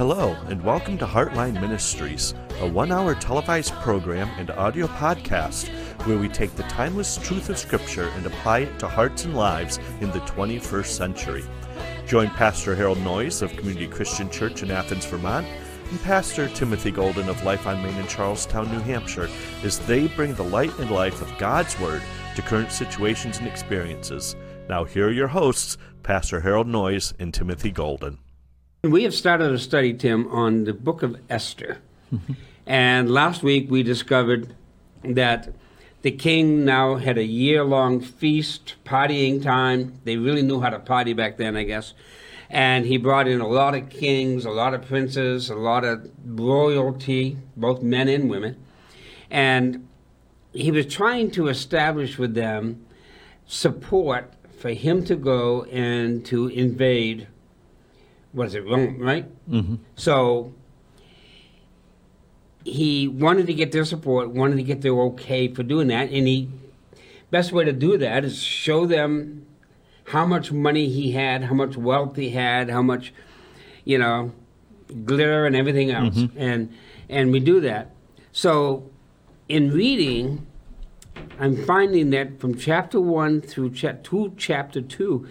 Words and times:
Hello, 0.00 0.34
and 0.46 0.64
welcome 0.64 0.96
to 0.96 1.04
Heartline 1.04 1.60
Ministries, 1.60 2.32
a 2.60 2.66
one 2.66 2.90
hour 2.90 3.14
televised 3.14 3.74
program 3.82 4.30
and 4.38 4.50
audio 4.52 4.86
podcast 4.86 5.68
where 6.06 6.16
we 6.16 6.26
take 6.26 6.56
the 6.56 6.62
timeless 6.62 7.18
truth 7.18 7.50
of 7.50 7.58
Scripture 7.58 8.08
and 8.16 8.24
apply 8.24 8.60
it 8.60 8.78
to 8.78 8.88
hearts 8.88 9.26
and 9.26 9.36
lives 9.36 9.78
in 10.00 10.10
the 10.12 10.20
21st 10.20 10.86
century. 10.86 11.44
Join 12.06 12.30
Pastor 12.30 12.74
Harold 12.74 12.96
Noyes 13.00 13.42
of 13.42 13.54
Community 13.58 13.86
Christian 13.86 14.30
Church 14.30 14.62
in 14.62 14.70
Athens, 14.70 15.04
Vermont, 15.04 15.46
and 15.90 16.00
Pastor 16.00 16.48
Timothy 16.48 16.92
Golden 16.92 17.28
of 17.28 17.44
Life 17.44 17.66
on 17.66 17.82
Main 17.82 17.94
in 17.96 18.06
Charlestown, 18.06 18.72
New 18.72 18.80
Hampshire, 18.80 19.28
as 19.62 19.80
they 19.80 20.08
bring 20.08 20.32
the 20.32 20.42
light 20.42 20.72
and 20.78 20.90
life 20.90 21.20
of 21.20 21.36
God's 21.36 21.78
Word 21.78 22.00
to 22.36 22.40
current 22.40 22.72
situations 22.72 23.36
and 23.36 23.46
experiences. 23.46 24.34
Now, 24.66 24.84
here 24.84 25.08
are 25.08 25.12
your 25.12 25.28
hosts, 25.28 25.76
Pastor 26.02 26.40
Harold 26.40 26.68
Noyes 26.68 27.12
and 27.18 27.34
Timothy 27.34 27.70
Golden. 27.70 28.16
We 28.82 29.02
have 29.02 29.12
started 29.12 29.52
a 29.52 29.58
study, 29.58 29.92
Tim, 29.92 30.26
on 30.28 30.64
the 30.64 30.72
book 30.72 31.02
of 31.02 31.20
Esther. 31.28 31.82
and 32.66 33.10
last 33.10 33.42
week 33.42 33.70
we 33.70 33.82
discovered 33.82 34.54
that 35.04 35.52
the 36.00 36.10
king 36.10 36.64
now 36.64 36.96
had 36.96 37.18
a 37.18 37.24
year 37.24 37.62
long 37.62 38.00
feast, 38.00 38.76
partying 38.86 39.42
time. 39.42 40.00
They 40.04 40.16
really 40.16 40.40
knew 40.40 40.62
how 40.62 40.70
to 40.70 40.78
party 40.78 41.12
back 41.12 41.36
then, 41.36 41.58
I 41.58 41.64
guess. 41.64 41.92
And 42.48 42.86
he 42.86 42.96
brought 42.96 43.28
in 43.28 43.42
a 43.42 43.46
lot 43.46 43.74
of 43.74 43.90
kings, 43.90 44.46
a 44.46 44.50
lot 44.50 44.72
of 44.72 44.86
princes, 44.86 45.50
a 45.50 45.56
lot 45.56 45.84
of 45.84 46.10
royalty, 46.24 47.36
both 47.58 47.82
men 47.82 48.08
and 48.08 48.30
women. 48.30 48.56
And 49.30 49.86
he 50.54 50.70
was 50.70 50.86
trying 50.86 51.32
to 51.32 51.48
establish 51.48 52.16
with 52.16 52.32
them 52.32 52.86
support 53.46 54.32
for 54.58 54.70
him 54.70 55.04
to 55.04 55.16
go 55.16 55.64
and 55.64 56.24
to 56.24 56.46
invade 56.48 57.28
what 58.32 58.46
is 58.46 58.54
it, 58.54 58.64
Rome, 58.64 58.98
right? 58.98 59.26
Mm-hmm. 59.48 59.76
So 59.96 60.54
he 62.64 63.08
wanted 63.08 63.46
to 63.46 63.54
get 63.54 63.72
their 63.72 63.84
support, 63.84 64.30
wanted 64.30 64.56
to 64.56 64.62
get 64.62 64.82
their 64.82 64.92
okay 64.92 65.52
for 65.52 65.62
doing 65.62 65.88
that, 65.88 66.10
and 66.10 66.26
he 66.26 66.48
best 67.30 67.52
way 67.52 67.64
to 67.64 67.72
do 67.72 67.96
that 67.98 68.24
is 68.24 68.42
show 68.42 68.86
them 68.86 69.46
how 70.04 70.26
much 70.26 70.50
money 70.50 70.88
he 70.88 71.12
had, 71.12 71.44
how 71.44 71.54
much 71.54 71.76
wealth 71.76 72.16
he 72.16 72.30
had, 72.30 72.68
how 72.68 72.82
much, 72.82 73.12
you 73.84 73.96
know, 73.96 74.32
glitter 75.04 75.46
and 75.46 75.54
everything 75.54 75.90
else, 75.90 76.16
mm-hmm. 76.16 76.38
and 76.38 76.72
and 77.08 77.32
we 77.32 77.40
do 77.40 77.60
that. 77.60 77.90
So 78.32 78.90
in 79.48 79.70
reading, 79.70 80.46
I'm 81.38 81.64
finding 81.64 82.10
that 82.10 82.40
from 82.40 82.56
chapter 82.56 83.00
one 83.00 83.40
through 83.40 83.70
cha- 83.70 83.96
to 84.04 84.32
chapter 84.36 84.80
two, 84.80 85.26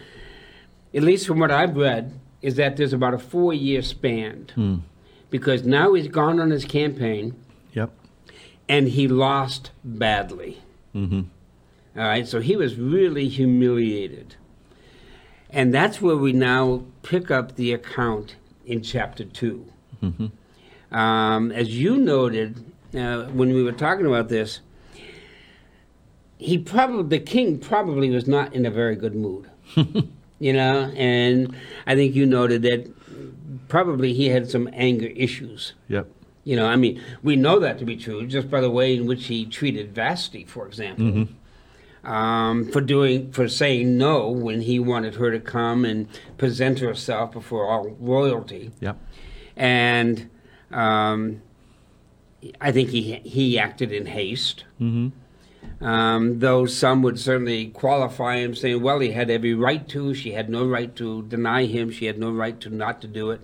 at 0.94 1.03
least 1.03 1.28
from 1.28 1.39
what 1.39 1.52
I've 1.52 1.75
read, 1.75 2.19
is 2.41 2.55
that 2.55 2.77
there's 2.77 2.93
about 2.93 3.13
a 3.13 3.19
four 3.19 3.53
year 3.53 3.81
span. 3.81 4.47
Hmm. 4.55 4.75
Because 5.29 5.63
now 5.63 5.93
he's 5.93 6.07
gone 6.07 6.39
on 6.39 6.49
his 6.49 6.65
campaign. 6.65 7.35
Yep. 7.73 7.91
And 8.67 8.87
he 8.89 9.07
lost 9.07 9.71
badly. 9.83 10.61
Mm-hmm. 10.95 11.21
All 11.95 12.03
right, 12.03 12.27
so 12.27 12.39
he 12.39 12.55
was 12.55 12.75
really 12.75 13.27
humiliated. 13.27 14.35
And 15.49 15.73
that's 15.73 16.01
where 16.01 16.15
we 16.15 16.33
now 16.33 16.83
pick 17.03 17.29
up 17.29 17.55
the 17.55 17.73
account 17.73 18.35
in 18.65 18.81
chapter 18.81 19.23
2. 19.23 19.65
Mm-hmm. 20.03 20.95
Um, 20.95 21.51
as 21.51 21.77
you 21.77 21.97
noted 21.97 22.63
uh, 22.95 23.25
when 23.25 23.53
we 23.53 23.63
were 23.63 23.71
talking 23.71 24.05
about 24.05 24.29
this, 24.29 24.61
he 26.37 26.57
probably 26.57 27.17
the 27.17 27.23
king 27.23 27.59
probably 27.59 28.09
was 28.09 28.27
not 28.27 28.53
in 28.53 28.65
a 28.65 28.71
very 28.71 28.95
good 28.95 29.13
mood. 29.13 29.49
you 30.39 30.53
know, 30.53 30.91
and 30.95 31.55
I 31.85 31.95
think 31.95 32.15
you 32.15 32.25
noted 32.25 32.61
that 32.63 32.91
probably 33.67 34.13
he 34.13 34.29
had 34.29 34.49
some 34.49 34.69
anger 34.73 35.07
issues. 35.07 35.73
Yep. 35.87 36.07
You 36.43 36.55
know, 36.55 36.65
I 36.65 36.75
mean, 36.77 37.01
we 37.21 37.35
know 37.35 37.59
that 37.59 37.77
to 37.79 37.85
be 37.85 37.95
true 37.95 38.25
just 38.25 38.49
by 38.49 38.61
the 38.61 38.71
way 38.71 38.95
in 38.95 39.05
which 39.05 39.27
he 39.27 39.45
treated 39.45 39.93
Vasti, 39.93 40.47
for 40.47 40.66
example, 40.66 41.05
mm-hmm. 41.05 42.11
um, 42.11 42.72
for 42.72 42.81
doing 42.81 43.31
for 43.31 43.47
saying 43.47 43.97
no 43.97 44.29
when 44.29 44.61
he 44.61 44.79
wanted 44.79 45.16
her 45.16 45.31
to 45.31 45.39
come 45.39 45.85
and 45.85 46.07
present 46.38 46.79
herself 46.79 47.31
before 47.31 47.67
all 47.69 47.89
royalty. 47.99 48.72
Yep. 48.79 48.97
And 49.55 50.29
um, 50.72 51.41
I 52.61 52.72
think 52.72 52.89
he 52.89 53.16
he 53.16 53.59
acted 53.59 53.91
in 53.91 54.07
haste. 54.07 54.63
Mm-hmm. 54.79 55.09
Um, 55.81 56.40
though 56.40 56.66
some 56.66 57.01
would 57.03 57.19
certainly 57.19 57.67
qualify 57.67 58.38
him, 58.38 58.53
saying, 58.53 58.81
well, 58.81 59.00
he 59.00 59.12
had 59.12 59.29
every 59.29 59.53
right 59.53 59.88
to. 59.90 60.13
She 60.13 60.34
had 60.34 60.50
no 60.50 60.66
right 60.66 60.94
to 60.97 61.23
deny 61.23 61.66
him. 61.66 61.90
She 61.90 62.06
had 62.06 62.19
no 62.19 62.31
right 62.31 62.59
to 62.59 62.69
not 62.69 63.01
to 63.01 63.07
do 63.07 63.31
it. 63.31 63.41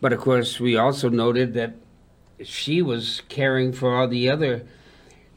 But 0.00 0.12
of 0.12 0.20
course, 0.20 0.58
we 0.58 0.76
also 0.76 1.08
noted 1.08 1.54
that 1.54 1.74
she 2.42 2.82
was 2.82 3.22
caring 3.28 3.72
for 3.72 3.94
all 3.94 4.08
the 4.08 4.28
other 4.28 4.66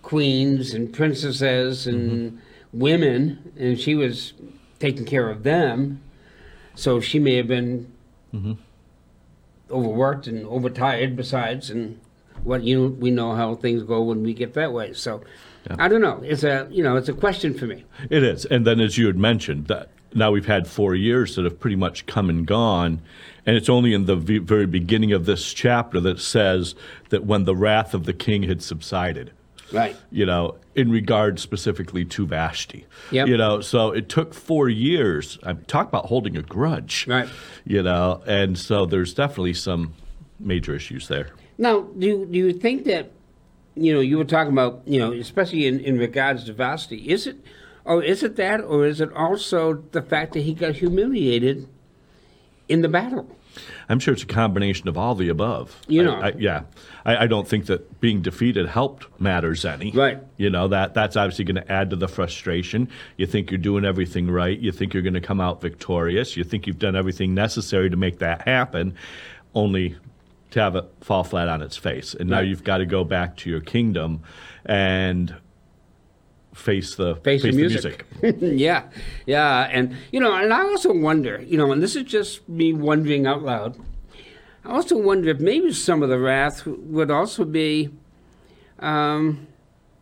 queens 0.02 0.74
and 0.74 0.92
princesses 0.94 1.86
and 1.86 2.32
mm-hmm. 2.32 2.80
women, 2.80 3.54
and 3.58 3.80
she 3.80 3.94
was 3.94 4.34
taking 4.80 5.06
care 5.06 5.30
of 5.30 5.44
them. 5.44 6.02
So 6.76 7.00
she 7.00 7.20
may 7.20 7.36
have 7.36 7.48
been 7.48 7.92
mm-hmm. 8.34 8.54
overworked 9.70 10.26
and 10.26 10.46
overtired. 10.48 11.16
Besides, 11.16 11.70
and 11.70 12.00
what 12.44 12.64
you 12.64 12.80
know, 12.80 12.88
we 12.88 13.12
know 13.12 13.36
how 13.36 13.54
things 13.56 13.84
go 13.84 14.02
when 14.02 14.24
we 14.24 14.34
get 14.34 14.54
that 14.56 14.74
way. 14.74 14.94
So 14.94 15.22
yeah. 15.70 15.76
I 15.80 15.88
don't 15.88 16.02
know. 16.02 16.22
It's 16.24 16.44
a 16.44 16.68
you 16.72 16.84
know 16.84 16.96
it's 16.96 17.10
a 17.10 17.14
question 17.14 17.54
for 17.54 17.66
me. 17.66 17.84
It 18.10 18.24
is, 18.24 18.46
and 18.46 18.66
then 18.66 18.80
as 18.80 18.98
you 18.98 19.08
had 19.08 19.18
mentioned 19.18 19.68
that 19.68 19.90
now 20.14 20.32
we've 20.32 20.46
had 20.46 20.68
four 20.68 20.96
years 20.96 21.36
that 21.36 21.46
have 21.46 21.60
pretty 21.60 21.76
much 21.76 22.06
come 22.06 22.30
and 22.30 22.46
gone, 22.46 23.02
and 23.46 23.56
it's 23.56 23.70
only 23.70 23.94
in 23.94 24.06
the 24.06 24.16
very 24.16 24.68
beginning 24.68 25.12
of 25.12 25.26
this 25.26 25.54
chapter 25.54 26.00
that 26.02 26.20
says 26.20 26.76
that 27.10 27.26
when 27.26 27.46
the 27.46 27.56
wrath 27.56 27.94
of 27.94 28.06
the 28.06 28.14
king 28.14 28.44
had 28.44 28.62
subsided. 28.62 29.32
Right. 29.72 29.96
You 30.12 30.28
know, 30.28 30.58
in 30.76 30.92
regard 30.92 31.40
specifically 31.40 32.06
to 32.06 32.28
Vashti. 32.28 32.86
Yep. 33.10 33.28
You 33.28 33.38
know, 33.38 33.60
so 33.62 33.90
it 33.90 34.08
took 34.08 34.36
four 34.36 34.70
years. 34.70 35.40
I 35.44 35.54
talk 35.54 35.88
about 35.88 36.06
holding 36.06 36.38
a 36.38 36.44
grudge. 36.44 37.08
Right. 37.08 37.28
You 37.66 37.82
know, 37.82 38.22
and 38.28 38.58
so 38.58 38.86
there's 38.86 39.16
definitely 39.16 39.56
some 39.56 39.94
major 40.40 40.76
issues 40.76 41.08
there. 41.08 41.32
Now, 41.58 41.82
do 41.82 42.26
do 42.26 42.38
you 42.38 42.54
think 42.54 42.86
that 42.86 43.12
you 43.76 43.94
know, 43.94 44.00
you 44.00 44.18
were 44.18 44.26
talking 44.26 44.54
about, 44.54 44.82
you 44.86 45.00
know, 45.00 45.12
especially 45.14 45.68
in, 45.68 45.80
in 45.80 45.98
regards 45.98 46.44
to 46.46 46.54
Vashti. 46.54 47.10
Is 47.10 47.28
it, 47.28 47.38
or 47.86 48.04
is 48.04 48.24
it 48.24 48.36
that, 48.36 48.62
or 48.62 48.86
is 48.86 49.02
it 49.02 49.12
also 49.14 49.84
the 49.92 50.02
fact 50.02 50.34
that 50.34 50.42
he 50.42 50.54
got 50.54 50.76
humiliated 50.76 51.68
in 52.70 52.82
the 52.82 52.90
battle? 52.90 53.30
I'm 53.90 54.00
sure 54.00 54.14
it's 54.14 54.24
a 54.24 54.28
combination 54.28 54.88
of 54.88 54.98
all 54.98 55.16
the 55.16 55.30
above. 55.30 55.80
You 55.88 56.04
know, 56.04 56.16
I, 56.16 56.30
I, 56.30 56.34
yeah, 56.38 56.64
I, 57.06 57.18
I, 57.18 57.28
don't 57.28 57.48
think 57.48 57.68
that 57.68 58.00
being 58.00 58.22
defeated 58.22 58.68
helped 58.68 59.06
matters 59.22 59.66
any. 59.66 59.92
Right. 59.92 60.20
You 60.38 60.50
know 60.50 60.68
that 60.70 60.94
that's 60.94 61.16
obviously 61.16 61.46
going 61.46 61.64
to 61.64 61.72
add 61.72 61.90
to 61.92 61.96
the 61.96 62.08
frustration. 62.08 62.90
You 63.18 63.28
think 63.28 63.52
you're 63.52 63.60
doing 63.60 63.86
everything 63.86 64.32
right. 64.32 64.58
You 64.58 64.72
think 64.72 64.94
you're 64.94 65.04
going 65.04 65.14
to 65.14 65.22
come 65.22 65.40
out 65.40 65.62
victorious. 65.62 66.36
You 66.36 66.44
think 66.44 66.66
you've 66.66 66.80
done 66.80 66.96
everything 66.96 67.34
necessary 67.36 67.90
to 67.90 67.98
make 67.98 68.20
that 68.20 68.48
happen. 68.48 68.96
Only 69.54 69.98
to 70.54 70.60
have 70.60 70.76
it 70.76 70.86
fall 71.02 71.24
flat 71.24 71.50
on 71.50 71.64
its 71.64 71.78
face. 71.78 72.14
And 72.14 72.30
now 72.30 72.38
right. 72.38 72.48
you've 72.48 72.64
got 72.64 72.78
to 72.78 72.86
go 72.86 73.04
back 73.04 73.36
to 73.38 73.50
your 73.50 73.60
kingdom 73.60 74.22
and 74.66 75.36
face 76.54 76.96
the 76.96 77.16
face, 77.18 77.42
the 77.42 77.52
music. 77.52 78.06
music. 78.22 78.38
yeah, 78.60 78.84
yeah, 79.26 79.68
and 79.72 79.96
you 80.12 80.20
know, 80.20 80.36
and 80.36 80.54
I 80.54 80.62
also 80.62 80.94
wonder, 80.94 81.42
you 81.42 81.58
know, 81.58 81.72
and 81.72 81.82
this 81.82 81.96
is 81.96 82.04
just 82.04 82.48
me 82.48 82.72
wondering 82.72 83.26
out 83.26 83.42
loud. 83.42 83.78
I 84.64 84.74
also 84.74 84.96
wonder 84.96 85.30
if 85.30 85.40
maybe 85.40 85.74
some 85.74 86.04
of 86.04 86.10
the 86.10 86.20
wrath 86.20 86.66
would 86.68 87.10
also 87.10 87.46
be, 87.46 87.90
um, 88.78 89.48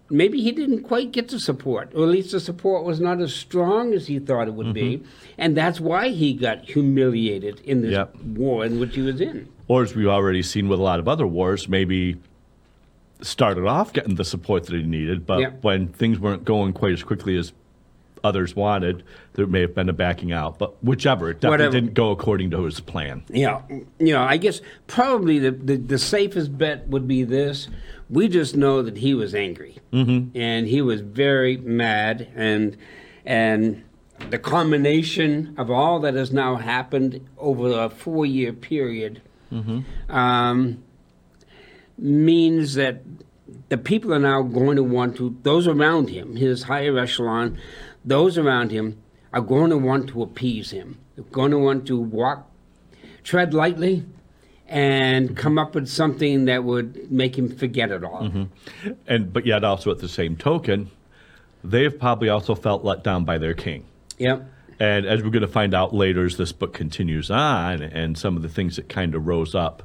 maybe 0.09 0.41
he 0.41 0.51
didn't 0.51 0.83
quite 0.83 1.13
get 1.13 1.29
the 1.29 1.39
support, 1.39 1.93
or 1.95 2.03
at 2.03 2.09
least 2.09 2.33
the 2.33 2.41
support 2.41 2.83
was 2.83 2.99
not 2.99 3.21
as 3.21 3.33
strong 3.33 3.93
as 3.93 4.07
he 4.07 4.19
thought 4.19 4.49
it 4.49 4.53
would 4.53 4.67
mm-hmm. 4.67 4.99
be, 4.99 5.03
and 5.37 5.55
that's 5.55 5.79
why 5.79 6.09
he 6.09 6.33
got 6.33 6.65
humiliated 6.65 7.61
in 7.61 7.81
this 7.81 7.93
yep. 7.93 8.13
war 8.17 8.65
in 8.65 8.81
which 8.81 8.95
he 8.95 9.01
was 9.01 9.21
in 9.21 9.47
or 9.67 9.83
as 9.83 9.95
we've 9.95 10.07
already 10.07 10.43
seen 10.43 10.67
with 10.67 10.79
a 10.79 10.83
lot 10.83 10.99
of 10.99 11.07
other 11.07 11.27
wars, 11.27 11.67
maybe 11.67 12.17
started 13.21 13.65
off 13.65 13.93
getting 13.93 14.15
the 14.15 14.25
support 14.25 14.65
that 14.65 14.75
he 14.75 14.83
needed, 14.83 15.25
but 15.25 15.39
yeah. 15.39 15.49
when 15.61 15.87
things 15.87 16.19
weren't 16.19 16.43
going 16.43 16.73
quite 16.73 16.93
as 16.93 17.03
quickly 17.03 17.37
as 17.37 17.53
others 18.23 18.55
wanted, 18.55 19.03
there 19.33 19.47
may 19.47 19.61
have 19.61 19.73
been 19.73 19.89
a 19.89 19.93
backing 19.93 20.31
out. 20.31 20.59
But 20.59 20.83
whichever, 20.83 21.29
it 21.29 21.35
definitely 21.35 21.65
Whatever. 21.65 21.71
didn't 21.71 21.93
go 21.93 22.11
according 22.11 22.51
to 22.51 22.63
his 22.63 22.79
plan. 22.79 23.23
Yeah, 23.29 23.61
you 23.69 24.13
know, 24.13 24.21
I 24.21 24.37
guess 24.37 24.61
probably 24.87 25.39
the, 25.39 25.51
the, 25.51 25.77
the 25.77 25.97
safest 25.97 26.57
bet 26.57 26.87
would 26.87 27.07
be 27.07 27.23
this. 27.23 27.67
We 28.09 28.27
just 28.27 28.55
know 28.55 28.81
that 28.81 28.97
he 28.97 29.13
was 29.13 29.33
angry, 29.33 29.77
mm-hmm. 29.93 30.35
and 30.37 30.67
he 30.67 30.81
was 30.81 31.01
very 31.01 31.57
mad, 31.57 32.27
and 32.35 32.75
and 33.25 33.83
the 34.29 34.37
combination 34.37 35.55
of 35.57 35.71
all 35.71 35.99
that 36.01 36.13
has 36.13 36.31
now 36.31 36.57
happened 36.57 37.25
over 37.37 37.71
a 37.71 37.89
four 37.89 38.25
year 38.25 38.53
period 38.53 39.21
mm-hmm. 39.51 40.11
um, 40.11 40.83
means 41.97 42.75
that 42.75 43.01
the 43.69 43.77
people 43.77 44.13
are 44.13 44.19
now 44.19 44.41
going 44.41 44.75
to 44.75 44.83
want 44.83 45.17
to, 45.17 45.37
those 45.43 45.67
around 45.67 46.09
him, 46.09 46.35
his 46.35 46.63
higher 46.63 46.97
echelon, 46.97 47.57
those 48.03 48.37
around 48.37 48.71
him 48.71 49.01
are 49.33 49.41
going 49.41 49.69
to 49.69 49.77
want 49.77 50.09
to 50.09 50.23
appease 50.23 50.71
him. 50.71 50.97
They're 51.15 51.25
going 51.25 51.51
to 51.51 51.57
want 51.57 51.85
to 51.87 51.99
walk, 51.99 52.49
tread 53.23 53.53
lightly, 53.53 54.05
and 54.67 55.35
come 55.35 55.57
up 55.57 55.75
with 55.75 55.87
something 55.87 56.45
that 56.45 56.63
would 56.63 57.11
make 57.11 57.37
him 57.37 57.53
forget 57.55 57.91
it 57.91 58.03
all. 58.03 58.47
And 59.05 59.33
but 59.33 59.45
yet 59.45 59.63
also 59.63 59.91
at 59.91 59.99
the 59.99 60.07
same 60.07 60.37
token, 60.37 60.89
they've 61.63 61.97
probably 61.97 62.29
also 62.29 62.55
felt 62.55 62.83
let 62.83 63.03
down 63.03 63.25
by 63.25 63.37
their 63.37 63.53
king. 63.53 63.85
Yep. 64.17 64.45
And 64.81 65.05
as 65.05 65.21
we're 65.21 65.29
going 65.29 65.41
to 65.41 65.47
find 65.47 65.75
out 65.75 65.93
later 65.93 66.25
as 66.25 66.37
this 66.37 66.51
book 66.51 66.73
continues 66.73 67.29
on, 67.29 67.83
and 67.83 68.17
some 68.17 68.35
of 68.35 68.41
the 68.41 68.49
things 68.49 68.77
that 68.77 68.89
kind 68.89 69.13
of 69.13 69.27
rose 69.27 69.53
up 69.53 69.83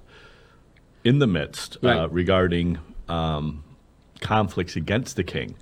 in 1.04 1.19
the 1.19 1.26
midst 1.26 1.76
uh, 1.84 2.08
regarding 2.08 2.78
um, 3.06 3.62
conflicts 4.20 4.75
against 4.75 5.16
the 5.16 5.22
king, 5.22 5.54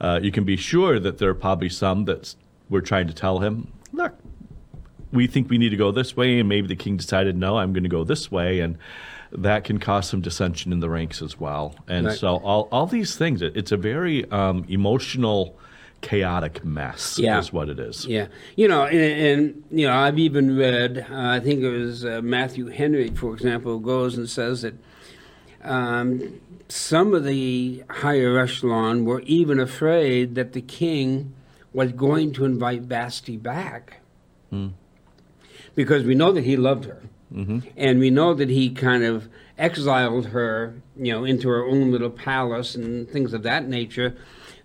uh, 0.00 0.18
you 0.20 0.32
can 0.32 0.42
be 0.42 0.56
sure 0.56 0.98
that 0.98 1.18
there 1.18 1.30
are 1.30 1.34
probably 1.34 1.68
some 1.68 2.04
that 2.06 2.34
were 2.68 2.80
trying 2.80 3.06
to 3.06 3.14
tell 3.14 3.38
him, 3.38 3.72
look, 3.92 4.14
we 5.12 5.28
think 5.28 5.48
we 5.50 5.56
need 5.58 5.68
to 5.70 5.76
go 5.76 5.92
this 5.92 6.16
way, 6.16 6.40
and 6.40 6.48
maybe 6.48 6.66
the 6.66 6.74
king 6.74 6.96
decided, 6.96 7.36
no, 7.36 7.58
I'm 7.58 7.72
going 7.72 7.84
to 7.84 7.88
go 7.88 8.02
this 8.02 8.28
way, 8.32 8.58
and 8.58 8.76
that 9.30 9.62
can 9.62 9.78
cause 9.78 10.08
some 10.08 10.20
dissension 10.20 10.72
in 10.72 10.80
the 10.80 10.90
ranks 10.90 11.22
as 11.22 11.38
well. 11.38 11.76
And 11.86 12.06
Right. 12.06 12.18
so 12.18 12.38
all, 12.38 12.68
all 12.72 12.86
these 12.86 13.14
things, 13.14 13.40
it, 13.40 13.56
it's 13.56 13.70
a 13.70 13.76
very 13.76 14.28
um, 14.32 14.64
emotional, 14.68 15.56
chaotic 16.00 16.64
mess, 16.64 17.18
Yeah. 17.18 17.38
is 17.38 17.52
what 17.52 17.68
it 17.68 17.78
is. 17.78 18.06
Yeah, 18.06 18.26
you 18.56 18.68
know, 18.68 18.84
and, 18.84 18.98
and 19.00 19.64
you 19.70 19.86
know, 19.86 19.94
I've 19.94 20.18
even 20.18 20.56
read. 20.56 21.06
Uh, 21.10 21.14
I 21.16 21.40
think 21.40 21.62
it 21.62 21.68
was 21.70 22.04
uh, 22.04 22.20
Matthew 22.22 22.66
Henry, 22.68 23.10
for 23.10 23.34
example, 23.34 23.78
goes 23.78 24.16
and 24.16 24.28
says 24.28 24.62
that 24.62 24.74
um, 25.62 26.40
some 26.68 27.14
of 27.14 27.24
the 27.24 27.82
higher 27.90 28.38
echelon 28.38 29.04
were 29.04 29.20
even 29.22 29.60
afraid 29.60 30.34
that 30.36 30.52
the 30.52 30.62
king 30.62 31.34
was 31.72 31.92
going 31.92 32.32
to 32.32 32.44
invite 32.44 32.82
Vashti 32.82 33.36
back 33.36 33.98
because 35.74 36.04
we 36.04 36.14
know 36.14 36.32
that 36.32 36.44
he 36.44 36.56
loved 36.56 36.84
her, 36.84 37.02
and 37.76 38.00
we 38.00 38.10
know 38.10 38.34
that 38.34 38.48
he 38.48 38.70
kind 38.70 39.04
of 39.04 39.28
exiled 39.56 40.26
her, 40.26 40.74
you 40.96 41.12
know, 41.12 41.24
into 41.24 41.48
her 41.48 41.64
own 41.64 41.92
little 41.92 42.10
palace 42.10 42.74
and 42.74 43.08
things 43.08 43.32
of 43.32 43.42
that 43.44 43.68
nature. 43.68 44.16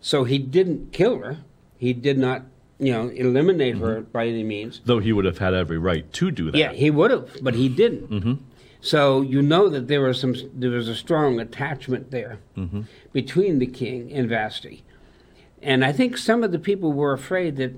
So 0.05 0.23
he 0.23 0.37
didn't 0.37 0.91
kill 0.91 1.17
her. 1.17 1.37
He 1.77 1.91
did 1.91 2.19
not, 2.19 2.43
you 2.77 2.93
know, 2.93 3.07
eliminate 3.09 3.77
her 3.77 4.01
mm-hmm. 4.01 4.11
by 4.11 4.27
any 4.27 4.43
means. 4.43 4.79
Though 4.85 4.99
he 4.99 5.11
would 5.11 5.25
have 5.25 5.39
had 5.39 5.55
every 5.55 5.79
right 5.79 6.13
to 6.13 6.29
do 6.29 6.51
that. 6.51 6.57
Yeah, 6.59 6.73
he 6.73 6.91
would 6.91 7.09
have, 7.09 7.27
but 7.41 7.55
he 7.55 7.67
didn't. 7.69 8.11
Mm-hmm. 8.11 8.33
So 8.81 9.21
you 9.21 9.41
know 9.41 9.67
that 9.67 9.87
there 9.87 10.01
was 10.01 10.19
some, 10.19 10.35
there 10.53 10.69
was 10.69 10.87
a 10.87 10.95
strong 10.95 11.39
attachment 11.39 12.11
there 12.11 12.37
mm-hmm. 12.55 12.81
between 13.13 13.57
the 13.57 13.65
king 13.65 14.13
and 14.13 14.29
Vashti, 14.29 14.83
and 15.63 15.83
I 15.83 15.91
think 15.91 16.17
some 16.17 16.43
of 16.43 16.51
the 16.51 16.59
people 16.59 16.93
were 16.93 17.11
afraid 17.11 17.55
that 17.55 17.73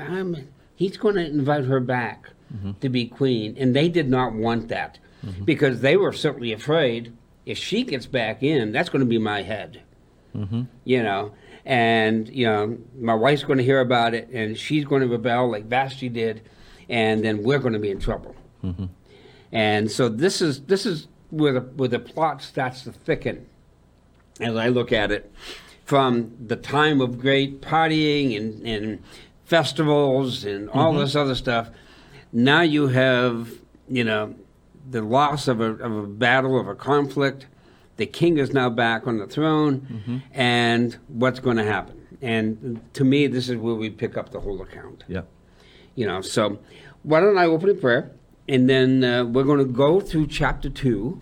um, 0.00 0.48
he's 0.74 0.96
going 0.96 1.14
to 1.14 1.24
invite 1.24 1.66
her 1.66 1.78
back 1.78 2.30
mm-hmm. 2.52 2.72
to 2.80 2.88
be 2.88 3.06
queen, 3.06 3.54
and 3.56 3.76
they 3.76 3.88
did 3.88 4.10
not 4.10 4.32
want 4.32 4.66
that 4.66 4.98
because 5.44 5.80
they 5.80 5.96
were 5.96 6.12
certainly 6.12 6.52
afraid 6.52 7.16
if 7.46 7.56
she 7.56 7.84
gets 7.84 8.06
back 8.06 8.42
in, 8.42 8.72
that's 8.72 8.88
going 8.88 8.98
to 8.98 9.06
be 9.06 9.18
my 9.18 9.42
head 9.42 9.82
you 10.84 11.02
know, 11.02 11.32
and 11.68 12.30
you 12.30 12.46
know, 12.46 12.78
my 12.98 13.14
wife's 13.14 13.44
going 13.44 13.58
to 13.58 13.64
hear 13.64 13.80
about 13.80 14.14
it, 14.14 14.30
and 14.30 14.56
she's 14.56 14.86
going 14.86 15.02
to 15.02 15.06
rebel 15.06 15.50
like 15.50 15.66
Vashti 15.66 16.08
did, 16.08 16.40
and 16.88 17.22
then 17.22 17.42
we're 17.42 17.58
going 17.58 17.74
to 17.74 17.78
be 17.78 17.90
in 17.90 18.00
trouble. 18.00 18.34
Mm-hmm. 18.64 18.86
And 19.52 19.90
so 19.90 20.08
this 20.08 20.40
is 20.40 20.62
this 20.62 20.86
is 20.86 21.08
where 21.28 21.52
the 21.52 21.60
where 21.60 21.90
the 21.90 21.98
plot 21.98 22.42
starts 22.42 22.84
to 22.84 22.92
thicken, 22.92 23.46
as 24.40 24.56
I 24.56 24.68
look 24.68 24.92
at 24.92 25.12
it, 25.12 25.30
from 25.84 26.34
the 26.44 26.56
time 26.56 27.02
of 27.02 27.20
great 27.20 27.60
partying 27.60 28.34
and 28.34 28.66
and 28.66 29.02
festivals 29.44 30.46
and 30.46 30.70
all 30.70 30.92
mm-hmm. 30.92 31.00
this 31.00 31.14
other 31.14 31.34
stuff. 31.34 31.68
Now 32.32 32.62
you 32.62 32.88
have 32.88 33.50
you 33.88 34.04
know 34.04 34.34
the 34.90 35.02
loss 35.02 35.48
of 35.48 35.60
a 35.60 35.72
of 35.74 35.92
a 35.92 36.06
battle 36.06 36.58
of 36.58 36.66
a 36.66 36.74
conflict. 36.74 37.46
The 37.98 38.06
king 38.06 38.38
is 38.38 38.52
now 38.52 38.70
back 38.70 39.06
on 39.06 39.18
the 39.18 39.26
throne, 39.26 40.22
and 40.32 40.96
what's 41.08 41.40
going 41.40 41.56
to 41.58 41.64
happen? 41.64 41.96
And 42.22 42.80
to 42.94 43.04
me, 43.04 43.26
this 43.26 43.48
is 43.48 43.56
where 43.56 43.74
we 43.74 43.90
pick 43.90 44.16
up 44.16 44.30
the 44.32 44.40
whole 44.40 44.60
account 44.62 45.04
Yeah. 45.08 45.22
you 45.94 46.06
know 46.06 46.20
so 46.20 46.58
why 47.02 47.20
don't 47.20 47.38
i 47.38 47.44
open 47.46 47.68
in 47.70 47.78
prayer 47.80 48.10
and 48.48 48.68
then 48.68 49.04
uh, 49.04 49.24
we're 49.24 49.44
going 49.52 49.58
to 49.68 49.72
go 49.86 50.00
through 50.00 50.26
chapter 50.26 50.68
2 50.70 51.20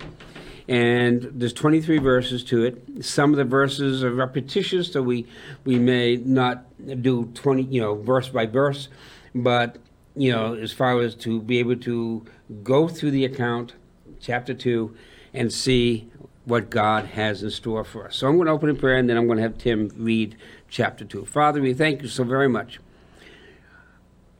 and 0.69 1.23
there's 1.35 1.53
23 1.53 1.99
verses 1.99 2.43
to 2.45 2.65
it 2.65 3.05
some 3.05 3.31
of 3.33 3.37
the 3.37 3.45
verses 3.45 4.03
are 4.03 4.11
repetitious 4.13 4.93
so 4.93 5.03
we 5.03 5.27
we 5.65 5.79
may 5.79 6.17
not 6.17 6.65
do 7.03 7.27
20 7.35 7.63
you 7.65 7.81
know 7.81 7.95
verse 7.95 8.29
by 8.31 8.47
verse 8.47 8.89
but 9.35 9.77
you 10.15 10.33
know 10.33 10.55
as 10.55 10.73
far 10.73 11.01
as 11.01 11.15
to 11.15 11.41
be 11.43 11.59
able 11.59 11.77
to 11.77 12.25
go 12.63 12.89
through 12.89 13.11
the 13.13 13.25
account 13.25 13.75
chapter 14.21 14.55
2 14.55 14.95
and 15.35 15.53
see 15.53 16.09
what 16.47 16.71
god 16.71 17.05
has 17.05 17.43
in 17.43 17.51
store 17.51 17.85
for 17.85 18.07
us 18.07 18.17
so 18.17 18.27
i'm 18.27 18.37
going 18.37 18.47
to 18.47 18.53
open 18.53 18.71
in 18.71 18.77
prayer 18.77 18.97
and 18.97 19.11
then 19.11 19.19
i'm 19.19 19.27
going 19.27 19.37
to 19.37 19.43
have 19.43 19.59
tim 19.59 19.91
read 19.97 20.35
chapter 20.69 21.05
2 21.05 21.27
father 21.27 21.61
we 21.61 21.75
thank 21.75 22.01
you 22.01 22.09
so 22.09 22.25
very 22.25 22.49
much 22.49 22.81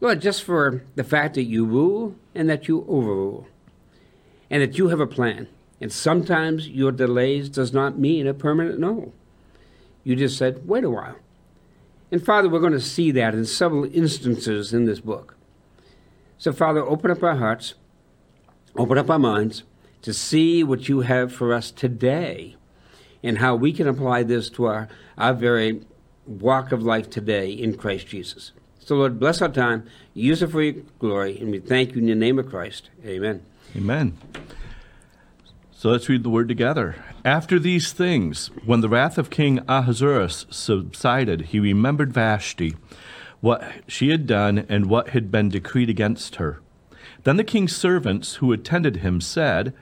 Lord, 0.01 0.21
just 0.21 0.43
for 0.43 0.85
the 0.95 1.05
fact 1.05 1.35
that 1.35 1.45
you 1.45 1.65
rule 1.65 2.15
and 2.35 2.51
that 2.51 2.69
you 2.69 2.85
overrule, 2.89 3.49
and 4.51 4.63
that 4.63 4.77
you 4.77 4.89
have 4.89 5.01
a 5.01 5.07
plan. 5.07 5.49
And 5.81 5.93
sometimes 5.93 6.69
your 6.69 6.93
delays 6.93 7.49
does 7.49 7.73
not 7.73 7.99
mean 7.99 8.27
a 8.27 8.35
permanent 8.35 8.79
no. 8.79 9.13
You 10.05 10.17
just 10.17 10.39
said, 10.39 10.67
wait 10.67 10.85
a 10.85 10.91
while. 10.91 11.17
And 12.11 12.25
Father, 12.25 12.49
we're 12.49 12.61
going 12.61 12.73
to 12.73 12.81
see 12.81 13.11
that 13.13 13.35
in 13.35 13.45
several 13.45 13.85
instances 13.93 14.73
in 14.73 14.85
this 14.85 15.01
book. 15.01 15.37
So, 16.39 16.53
Father, 16.53 16.81
open 16.81 17.11
up 17.11 17.23
our 17.23 17.37
hearts, 17.37 17.75
open 18.77 18.99
up 18.99 19.11
our 19.11 19.19
minds 19.19 19.65
to 20.07 20.15
see 20.15 20.63
what 20.63 20.89
you 20.89 21.01
have 21.01 21.33
for 21.33 21.53
us 21.53 21.73
today 21.73 22.55
and 23.25 23.39
how 23.39 23.57
we 23.57 23.73
can 23.73 23.89
apply 23.89 24.23
this 24.23 24.49
to 24.49 24.65
our, 24.65 24.87
our 25.19 25.35
very 25.35 25.81
walk 26.29 26.71
of 26.71 26.81
life 26.81 27.11
today 27.11 27.51
in 27.51 27.77
Christ 27.77 28.07
Jesus. 28.07 28.53
So, 28.79 28.95
Lord, 28.95 29.19
bless 29.19 29.43
our 29.43 29.49
time, 29.49 29.85
use 30.15 30.45
it 30.45 30.53
for 30.53 30.63
your 30.63 30.85
glory, 31.01 31.37
and 31.41 31.51
we 31.51 31.59
thank 31.59 31.91
you 31.91 31.99
in 31.99 32.07
the 32.07 32.15
name 32.15 32.39
of 32.39 32.49
Christ. 32.49 32.89
Amen. 33.05 33.45
Amen. 33.75 34.17
So 35.73 35.91
let's 35.91 36.09
read 36.09 36.23
the 36.23 36.31
word 36.31 36.47
together. 36.47 36.95
After 37.25 37.59
these 37.59 37.93
things, 37.93 38.53
when 38.65 38.83
the 38.83 38.89
wrath 38.89 39.19
of 39.19 39.29
King 39.29 39.59
Ahasuerus 39.67 40.47
subsided, 40.51 41.47
he 41.47 41.59
remembered 41.59 42.13
Vashti, 42.13 42.77
what 43.41 43.69
she 43.89 44.11
had 44.11 44.29
done, 44.29 44.67
and 44.69 44.87
what 44.87 45.09
had 45.09 45.33
been 45.33 45.49
decreed 45.49 45.91
against 45.91 46.37
her. 46.37 46.61
Then 47.25 47.39
the 47.39 47.43
king's 47.43 47.75
servants 47.75 48.37
who 48.37 48.53
attended 48.53 48.99
him 48.99 49.21
said, 49.21 49.75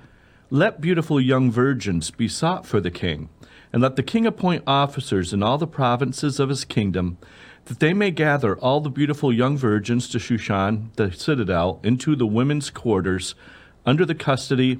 Let 0.54 0.80
beautiful 0.80 1.20
young 1.20 1.50
virgins 1.50 2.12
be 2.12 2.28
sought 2.28 2.64
for 2.64 2.80
the 2.80 2.92
king, 2.92 3.28
and 3.72 3.82
let 3.82 3.96
the 3.96 4.04
king 4.04 4.24
appoint 4.24 4.62
officers 4.68 5.32
in 5.32 5.42
all 5.42 5.58
the 5.58 5.66
provinces 5.66 6.38
of 6.38 6.48
his 6.48 6.64
kingdom, 6.64 7.18
that 7.64 7.80
they 7.80 7.92
may 7.92 8.12
gather 8.12 8.56
all 8.58 8.80
the 8.80 8.88
beautiful 8.88 9.32
young 9.32 9.56
virgins 9.56 10.08
to 10.10 10.18
Shushan, 10.18 10.94
the 10.94 11.10
citadel, 11.10 11.80
into 11.82 12.14
the 12.14 12.28
women's 12.28 12.70
quarters, 12.70 13.34
under 13.84 14.06
the 14.06 14.14
custody 14.14 14.78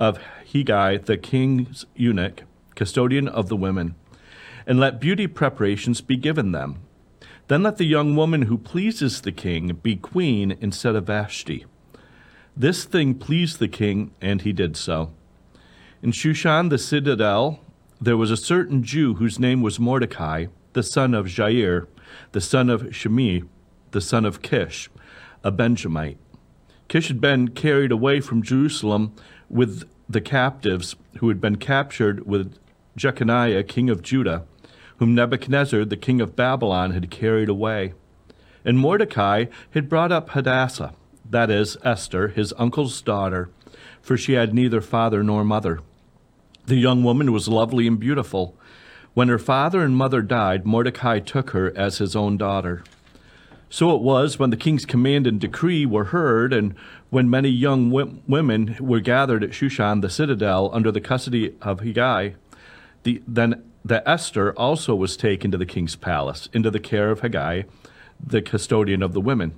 of 0.00 0.18
Hegai, 0.52 1.04
the 1.04 1.18
king's 1.18 1.86
eunuch, 1.94 2.42
custodian 2.74 3.28
of 3.28 3.48
the 3.48 3.56
women. 3.56 3.94
And 4.66 4.80
let 4.80 5.00
beauty 5.00 5.28
preparations 5.28 6.00
be 6.00 6.16
given 6.16 6.50
them. 6.50 6.80
Then 7.46 7.62
let 7.62 7.76
the 7.76 7.84
young 7.84 8.16
woman 8.16 8.42
who 8.42 8.58
pleases 8.58 9.20
the 9.20 9.30
king 9.30 9.78
be 9.84 9.94
queen 9.94 10.58
instead 10.60 10.96
of 10.96 11.06
Vashti. 11.06 11.66
This 12.56 12.84
thing 12.84 13.14
pleased 13.14 13.58
the 13.58 13.68
king, 13.68 14.12
and 14.20 14.42
he 14.42 14.52
did 14.52 14.76
so. 14.76 15.12
In 16.02 16.12
Shushan 16.12 16.68
the 16.68 16.78
citadel, 16.78 17.60
there 18.00 18.16
was 18.16 18.30
a 18.30 18.36
certain 18.36 18.82
Jew 18.82 19.14
whose 19.14 19.38
name 19.38 19.62
was 19.62 19.80
Mordecai, 19.80 20.46
the 20.74 20.82
son 20.82 21.14
of 21.14 21.26
Jair, 21.26 21.86
the 22.32 22.40
son 22.40 22.68
of 22.68 22.94
Shimei, 22.94 23.44
the 23.92 24.00
son 24.00 24.24
of 24.24 24.42
Kish, 24.42 24.90
a 25.42 25.50
Benjamite. 25.50 26.18
Kish 26.88 27.08
had 27.08 27.20
been 27.20 27.48
carried 27.48 27.92
away 27.92 28.20
from 28.20 28.42
Jerusalem 28.42 29.14
with 29.48 29.88
the 30.08 30.20
captives 30.20 30.94
who 31.20 31.28
had 31.28 31.40
been 31.40 31.56
captured 31.56 32.26
with 32.26 32.58
Jeconiah, 32.96 33.62
king 33.62 33.88
of 33.88 34.02
Judah, 34.02 34.44
whom 34.98 35.14
Nebuchadnezzar, 35.14 35.86
the 35.86 35.96
king 35.96 36.20
of 36.20 36.36
Babylon, 36.36 36.90
had 36.90 37.10
carried 37.10 37.48
away. 37.48 37.94
And 38.62 38.78
Mordecai 38.78 39.46
had 39.70 39.88
brought 39.88 40.12
up 40.12 40.30
Hadassah, 40.30 40.92
that 41.32 41.50
is, 41.50 41.76
Esther, 41.82 42.28
his 42.28 42.52
uncle's 42.58 43.00
daughter, 43.02 43.48
for 44.00 44.16
she 44.16 44.34
had 44.34 44.54
neither 44.54 44.80
father 44.80 45.22
nor 45.22 45.44
mother. 45.44 45.80
The 46.66 46.76
young 46.76 47.02
woman 47.02 47.32
was 47.32 47.48
lovely 47.48 47.86
and 47.86 47.98
beautiful. 47.98 48.56
When 49.14 49.28
her 49.28 49.38
father 49.38 49.80
and 49.82 49.96
mother 49.96 50.22
died, 50.22 50.66
Mordecai 50.66 51.18
took 51.18 51.50
her 51.50 51.72
as 51.76 51.98
his 51.98 52.14
own 52.14 52.36
daughter. 52.36 52.84
So 53.70 53.96
it 53.96 54.02
was 54.02 54.38
when 54.38 54.50
the 54.50 54.56
king's 54.58 54.84
command 54.84 55.26
and 55.26 55.40
decree 55.40 55.86
were 55.86 56.04
heard, 56.04 56.52
and 56.52 56.74
when 57.08 57.30
many 57.30 57.48
young 57.48 57.90
wo- 57.90 58.18
women 58.28 58.76
were 58.78 59.00
gathered 59.00 59.42
at 59.42 59.50
Shushan 59.50 60.02
the 60.02 60.10
citadel 60.10 60.70
under 60.74 60.92
the 60.92 61.00
custody 61.00 61.54
of 61.62 61.80
Haggai, 61.80 62.32
the, 63.04 63.22
then 63.26 63.64
the 63.82 64.06
Esther 64.06 64.52
also 64.52 64.94
was 64.94 65.16
taken 65.16 65.50
to 65.50 65.58
the 65.58 65.66
king's 65.66 65.96
palace, 65.96 66.50
into 66.52 66.70
the 66.70 66.78
care 66.78 67.10
of 67.10 67.20
Haggai, 67.20 67.62
the 68.24 68.42
custodian 68.42 69.02
of 69.02 69.14
the 69.14 69.20
women. 69.22 69.54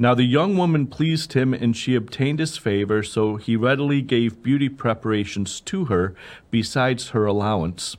Now 0.00 0.14
the 0.14 0.22
young 0.22 0.56
woman 0.56 0.86
pleased 0.86 1.32
him, 1.32 1.52
and 1.52 1.76
she 1.76 1.96
obtained 1.96 2.38
his 2.38 2.56
favor, 2.56 3.02
so 3.02 3.34
he 3.34 3.56
readily 3.56 4.00
gave 4.00 4.44
beauty 4.44 4.68
preparations 4.68 5.60
to 5.62 5.86
her, 5.86 6.14
besides 6.52 7.08
her 7.08 7.26
allowance. 7.26 7.96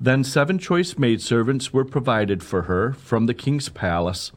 Then 0.00 0.24
seven 0.24 0.58
choice 0.58 0.98
maidservants 0.98 1.72
were 1.72 1.84
provided 1.84 2.42
for 2.42 2.62
her 2.62 2.92
from 2.94 3.26
the 3.26 3.34
king's 3.34 3.68
palace, 3.68 4.32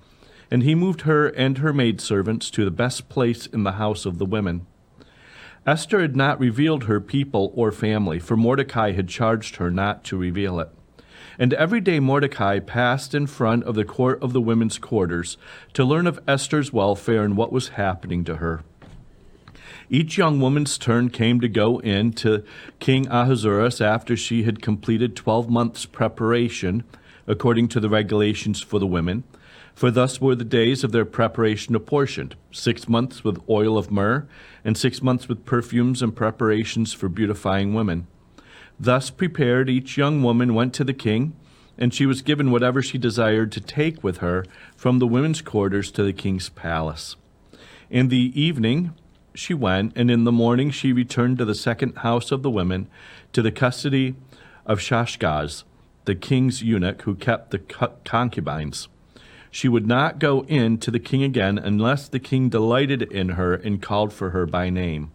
and 0.51 0.61
he 0.61 0.75
moved 0.75 1.01
her 1.01 1.29
and 1.29 1.57
her 1.57 1.73
maidservants 1.73 2.51
to 2.51 2.63
the 2.63 2.69
best 2.69 3.09
place 3.09 3.47
in 3.47 3.63
the 3.63 3.73
house 3.73 4.05
of 4.05 4.19
the 4.19 4.25
women. 4.25 4.67
Esther 5.65 6.01
had 6.01 6.15
not 6.15 6.39
revealed 6.39 6.83
her 6.83 7.01
people 7.01 7.51
or 7.55 7.71
family, 7.71 8.19
for 8.19 8.37
Mordecai 8.37 8.91
had 8.91 9.09
charged 9.09 9.55
her 9.55 9.71
not 9.71 10.03
to 10.03 10.17
reveal 10.17 10.59
it. 10.59 10.69
And 11.37 11.53
every 11.53 11.81
day 11.81 11.99
Mordecai 11.99 12.59
passed 12.59 13.13
in 13.13 13.27
front 13.27 13.63
of 13.65 13.75
the 13.75 13.85
court 13.85 14.21
of 14.23 14.33
the 14.33 14.41
women's 14.41 14.77
quarters 14.77 15.37
to 15.73 15.83
learn 15.83 16.07
of 16.07 16.19
Esther's 16.27 16.71
welfare 16.71 17.23
and 17.23 17.35
what 17.35 17.51
was 17.51 17.69
happening 17.69 18.23
to 18.25 18.37
her. 18.37 18.63
Each 19.89 20.17
young 20.17 20.39
woman's 20.39 20.77
turn 20.77 21.09
came 21.09 21.39
to 21.41 21.47
go 21.47 21.79
in 21.79 22.13
to 22.13 22.43
King 22.79 23.07
Ahasuerus 23.07 23.81
after 23.81 24.17
she 24.17 24.43
had 24.43 24.61
completed 24.61 25.15
twelve 25.15 25.49
months' 25.49 25.85
preparation, 25.85 26.83
according 27.27 27.67
to 27.69 27.79
the 27.79 27.89
regulations 27.89 28.61
for 28.61 28.79
the 28.79 28.87
women. 28.87 29.23
For 29.75 29.91
thus 29.91 30.21
were 30.21 30.35
the 30.35 30.45
days 30.45 30.83
of 30.83 30.91
their 30.91 31.05
preparation 31.05 31.75
apportioned 31.75 32.35
six 32.49 32.87
months 32.87 33.23
with 33.23 33.43
oil 33.49 33.77
of 33.77 33.91
myrrh, 33.91 34.25
and 34.63 34.77
six 34.77 35.01
months 35.01 35.27
with 35.27 35.45
perfumes 35.45 36.01
and 36.01 36.15
preparations 36.15 36.93
for 36.93 37.09
beautifying 37.09 37.73
women. 37.73 38.07
Thus 38.79 39.09
prepared, 39.09 39.69
each 39.69 39.97
young 39.97 40.21
woman 40.21 40.53
went 40.53 40.73
to 40.75 40.83
the 40.83 40.93
king, 40.93 41.33
and 41.77 41.93
she 41.93 42.05
was 42.05 42.21
given 42.21 42.51
whatever 42.51 42.81
she 42.81 42.97
desired 42.97 43.51
to 43.53 43.61
take 43.61 44.03
with 44.03 44.17
her 44.17 44.45
from 44.75 44.99
the 44.99 45.07
women's 45.07 45.41
quarters 45.41 45.91
to 45.91 46.03
the 46.03 46.13
king's 46.13 46.49
palace. 46.49 47.15
In 47.89 48.09
the 48.09 48.31
evening 48.39 48.93
she 49.33 49.53
went, 49.53 49.93
and 49.95 50.09
in 50.09 50.23
the 50.23 50.31
morning 50.31 50.71
she 50.71 50.93
returned 50.93 51.37
to 51.37 51.45
the 51.45 51.55
second 51.55 51.97
house 51.97 52.31
of 52.31 52.41
the 52.41 52.49
women, 52.49 52.87
to 53.33 53.41
the 53.41 53.51
custody 53.51 54.15
of 54.65 54.79
Shaashgaz, 54.79 55.63
the 56.05 56.15
king's 56.15 56.61
eunuch 56.63 57.01
who 57.01 57.15
kept 57.15 57.51
the 57.51 57.59
concubines. 57.59 58.87
She 59.51 59.67
would 59.69 59.87
not 59.87 60.19
go 60.19 60.43
in 60.45 60.77
to 60.79 60.91
the 60.91 60.99
king 60.99 61.23
again 61.23 61.57
unless 61.57 62.07
the 62.07 62.19
king 62.19 62.49
delighted 62.49 63.01
in 63.03 63.29
her 63.29 63.53
and 63.53 63.81
called 63.81 64.11
for 64.11 64.31
her 64.31 64.45
by 64.45 64.69
name. 64.69 65.11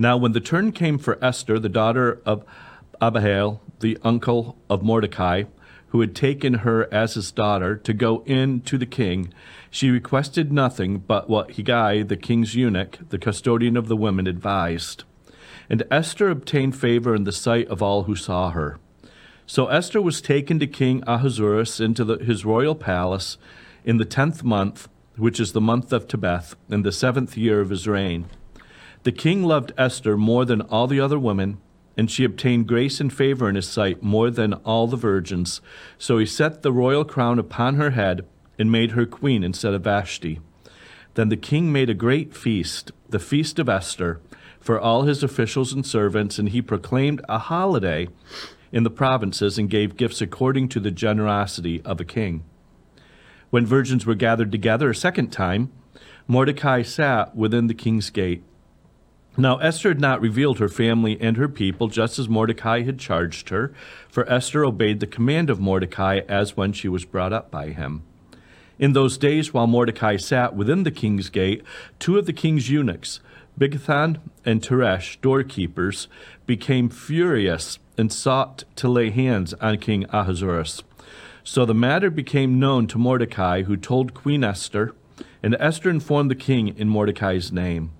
Now, 0.00 0.16
when 0.16 0.30
the 0.30 0.40
turn 0.40 0.70
came 0.70 0.96
for 0.96 1.18
Esther, 1.20 1.58
the 1.58 1.68
daughter 1.68 2.22
of 2.24 2.44
Abihail, 3.00 3.60
the 3.80 3.98
uncle 4.04 4.56
of 4.70 4.80
Mordecai, 4.80 5.42
who 5.88 6.00
had 6.00 6.14
taken 6.14 6.54
her 6.54 6.86
as 6.94 7.14
his 7.14 7.32
daughter, 7.32 7.74
to 7.78 7.92
go 7.92 8.22
in 8.24 8.60
to 8.60 8.78
the 8.78 8.86
king, 8.86 9.34
she 9.72 9.90
requested 9.90 10.52
nothing 10.52 10.98
but 10.98 11.28
what 11.28 11.54
Hegai, 11.54 12.06
the 12.06 12.16
king's 12.16 12.54
eunuch, 12.54 13.00
the 13.08 13.18
custodian 13.18 13.76
of 13.76 13.88
the 13.88 13.96
women, 13.96 14.28
advised. 14.28 15.02
And 15.68 15.82
Esther 15.90 16.30
obtained 16.30 16.76
favor 16.76 17.16
in 17.16 17.24
the 17.24 17.32
sight 17.32 17.66
of 17.66 17.82
all 17.82 18.04
who 18.04 18.14
saw 18.14 18.50
her. 18.50 18.78
So 19.46 19.66
Esther 19.66 20.00
was 20.00 20.20
taken 20.20 20.60
to 20.60 20.68
King 20.68 21.02
Ahasuerus 21.08 21.80
into 21.80 22.04
the, 22.04 22.18
his 22.18 22.44
royal 22.44 22.76
palace 22.76 23.36
in 23.84 23.96
the 23.96 24.04
tenth 24.04 24.44
month, 24.44 24.88
which 25.16 25.40
is 25.40 25.54
the 25.54 25.60
month 25.60 25.92
of 25.92 26.06
Tebeth, 26.06 26.54
in 26.70 26.82
the 26.82 26.92
seventh 26.92 27.36
year 27.36 27.60
of 27.60 27.70
his 27.70 27.88
reign. 27.88 28.26
The 29.04 29.12
king 29.12 29.44
loved 29.44 29.72
Esther 29.78 30.16
more 30.16 30.44
than 30.44 30.60
all 30.62 30.86
the 30.86 31.00
other 31.00 31.18
women, 31.18 31.58
and 31.96 32.10
she 32.10 32.24
obtained 32.24 32.68
grace 32.68 33.00
and 33.00 33.12
favor 33.12 33.48
in 33.48 33.54
his 33.54 33.68
sight 33.68 34.02
more 34.02 34.30
than 34.30 34.54
all 34.54 34.86
the 34.86 34.96
virgins. 34.96 35.60
So 35.98 36.18
he 36.18 36.26
set 36.26 36.62
the 36.62 36.72
royal 36.72 37.04
crown 37.04 37.38
upon 37.38 37.76
her 37.76 37.90
head 37.90 38.26
and 38.58 38.72
made 38.72 38.92
her 38.92 39.06
queen 39.06 39.42
instead 39.42 39.74
of 39.74 39.84
Vashti. 39.84 40.40
Then 41.14 41.28
the 41.28 41.36
king 41.36 41.72
made 41.72 41.90
a 41.90 41.94
great 41.94 42.34
feast, 42.34 42.92
the 43.08 43.18
feast 43.18 43.58
of 43.58 43.68
Esther, 43.68 44.20
for 44.60 44.78
all 44.78 45.02
his 45.02 45.22
officials 45.22 45.72
and 45.72 45.86
servants, 45.86 46.38
and 46.38 46.50
he 46.50 46.62
proclaimed 46.62 47.20
a 47.28 47.38
holiday 47.38 48.08
in 48.70 48.82
the 48.82 48.90
provinces 48.90 49.58
and 49.58 49.70
gave 49.70 49.96
gifts 49.96 50.20
according 50.20 50.68
to 50.68 50.80
the 50.80 50.90
generosity 50.90 51.80
of 51.82 52.00
a 52.00 52.04
king. 52.04 52.44
When 53.50 53.64
virgins 53.64 54.04
were 54.04 54.14
gathered 54.14 54.52
together 54.52 54.90
a 54.90 54.94
second 54.94 55.30
time, 55.30 55.72
Mordecai 56.26 56.82
sat 56.82 57.34
within 57.34 57.66
the 57.66 57.74
king's 57.74 58.10
gate. 58.10 58.44
Now 59.40 59.58
Esther 59.58 59.90
had 59.90 60.00
not 60.00 60.20
revealed 60.20 60.58
her 60.58 60.68
family 60.68 61.16
and 61.20 61.36
her 61.36 61.46
people, 61.48 61.86
just 61.86 62.18
as 62.18 62.28
Mordecai 62.28 62.82
had 62.82 62.98
charged 62.98 63.50
her, 63.50 63.72
for 64.08 64.28
Esther 64.28 64.64
obeyed 64.64 64.98
the 64.98 65.06
command 65.06 65.48
of 65.48 65.60
Mordecai 65.60 66.22
as 66.28 66.56
when 66.56 66.72
she 66.72 66.88
was 66.88 67.04
brought 67.04 67.32
up 67.32 67.48
by 67.48 67.68
him. 67.68 68.02
In 68.80 68.94
those 68.94 69.16
days, 69.16 69.54
while 69.54 69.68
Mordecai 69.68 70.16
sat 70.16 70.56
within 70.56 70.82
the 70.82 70.90
king's 70.90 71.30
gate, 71.30 71.62
two 72.00 72.18
of 72.18 72.26
the 72.26 72.32
king's 72.32 72.68
eunuchs, 72.68 73.20
Bigthan 73.56 74.18
and 74.44 74.60
Teresh, 74.60 75.20
doorkeepers, 75.20 76.08
became 76.44 76.88
furious 76.88 77.78
and 77.96 78.12
sought 78.12 78.64
to 78.74 78.88
lay 78.88 79.10
hands 79.10 79.54
on 79.54 79.78
King 79.78 80.04
Ahasuerus. 80.12 80.82
So 81.44 81.64
the 81.64 81.74
matter 81.74 82.10
became 82.10 82.58
known 82.58 82.88
to 82.88 82.98
Mordecai, 82.98 83.62
who 83.62 83.76
told 83.76 84.14
Queen 84.14 84.42
Esther, 84.42 84.96
and 85.44 85.56
Esther 85.60 85.90
informed 85.90 86.28
the 86.28 86.34
king 86.34 86.76
in 86.76 86.88
Mordecai's 86.88 87.52
name. 87.52 87.92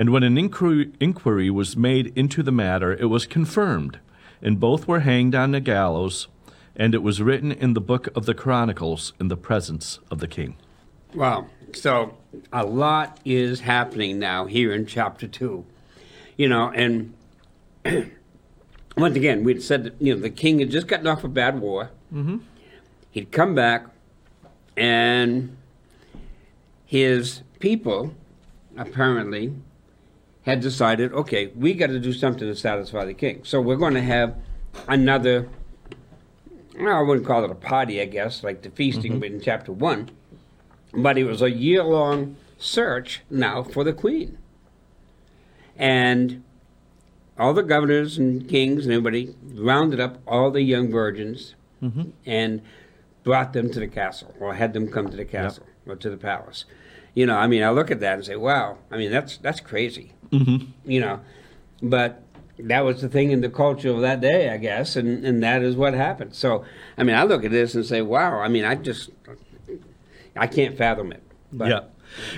And 0.00 0.08
when 0.08 0.22
an 0.22 0.38
inquiry, 0.38 0.92
inquiry 0.98 1.50
was 1.50 1.76
made 1.76 2.10
into 2.16 2.42
the 2.42 2.50
matter, 2.50 2.94
it 2.94 3.10
was 3.10 3.26
confirmed, 3.26 4.00
and 4.40 4.58
both 4.58 4.88
were 4.88 5.00
hanged 5.00 5.34
on 5.34 5.50
the 5.50 5.60
gallows, 5.60 6.26
and 6.74 6.94
it 6.94 7.02
was 7.02 7.20
written 7.20 7.52
in 7.52 7.74
the 7.74 7.82
book 7.82 8.08
of 8.16 8.24
the 8.24 8.32
Chronicles 8.32 9.12
in 9.20 9.28
the 9.28 9.36
presence 9.36 9.98
of 10.10 10.20
the 10.20 10.26
king. 10.26 10.56
Wow. 11.14 11.48
So 11.74 12.16
a 12.50 12.64
lot 12.64 13.20
is 13.26 13.60
happening 13.60 14.18
now 14.18 14.46
here 14.46 14.72
in 14.72 14.86
chapter 14.86 15.28
2. 15.28 15.66
You 16.38 16.48
know, 16.48 16.72
and 16.74 17.12
once 18.96 19.16
again, 19.16 19.44
we'd 19.44 19.62
said 19.62 19.84
that, 19.84 20.00
you 20.00 20.14
know, 20.14 20.20
the 20.22 20.30
king 20.30 20.60
had 20.60 20.70
just 20.70 20.86
gotten 20.86 21.08
off 21.08 21.24
a 21.24 21.28
bad 21.28 21.60
war. 21.60 21.90
Mm-hmm. 22.10 22.38
He'd 23.10 23.30
come 23.30 23.54
back, 23.54 23.84
and 24.78 25.58
his 26.86 27.42
people 27.58 28.14
apparently 28.78 29.52
had 30.50 30.60
decided, 30.60 31.12
okay, 31.12 31.52
we 31.56 31.74
got 31.74 31.88
to 31.88 32.00
do 32.00 32.12
something 32.12 32.46
to 32.46 32.56
satisfy 32.56 33.04
the 33.04 33.14
king. 33.14 33.42
So 33.44 33.60
we're 33.60 33.76
going 33.76 33.94
to 33.94 34.02
have 34.02 34.34
another. 34.88 35.48
Well, 36.78 36.96
I 36.96 37.02
wouldn't 37.02 37.26
call 37.26 37.44
it 37.44 37.50
a 37.50 37.54
party, 37.54 38.00
I 38.00 38.06
guess, 38.06 38.42
like 38.42 38.62
the 38.62 38.70
feasting 38.70 39.14
mm-hmm. 39.14 39.24
in 39.24 39.40
chapter 39.40 39.72
one, 39.72 40.10
but 40.92 41.18
it 41.18 41.24
was 41.24 41.42
a 41.42 41.50
year-long 41.50 42.36
search 42.58 43.22
now 43.30 43.62
for 43.62 43.84
the 43.84 43.92
queen, 43.92 44.38
and 45.76 46.42
all 47.38 47.54
the 47.54 47.62
governors 47.62 48.18
and 48.18 48.48
kings 48.48 48.84
and 48.84 48.92
everybody 48.92 49.34
rounded 49.54 50.00
up 50.00 50.18
all 50.26 50.50
the 50.50 50.62
young 50.62 50.90
virgins 50.90 51.54
mm-hmm. 51.82 52.10
and 52.26 52.62
brought 53.24 53.52
them 53.52 53.70
to 53.70 53.80
the 53.80 53.88
castle, 53.88 54.34
or 54.40 54.54
had 54.54 54.72
them 54.72 54.88
come 54.88 55.10
to 55.10 55.16
the 55.16 55.24
castle 55.24 55.66
yep. 55.86 55.94
or 55.94 55.96
to 55.96 56.10
the 56.10 56.16
palace. 56.16 56.64
You 57.14 57.26
know, 57.26 57.36
I 57.36 57.46
mean, 57.46 57.62
I 57.62 57.70
look 57.70 57.90
at 57.90 58.00
that 58.00 58.14
and 58.14 58.24
say, 58.24 58.36
"Wow!" 58.36 58.78
I 58.90 58.96
mean, 58.96 59.10
that's 59.10 59.36
that's 59.38 59.60
crazy. 59.60 60.12
Mm-hmm. 60.30 60.70
You 60.84 61.00
know, 61.00 61.20
but 61.82 62.22
that 62.58 62.84
was 62.84 63.00
the 63.00 63.08
thing 63.08 63.30
in 63.30 63.40
the 63.40 63.48
culture 63.48 63.90
of 63.90 64.00
that 64.02 64.20
day, 64.20 64.50
I 64.50 64.56
guess, 64.56 64.96
and, 64.96 65.24
and 65.24 65.42
that 65.42 65.62
is 65.62 65.76
what 65.76 65.94
happened. 65.94 66.34
So, 66.34 66.64
I 66.98 67.02
mean, 67.04 67.16
I 67.16 67.24
look 67.24 67.44
at 67.44 67.50
this 67.50 67.74
and 67.74 67.84
say, 67.84 68.02
wow, 68.02 68.38
I 68.40 68.48
mean, 68.48 68.64
I 68.64 68.74
just, 68.74 69.10
I 70.36 70.46
can't 70.46 70.76
fathom 70.76 71.12
it. 71.12 71.22
But. 71.52 71.68
Yeah. 71.68 71.80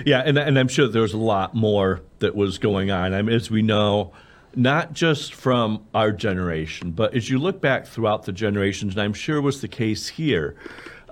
Yeah, 0.05 0.19
and, 0.19 0.37
and 0.37 0.59
I'm 0.59 0.67
sure 0.67 0.87
there's 0.87 1.13
a 1.13 1.17
lot 1.17 1.55
more 1.55 2.01
that 2.19 2.35
was 2.35 2.59
going 2.59 2.91
on. 2.91 3.11
I 3.13 3.23
mean, 3.23 3.35
as 3.35 3.49
we 3.49 3.63
know, 3.63 4.13
not 4.55 4.93
just 4.93 5.33
from 5.33 5.83
our 5.95 6.11
generation, 6.11 6.91
but 6.91 7.15
as 7.15 7.29
you 7.31 7.39
look 7.39 7.59
back 7.59 7.87
throughout 7.87 8.25
the 8.25 8.31
generations, 8.31 8.93
and 8.93 9.01
I'm 9.01 9.15
sure 9.15 9.41
was 9.41 9.61
the 9.61 9.67
case 9.67 10.09
here, 10.09 10.55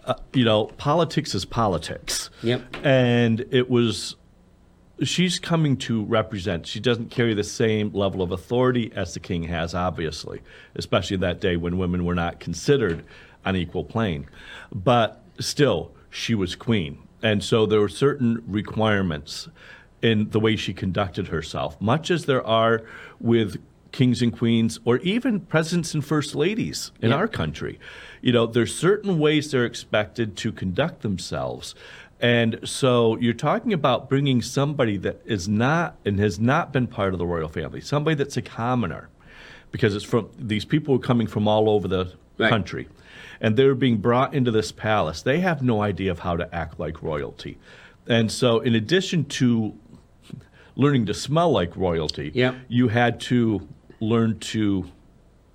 uh, 0.06 0.16
you 0.34 0.46
know, 0.46 0.66
politics 0.78 1.36
is 1.36 1.46
politics. 1.46 2.30
Yep. 2.44 2.62
And 2.84 3.46
it 3.52 3.70
was 3.70 4.16
she's 5.04 5.40
coming 5.40 5.78
to 5.78 6.04
represent. 6.04 6.68
She 6.68 6.80
doesn't 6.80 7.12
carry 7.12 7.34
the 7.34 7.44
same 7.44 7.92
level 7.94 8.22
of 8.22 8.32
authority 8.32 8.92
as 8.96 9.14
the 9.14 9.20
king 9.20 9.44
has, 9.44 9.74
obviously, 9.74 10.42
especially 10.76 11.18
that 11.18 11.40
day 11.40 11.58
when 11.58 11.78
women 11.78 12.06
were 12.06 12.16
not 12.16 12.40
considered 12.40 13.04
on 13.46 13.56
equal 13.56 13.84
plane. 13.84 14.28
But 14.72 15.24
still, 15.40 15.92
she 16.10 16.36
was 16.36 16.56
queen. 16.56 17.00
And 17.24 17.44
so 17.44 17.66
there 17.66 17.80
were 17.80 17.90
certain 17.90 18.44
requirements 18.48 19.48
in 20.02 20.30
the 20.32 20.40
way 20.40 20.56
she 20.56 20.74
conducted 20.74 21.28
herself, 21.28 21.80
much 21.80 22.10
as 22.10 22.26
there 22.26 22.46
are 22.46 22.84
with 23.20 23.62
kings 23.92 24.22
and 24.22 24.36
queens 24.36 24.80
or 24.86 24.98
even 25.00 25.40
presidents 25.40 25.94
and 25.94 26.04
first 26.04 26.34
ladies 26.34 26.92
in 27.02 27.10
yeah. 27.10 27.16
our 27.16 27.28
country. 27.28 27.80
You 28.22 28.32
know, 28.32 28.46
there's 28.46 28.74
certain 28.76 29.20
ways 29.20 29.52
they're 29.52 29.66
expected 29.66 30.38
to 30.38 30.52
conduct 30.52 31.02
themselves 31.02 31.76
and 32.22 32.60
so 32.64 33.18
you're 33.18 33.34
talking 33.34 33.74
about 33.74 34.08
bringing 34.08 34.44
somebody 34.44 34.96
that 34.98 35.22
is 35.26 35.50
not 35.50 35.98
and 36.06 36.20
has 36.20 36.40
not 36.40 36.72
been 36.72 36.86
part 36.86 37.14
of 37.14 37.20
the 37.20 37.26
royal 37.26 37.50
family, 37.50 37.82
somebody 37.82 38.14
that's 38.16 38.38
a 38.38 38.44
commoner, 38.44 39.10
because 39.72 39.96
it's 39.96 40.06
from 40.06 40.30
these 40.38 40.64
people 40.64 40.96
are 40.96 41.00
coming 41.00 41.26
from 41.26 41.48
all 41.48 41.68
over 41.68 41.88
the 41.88 42.14
right. 42.38 42.50
country, 42.50 42.88
and 43.42 43.58
they're 43.58 43.74
being 43.74 43.98
brought 43.98 44.36
into 44.36 44.52
this 44.52 44.72
palace. 44.72 45.24
They 45.24 45.40
have 45.40 45.64
no 45.64 45.82
idea 45.82 46.12
of 46.12 46.20
how 46.20 46.38
to 46.38 46.54
act 46.54 46.80
like 46.80 47.02
royalty. 47.02 47.58
And 48.06 48.32
so, 48.32 48.60
in 48.60 48.76
addition 48.76 49.26
to 49.26 49.74
learning 50.76 51.08
to 51.08 51.16
smell 51.16 51.52
like 51.52 51.76
royalty, 51.76 52.32
Yep. 52.36 52.56
you 52.68 52.90
had 52.90 53.20
to 53.22 53.68
learn 54.00 54.38
to 54.40 54.86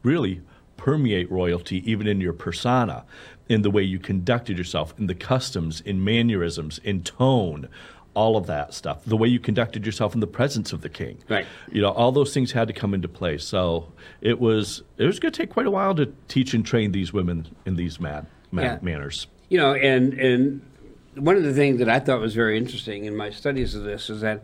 really 0.03 0.41
permeate 0.77 1.31
royalty 1.31 1.89
even 1.91 2.07
in 2.07 2.21
your 2.21 2.33
persona, 2.33 3.05
in 3.49 3.63
the 3.63 3.71
way 3.71 3.83
you 3.83 3.99
conducted 3.99 4.59
yourself, 4.59 4.95
in 4.99 5.07
the 5.07 5.15
customs, 5.15 5.81
in 5.81 6.03
mannerisms, 6.05 6.79
in 6.85 7.03
tone, 7.03 7.69
all 8.15 8.37
of 8.37 8.47
that 8.47 8.73
stuff. 8.73 9.05
The 9.05 9.17
way 9.17 9.29
you 9.29 9.39
conducted 9.39 9.85
yourself 9.85 10.15
in 10.15 10.21
the 10.21 10.27
presence 10.27 10.73
of 10.73 10.81
the 10.81 10.89
king. 10.89 11.19
Right. 11.29 11.47
You 11.71 11.83
know, 11.83 11.91
all 11.91 12.13
those 12.13 12.33
things 12.33 12.53
had 12.53 12.67
to 12.69 12.75
come 12.75 12.95
into 12.95 13.09
play. 13.09 13.39
So 13.39 13.93
it 14.21 14.41
was 14.41 14.83
it 14.97 15.05
was 15.05 15.19
going 15.19 15.33
to 15.33 15.37
take 15.43 15.51
quite 15.51 15.67
a 15.67 15.71
while 15.71 15.95
to 15.97 16.13
teach 16.29 16.55
and 16.55 16.65
train 16.65 16.93
these 16.93 17.13
women 17.13 17.47
in 17.67 17.77
these 17.77 18.01
man, 18.01 18.27
man, 18.51 18.65
Yeah. 18.65 18.79
manners. 18.83 19.27
You 19.49 19.59
know, 19.59 19.75
and 19.75 20.15
and 20.15 20.63
one 21.15 21.37
of 21.37 21.43
the 21.45 21.53
things 21.53 21.79
that 21.79 21.89
I 21.89 21.99
thought 22.01 22.21
was 22.21 22.35
very 22.35 22.57
interesting 22.59 23.05
in 23.05 23.15
my 23.17 23.31
studies 23.31 23.75
of 23.75 23.85
this 23.85 24.11
is 24.11 24.23
that 24.23 24.43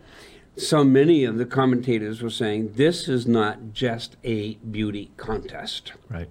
so 0.57 0.85
many 0.85 1.25
of 1.25 1.39
the 1.39 1.47
commentators 1.47 2.23
were 2.23 2.31
saying 2.31 2.75
this 2.75 3.09
is 3.09 3.27
not 3.27 3.73
just 3.73 4.17
a 4.23 4.55
beauty 4.57 5.11
contest. 5.17 5.93
Right. 6.11 6.29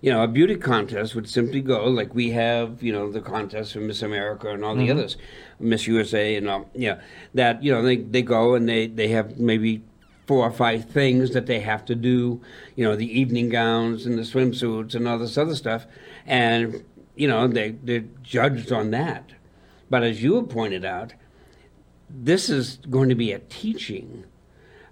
You 0.00 0.12
know, 0.12 0.22
a 0.22 0.28
beauty 0.28 0.56
contest 0.56 1.14
would 1.14 1.28
simply 1.28 1.62
go 1.62 1.86
like 1.86 2.14
we 2.14 2.30
have, 2.30 2.82
you 2.82 2.92
know, 2.92 3.10
the 3.10 3.22
contest 3.22 3.72
for 3.72 3.80
Miss 3.80 4.02
America 4.02 4.50
and 4.50 4.62
all 4.62 4.74
the 4.74 4.88
mm-hmm. 4.88 4.98
others, 4.98 5.16
Miss 5.58 5.86
USA 5.86 6.36
and 6.36 6.48
all, 6.48 6.68
yeah, 6.74 7.00
that, 7.32 7.62
you 7.62 7.72
know, 7.72 7.82
they, 7.82 7.96
they 7.96 8.20
go 8.20 8.54
and 8.54 8.68
they, 8.68 8.86
they 8.86 9.08
have 9.08 9.38
maybe 9.38 9.82
four 10.26 10.46
or 10.46 10.52
five 10.52 10.90
things 10.90 11.32
that 11.32 11.46
they 11.46 11.60
have 11.60 11.86
to 11.86 11.94
do, 11.94 12.42
you 12.76 12.84
know, 12.84 12.96
the 12.96 13.18
evening 13.18 13.48
gowns 13.48 14.04
and 14.04 14.18
the 14.18 14.22
swimsuits 14.22 14.94
and 14.94 15.08
all 15.08 15.18
this 15.18 15.38
other 15.38 15.54
stuff. 15.54 15.86
And, 16.26 16.84
you 17.14 17.26
know, 17.26 17.48
they, 17.48 17.70
they're 17.82 18.04
judged 18.22 18.72
on 18.72 18.90
that. 18.90 19.30
But 19.88 20.02
as 20.02 20.22
you 20.22 20.34
have 20.36 20.50
pointed 20.50 20.84
out, 20.84 21.14
this 22.08 22.48
is 22.48 22.78
going 22.90 23.08
to 23.08 23.14
be 23.14 23.32
a 23.32 23.38
teaching, 23.38 24.24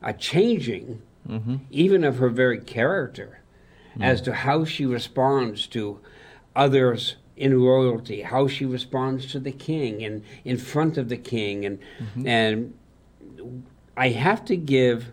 a 0.02 0.12
changing, 0.12 1.02
even 1.70 2.04
of 2.04 2.18
her 2.18 2.28
very 2.28 2.58
character, 2.58 3.40
as 4.00 4.20
to 4.22 4.32
how 4.32 4.64
she 4.64 4.84
responds 4.84 5.66
to 5.68 6.00
others 6.56 7.16
in 7.36 7.60
royalty, 7.60 8.22
how 8.22 8.46
she 8.46 8.64
responds 8.64 9.30
to 9.32 9.40
the 9.40 9.52
king 9.52 10.04
and 10.04 10.22
in 10.44 10.58
front 10.58 10.98
of 10.98 11.08
the 11.08 11.16
king, 11.16 11.64
and 11.64 11.78
and 12.26 12.74
I 13.96 14.08
have 14.08 14.44
to 14.46 14.56
give 14.56 15.12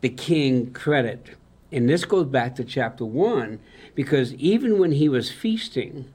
the 0.00 0.08
king 0.08 0.72
credit, 0.72 1.30
and 1.72 1.88
this 1.88 2.04
goes 2.04 2.26
back 2.26 2.54
to 2.56 2.64
chapter 2.64 3.04
one, 3.04 3.58
because 3.94 4.34
even 4.34 4.78
when 4.78 4.92
he 4.92 5.08
was 5.08 5.30
feasting, 5.30 6.12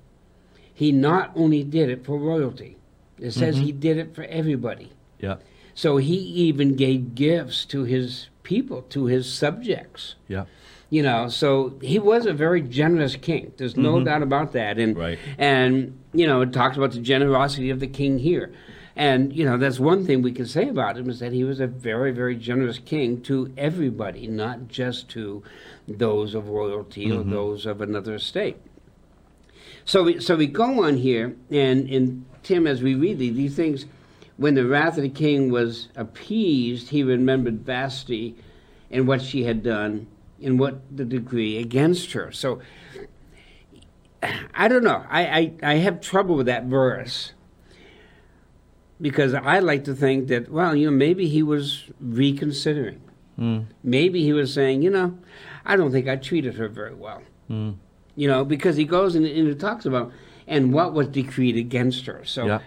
he 0.73 0.91
not 0.91 1.31
only 1.35 1.63
did 1.63 1.89
it 1.89 2.05
for 2.05 2.17
royalty. 2.17 2.77
It 3.17 3.31
says 3.31 3.57
he 3.57 3.71
mm-hmm. 3.71 3.79
did 3.79 3.97
it 3.97 4.15
for 4.15 4.23
everybody. 4.23 4.93
Yeah. 5.19 5.37
So 5.73 5.97
he 5.97 6.15
even 6.15 6.75
gave 6.75 7.15
gifts 7.15 7.65
to 7.65 7.83
his 7.83 8.27
people, 8.43 8.81
to 8.89 9.05
his 9.05 9.31
subjects. 9.31 10.15
Yeah. 10.27 10.45
You 10.89 11.03
know, 11.03 11.29
so 11.29 11.77
he 11.81 11.99
was 11.99 12.25
a 12.25 12.33
very 12.33 12.61
generous 12.61 13.15
king. 13.15 13.53
There's 13.57 13.77
no 13.77 13.95
mm-hmm. 13.95 14.05
doubt 14.05 14.23
about 14.23 14.53
that. 14.53 14.79
And 14.79 14.97
Right. 14.97 15.19
and 15.37 15.97
you 16.13 16.25
know, 16.25 16.41
it 16.41 16.51
talks 16.51 16.77
about 16.77 16.91
the 16.91 16.99
generosity 16.99 17.69
of 17.69 17.79
the 17.79 17.87
king 17.87 18.19
here. 18.19 18.51
And 18.95 19.33
you 19.33 19.45
know, 19.45 19.57
that's 19.57 19.79
one 19.79 20.05
thing 20.05 20.21
we 20.21 20.31
can 20.31 20.47
say 20.47 20.67
about 20.67 20.97
him 20.97 21.09
is 21.09 21.19
that 21.19 21.31
he 21.31 21.43
was 21.43 21.59
a 21.59 21.67
very, 21.67 22.11
very 22.11 22.35
generous 22.35 22.79
king 22.79 23.21
to 23.21 23.53
everybody, 23.55 24.27
not 24.27 24.67
just 24.67 25.09
to 25.09 25.43
those 25.87 26.33
of 26.33 26.49
royalty 26.49 27.11
or 27.11 27.19
mm-hmm. 27.19 27.31
those 27.31 27.65
of 27.65 27.81
another 27.81 28.15
estate. 28.15 28.57
So 29.85 30.03
we, 30.03 30.19
so 30.19 30.35
we 30.35 30.47
go 30.47 30.83
on 30.83 30.97
here, 30.97 31.35
and, 31.49 31.89
and 31.89 32.25
Tim, 32.43 32.67
as 32.67 32.83
we 32.83 32.93
read 32.93 33.17
these, 33.17 33.35
these 33.35 33.55
things, 33.55 33.85
when 34.39 34.55
the 34.55 34.65
wrath 34.65 34.95
of 34.95 35.03
the 35.03 35.09
king 35.09 35.51
was 35.51 35.89
appeased, 35.97 36.89
he 36.89 37.03
remembered 37.03 37.65
Vasti 37.65 38.35
and 38.89 39.05
what 39.05 39.21
she 39.21 39.43
had 39.43 39.61
done 39.61 40.07
and 40.41 40.57
what 40.57 40.79
the 40.95 41.03
decree 41.03 41.57
against 41.57 42.13
her. 42.13 42.31
So 42.31 42.61
I 44.53 44.69
don't 44.69 44.85
know. 44.85 45.03
I, 45.09 45.23
I, 45.23 45.53
I 45.61 45.73
have 45.75 45.99
trouble 45.99 46.37
with 46.37 46.45
that 46.45 46.63
verse 46.63 47.33
because 49.01 49.33
I 49.33 49.59
like 49.59 49.83
to 49.83 49.93
think 49.93 50.29
that, 50.29 50.49
well, 50.49 50.73
you 50.73 50.89
know, 50.89 50.95
maybe 50.95 51.27
he 51.27 51.43
was 51.43 51.83
reconsidering. 51.99 53.01
Hmm. 53.35 53.59
Maybe 53.83 54.23
he 54.23 54.31
was 54.31 54.53
saying, 54.53 54.83
you 54.83 54.89
know, 54.89 55.17
I 55.65 55.75
don't 55.75 55.91
think 55.91 56.07
I 56.07 56.15
treated 56.15 56.55
her 56.55 56.69
very 56.69 56.95
well. 56.95 57.23
Hmm. 57.49 57.71
You 58.15 58.29
know, 58.29 58.45
because 58.45 58.77
he 58.77 58.85
goes 58.85 59.15
and, 59.15 59.25
and 59.25 59.49
he 59.49 59.55
talks 59.55 59.85
about 59.85 60.13
and 60.47 60.71
what 60.73 60.93
was 60.93 61.09
decreed 61.09 61.57
against 61.57 62.05
her. 62.05 62.23
So 62.23 62.45
Yeah. 62.45 62.59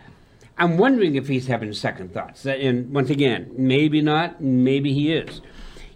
I'm 0.58 0.76
wondering 0.78 1.14
if 1.14 1.28
he's 1.28 1.46
having 1.46 1.72
second 1.72 2.12
thoughts. 2.12 2.46
And 2.46 2.92
once 2.92 3.10
again, 3.10 3.52
maybe 3.56 4.00
not, 4.00 4.40
maybe 4.40 4.92
he 4.92 5.12
is. 5.12 5.40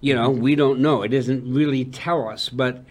You 0.01 0.15
know, 0.15 0.31
we 0.31 0.55
don't 0.55 0.81
know. 0.81 1.03
It 1.03 1.09
doesn't 1.09 1.53
really 1.53 1.85
tell 1.85 2.29
us. 2.29 2.49
But, 2.49 2.85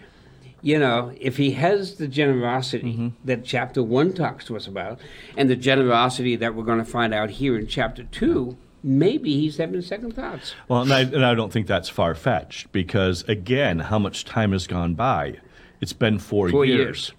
you 0.62 0.78
know, 0.78 1.12
if 1.20 1.36
he 1.36 1.52
has 1.52 1.96
the 1.96 2.08
generosity 2.08 2.92
mm-hmm. 2.92 3.08
that 3.24 3.44
chapter 3.44 3.82
one 3.82 4.12
talks 4.12 4.44
to 4.46 4.56
us 4.56 4.66
about, 4.66 5.00
and 5.36 5.50
the 5.50 5.56
generosity 5.56 6.36
that 6.36 6.54
we're 6.54 6.64
going 6.64 6.78
to 6.78 6.84
find 6.84 7.12
out 7.14 7.30
here 7.30 7.58
in 7.58 7.66
chapter 7.66 8.04
two, 8.04 8.56
maybe 8.82 9.32
he's 9.40 9.56
having 9.56 9.82
second 9.82 10.14
thoughts. 10.14 10.54
Well, 10.68 10.82
and 10.82 10.92
I, 10.92 11.00
and 11.00 11.24
I 11.24 11.34
don't 11.34 11.52
think 11.52 11.66
that's 11.66 11.88
far 11.88 12.14
fetched 12.14 12.70
because, 12.72 13.22
again, 13.24 13.80
how 13.80 13.98
much 13.98 14.24
time 14.24 14.52
has 14.52 14.66
gone 14.66 14.94
by? 14.94 15.38
It's 15.80 15.92
been 15.92 16.18
four, 16.18 16.48
Four 16.50 16.64
years. 16.64 16.78
years. 16.78 17.12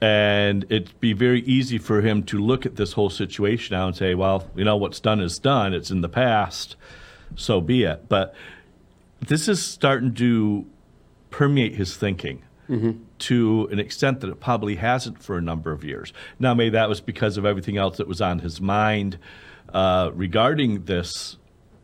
And 0.00 0.64
it'd 0.68 0.98
be 1.00 1.12
very 1.12 1.40
easy 1.42 1.78
for 1.78 2.02
him 2.02 2.22
to 2.24 2.38
look 2.38 2.64
at 2.64 2.76
this 2.76 2.92
whole 2.92 3.10
situation 3.10 3.76
now 3.76 3.88
and 3.88 3.96
say, 3.96 4.14
well, 4.14 4.46
you 4.54 4.64
know, 4.64 4.76
what's 4.76 5.00
done 5.00 5.20
is 5.20 5.38
done. 5.38 5.74
It's 5.74 5.90
in 5.90 6.02
the 6.02 6.08
past. 6.08 6.76
So 7.34 7.60
be 7.60 7.82
it. 7.82 8.08
But 8.08 8.34
this 9.20 9.48
is 9.48 9.64
starting 9.64 10.14
to 10.14 10.66
permeate 11.30 11.74
his 11.74 11.96
thinking 11.96 12.42
to 13.18 13.66
an 13.72 13.78
extent 13.78 14.20
that 14.20 14.28
it 14.28 14.40
probably 14.40 14.76
hasn't 14.76 15.22
for 15.22 15.38
a 15.38 15.40
number 15.40 15.72
of 15.72 15.82
years. 15.84 16.12
Now, 16.38 16.52
maybe 16.52 16.70
that 16.70 16.86
was 16.86 17.00
because 17.00 17.38
of 17.38 17.46
everything 17.46 17.78
else 17.78 17.96
that 17.96 18.06
was 18.06 18.20
on 18.20 18.40
his 18.40 18.60
mind 18.60 19.18
uh, 19.72 20.10
regarding 20.14 20.84
this 20.84 21.37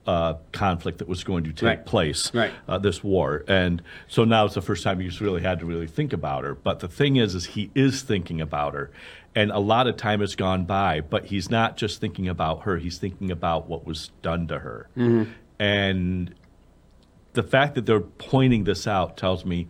uh, 0.06 0.34
conflict 0.52 0.98
that 0.98 1.08
was 1.08 1.24
going 1.24 1.44
to 1.44 1.52
take 1.52 1.62
Right. 1.62 1.86
place, 1.86 2.32
Right. 2.34 2.52
uh, 2.68 2.78
this 2.78 3.02
war. 3.02 3.44
And 3.48 3.82
so 4.06 4.24
now 4.24 4.44
it's 4.44 4.54
the 4.54 4.60
first 4.62 4.82
time 4.84 5.00
he's 5.00 5.20
really 5.20 5.40
had 5.42 5.58
to 5.60 5.66
really 5.66 5.86
think 5.86 6.12
about 6.12 6.44
her. 6.44 6.54
But 6.54 6.80
the 6.80 6.88
thing 6.88 7.16
is, 7.16 7.34
is 7.34 7.46
he 7.46 7.70
is 7.74 8.02
thinking 8.02 8.40
about 8.40 8.74
her. 8.74 8.90
And 9.34 9.50
a 9.50 9.58
lot 9.58 9.86
of 9.86 9.96
time 9.96 10.20
has 10.20 10.36
gone 10.36 10.64
by, 10.64 11.00
but 11.00 11.26
he's 11.26 11.50
not 11.50 11.76
just 11.76 12.00
thinking 12.00 12.28
about 12.28 12.62
her, 12.64 12.76
he's 12.76 12.98
thinking 12.98 13.30
about 13.30 13.68
what 13.68 13.86
was 13.86 14.10
done 14.22 14.46
to 14.48 14.58
her. 14.60 14.88
And 15.58 16.34
the 17.32 17.42
fact 17.42 17.74
that 17.74 17.86
they're 17.86 18.00
pointing 18.00 18.64
this 18.64 18.86
out 18.86 19.16
tells 19.16 19.44
me 19.44 19.66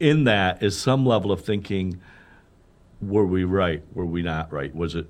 in 0.00 0.24
that 0.24 0.62
is 0.62 0.78
some 0.78 1.04
level 1.04 1.32
of 1.32 1.40
thinking 1.44 2.00
were 3.02 3.26
we 3.26 3.44
right 3.44 3.82
were 3.94 4.06
we 4.06 4.22
not 4.22 4.52
right 4.52 4.74
was 4.74 4.94
it 4.94 5.06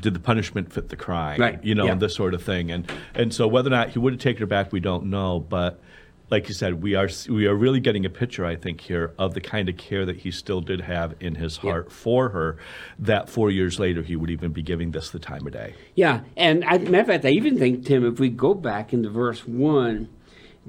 did 0.00 0.14
the 0.14 0.20
punishment 0.20 0.72
fit 0.72 0.88
the 0.88 0.96
crime? 0.96 1.40
Right, 1.40 1.62
you 1.64 1.74
know 1.74 1.86
yeah. 1.86 1.92
and 1.92 2.00
this 2.00 2.14
sort 2.14 2.34
of 2.34 2.42
thing. 2.42 2.70
And 2.70 2.90
and 3.14 3.32
so 3.32 3.46
whether 3.46 3.68
or 3.68 3.70
not 3.70 3.90
he 3.90 3.98
would 3.98 4.12
have 4.12 4.20
taken 4.20 4.40
her 4.40 4.46
back 4.46 4.72
we 4.72 4.80
don't 4.80 5.06
know. 5.06 5.40
But 5.40 5.80
like 6.32 6.48
you 6.48 6.54
said 6.54 6.82
we 6.82 6.94
are 6.94 7.08
we 7.28 7.46
are 7.46 7.54
really 7.54 7.78
getting 7.78 8.06
a 8.06 8.08
picture 8.08 8.46
i 8.46 8.56
think 8.56 8.80
here 8.80 9.12
of 9.18 9.34
the 9.34 9.40
kind 9.40 9.68
of 9.68 9.76
care 9.76 10.06
that 10.06 10.16
he 10.16 10.30
still 10.30 10.62
did 10.62 10.80
have 10.80 11.14
in 11.20 11.34
his 11.34 11.58
heart 11.58 11.92
for 11.92 12.30
her 12.30 12.56
that 12.98 13.28
four 13.28 13.50
years 13.50 13.78
later 13.78 14.02
he 14.02 14.16
would 14.16 14.30
even 14.30 14.50
be 14.50 14.62
giving 14.62 14.92
this 14.92 15.10
the 15.10 15.18
time 15.18 15.46
of 15.46 15.52
day. 15.52 15.74
Yeah, 15.94 16.22
and 16.36 16.64
I, 16.64 16.78
matter 16.78 17.00
of 17.00 17.06
fact, 17.06 17.24
I 17.26 17.30
even 17.30 17.58
think 17.58 17.84
Tim, 17.84 18.04
if 18.04 18.18
we 18.18 18.30
go 18.30 18.54
back 18.54 18.94
into 18.94 19.10
verse 19.10 19.46
one, 19.46 20.08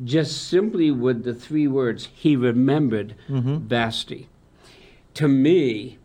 just 0.04 0.50
simply 0.50 0.92
with 0.92 1.24
the 1.24 1.34
three 1.34 1.68
words, 1.68 2.10
he 2.14 2.36
remembered 2.36 3.16
mm-hmm. 3.30 3.68
Vasti. 3.68 4.28
To 5.16 5.28
me, 5.28 6.00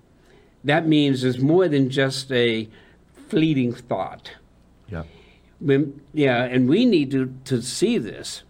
that 0.63 0.87
means 0.87 1.23
there's 1.23 1.41
more 1.41 1.67
than 1.69 1.91
just 1.91 2.31
a 2.31 2.69
fleeting 3.29 3.73
thought. 3.73 4.33
yeah 4.89 5.05
When- 5.61 6.01
yeah, 6.13 6.45
and 6.45 6.69
we 6.69 6.85
need 6.87 7.11
to, 7.13 7.35
to 7.45 7.61
see 7.63 7.99
this 7.99 8.43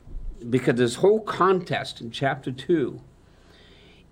because 0.49 0.77
this 0.77 0.97
whole 0.97 1.21
contest 1.21 2.01
in 2.01 2.11
chapter 2.11 2.53
2 2.53 3.01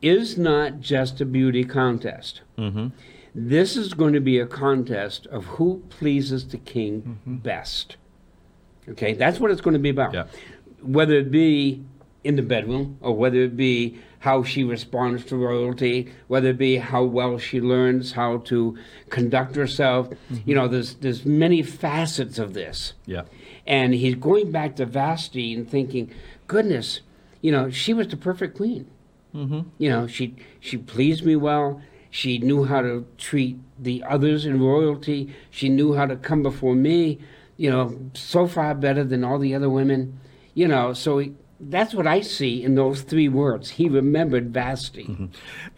is 0.02 0.36
not 0.36 0.80
just 0.80 1.20
a 1.20 1.24
beauty 1.24 1.64
contest. 1.64 2.42
mm-hmm. 2.58 2.88
This 3.34 3.76
is 3.76 3.92
going 3.92 4.14
to 4.14 4.20
be 4.20 4.38
a 4.38 4.46
contest 4.46 5.26
of 5.26 5.44
who 5.44 5.82
pleases 5.90 6.48
the 6.48 6.56
king 6.56 7.18
best. 7.26 7.96
Okay, 8.88 9.12
that's 9.12 9.38
what 9.38 9.50
it's 9.50 9.60
going 9.60 9.74
to 9.74 9.78
be 9.80 9.90
about. 9.90 10.14
Yeah. 10.14 10.24
Whether 10.80 11.14
it 11.16 11.30
be 11.30 11.84
in 12.26 12.36
the 12.36 12.42
bedroom 12.42 12.98
or 13.00 13.12
whether 13.16 13.38
it 13.42 13.56
be 13.56 13.98
how 14.20 14.42
she 14.42 14.64
responds 14.64 15.24
to 15.26 15.36
royalty, 15.36 16.12
whether 16.26 16.48
it 16.50 16.58
be 16.58 16.76
how 16.76 17.04
well 17.04 17.38
she 17.38 17.60
learns 17.60 18.12
how 18.12 18.38
to 18.38 18.76
conduct 19.10 19.54
herself. 19.54 20.08
You 20.44 20.54
know, 20.54 20.66
there's 20.68 20.94
there's 20.94 21.24
many 21.24 21.62
facets 21.62 22.38
of 22.38 22.52
this. 22.52 22.94
yeah 23.06 23.22
And 23.66 23.94
he's 23.94 24.16
going 24.16 24.50
back 24.50 24.76
to 24.76 24.86
Vasti 24.86 25.54
and 25.56 25.68
thinking, 25.68 26.10
goodness, 26.46 27.00
you 27.40 27.52
know, 27.52 27.70
she 27.70 27.92
was 27.94 28.08
the 28.08 28.16
perfect 28.16 28.56
queen. 28.56 28.82
mm-hmm. 29.34 29.60
You 29.78 29.88
know, 29.90 30.06
she 30.08 30.34
she 30.60 30.76
pleased 30.76 31.24
me 31.24 31.36
well. 31.36 31.80
She 32.10 32.38
knew 32.38 32.64
how 32.64 32.80
to 32.82 33.04
treat 33.18 33.58
the 33.78 34.02
others 34.08 34.46
in 34.46 34.60
royalty. 34.60 35.34
She 35.50 35.68
knew 35.68 35.94
how 35.94 36.06
to 36.06 36.16
come 36.16 36.42
before 36.42 36.74
me, 36.74 37.18
you 37.58 37.70
know, 37.70 37.84
so 38.14 38.46
far 38.46 38.74
better 38.74 39.04
than 39.04 39.22
all 39.22 39.38
the 39.38 39.54
other 39.54 39.68
women. 39.70 40.18
You 40.54 40.66
know, 40.68 40.94
so 40.94 41.18
he, 41.18 41.34
that's 41.58 41.94
what 41.94 42.06
I 42.06 42.20
see 42.20 42.62
in 42.62 42.74
those 42.74 43.02
three 43.02 43.28
words. 43.28 43.70
He 43.70 43.88
remembered 43.88 44.52
Vashti. 44.52 45.04
Mm-hmm. 45.04 45.26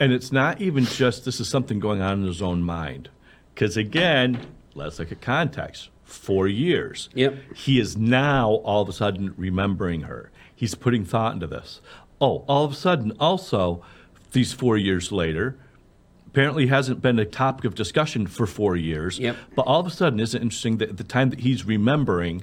And 0.00 0.12
it's 0.12 0.32
not 0.32 0.60
even 0.60 0.84
just 0.84 1.24
this 1.24 1.40
is 1.40 1.48
something 1.48 1.78
going 1.78 2.00
on 2.00 2.20
in 2.20 2.26
his 2.26 2.42
own 2.42 2.62
mind. 2.62 3.08
Because 3.54 3.76
again, 3.76 4.40
let's 4.74 4.98
look 4.98 5.12
at 5.12 5.20
context. 5.20 5.90
Four 6.04 6.48
years. 6.48 7.10
Yep. 7.14 7.36
He 7.54 7.78
is 7.78 7.96
now 7.96 8.50
all 8.50 8.82
of 8.82 8.88
a 8.88 8.92
sudden 8.92 9.34
remembering 9.36 10.02
her. 10.02 10.30
He's 10.54 10.74
putting 10.74 11.04
thought 11.04 11.34
into 11.34 11.46
this. 11.46 11.80
Oh, 12.20 12.44
all 12.48 12.64
of 12.64 12.72
a 12.72 12.76
sudden, 12.76 13.12
also, 13.20 13.84
these 14.32 14.52
four 14.52 14.76
years 14.76 15.12
later, 15.12 15.56
apparently 16.26 16.66
hasn't 16.66 17.00
been 17.02 17.18
a 17.18 17.24
topic 17.24 17.64
of 17.64 17.74
discussion 17.74 18.26
for 18.26 18.46
four 18.46 18.74
years. 18.74 19.18
Yep. 19.18 19.36
But 19.54 19.62
all 19.62 19.80
of 19.80 19.86
a 19.86 19.90
sudden, 19.90 20.18
isn't 20.18 20.40
it 20.40 20.42
interesting 20.42 20.78
that 20.78 20.90
at 20.90 20.96
the 20.96 21.04
time 21.04 21.30
that 21.30 21.40
he's 21.40 21.64
remembering, 21.64 22.42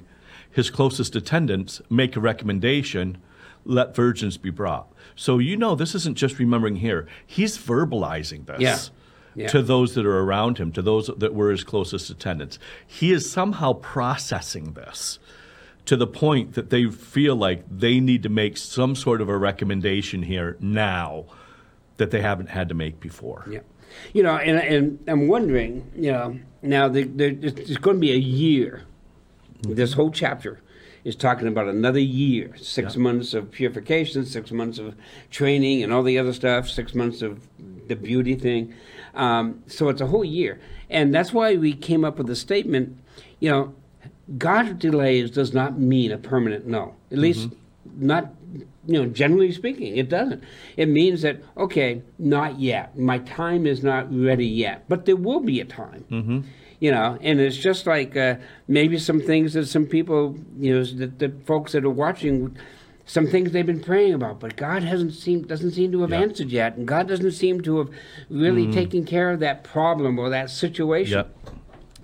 his 0.50 0.70
closest 0.70 1.14
attendants 1.16 1.82
make 1.90 2.16
a 2.16 2.20
recommendation 2.20 3.18
let 3.66 3.94
virgins 3.94 4.36
be 4.36 4.50
brought. 4.50 4.92
So 5.14 5.38
you 5.38 5.56
know 5.56 5.74
this 5.74 5.94
isn't 5.94 6.16
just 6.16 6.38
remembering 6.38 6.76
here. 6.76 7.06
He's 7.26 7.58
verbalizing 7.58 8.46
this. 8.46 8.60
Yeah. 8.60 8.78
Yeah. 9.34 9.48
To 9.48 9.60
those 9.60 9.94
that 9.96 10.06
are 10.06 10.20
around 10.20 10.56
him, 10.56 10.72
to 10.72 10.80
those 10.80 11.10
that 11.14 11.34
were 11.34 11.50
his 11.50 11.62
closest 11.62 12.08
attendants. 12.08 12.58
He 12.86 13.12
is 13.12 13.30
somehow 13.30 13.74
processing 13.74 14.72
this 14.72 15.18
to 15.84 15.94
the 15.94 16.06
point 16.06 16.54
that 16.54 16.70
they 16.70 16.86
feel 16.86 17.36
like 17.36 17.62
they 17.70 18.00
need 18.00 18.22
to 18.22 18.30
make 18.30 18.56
some 18.56 18.94
sort 18.94 19.20
of 19.20 19.28
a 19.28 19.36
recommendation 19.36 20.22
here 20.22 20.56
now 20.58 21.26
that 21.98 22.12
they 22.12 22.22
haven't 22.22 22.48
had 22.48 22.70
to 22.70 22.74
make 22.74 22.98
before. 22.98 23.46
Yeah. 23.50 23.60
You 24.14 24.22
know, 24.22 24.36
and, 24.36 24.58
and 24.58 25.04
I'm 25.06 25.28
wondering, 25.28 25.90
you 25.94 26.12
know, 26.12 26.40
now 26.62 26.88
the, 26.88 27.04
the, 27.04 27.26
it's 27.26 27.76
going 27.76 27.96
to 27.96 28.00
be 28.00 28.12
a 28.12 28.16
year. 28.16 28.84
This 29.62 29.92
whole 29.92 30.10
chapter 30.10 30.60
is 31.06 31.14
talking 31.14 31.46
about 31.46 31.68
another 31.68 32.00
year, 32.00 32.56
six 32.56 32.96
yeah. 32.96 33.02
months 33.02 33.32
of 33.32 33.52
purification, 33.52 34.26
six 34.26 34.50
months 34.50 34.80
of 34.80 34.96
training, 35.30 35.84
and 35.84 35.92
all 35.92 36.02
the 36.02 36.18
other 36.18 36.32
stuff, 36.32 36.68
six 36.68 36.96
months 36.96 37.22
of 37.22 37.46
the 37.86 37.94
beauty 37.94 38.34
thing. 38.34 38.74
Um, 39.14 39.62
so 39.68 39.88
it's 39.88 40.00
a 40.00 40.08
whole 40.08 40.24
year. 40.24 40.60
And 40.90 41.14
that's 41.14 41.32
why 41.32 41.54
we 41.54 41.74
came 41.74 42.04
up 42.04 42.18
with 42.18 42.26
the 42.26 42.34
statement, 42.34 42.98
you 43.38 43.48
know, 43.48 43.72
God 44.36 44.80
delays 44.80 45.30
does 45.30 45.54
not 45.54 45.78
mean 45.78 46.10
a 46.10 46.18
permanent 46.18 46.66
no. 46.66 46.96
At 47.12 47.18
least 47.18 47.50
mm-hmm. 47.50 48.06
not 48.06 48.34
you 48.88 49.02
know, 49.02 49.06
generally 49.06 49.52
speaking, 49.52 49.96
it 49.96 50.08
doesn't. 50.08 50.42
It 50.76 50.88
means 50.88 51.22
that 51.22 51.40
okay, 51.56 52.02
not 52.18 52.58
yet. 52.58 52.98
My 52.98 53.18
time 53.18 53.64
is 53.64 53.84
not 53.84 54.12
ready 54.12 54.46
yet, 54.46 54.84
but 54.88 55.04
there 55.04 55.14
will 55.14 55.40
be 55.40 55.60
a 55.60 55.64
time. 55.64 56.04
Mm-hmm 56.10 56.40
you 56.80 56.90
know 56.90 57.18
and 57.20 57.40
it's 57.40 57.56
just 57.56 57.86
like 57.86 58.16
uh, 58.16 58.36
maybe 58.68 58.98
some 58.98 59.20
things 59.20 59.54
that 59.54 59.66
some 59.66 59.86
people 59.86 60.36
you 60.58 60.74
know 60.74 60.84
that 60.84 61.18
the 61.18 61.32
folks 61.44 61.72
that 61.72 61.84
are 61.84 61.90
watching 61.90 62.56
some 63.04 63.26
things 63.26 63.52
they've 63.52 63.66
been 63.66 63.82
praying 63.82 64.14
about 64.14 64.40
but 64.40 64.56
god 64.56 64.82
hasn't 64.82 65.12
seemed 65.12 65.48
doesn't 65.48 65.72
seem 65.72 65.92
to 65.92 66.00
have 66.00 66.10
yep. 66.10 66.22
answered 66.22 66.48
yet 66.48 66.76
and 66.76 66.86
god 66.86 67.08
doesn't 67.08 67.32
seem 67.32 67.60
to 67.60 67.78
have 67.78 67.88
really 68.28 68.66
mm. 68.66 68.72
taken 68.72 69.04
care 69.04 69.30
of 69.30 69.40
that 69.40 69.64
problem 69.64 70.18
or 70.18 70.28
that 70.28 70.50
situation 70.50 71.24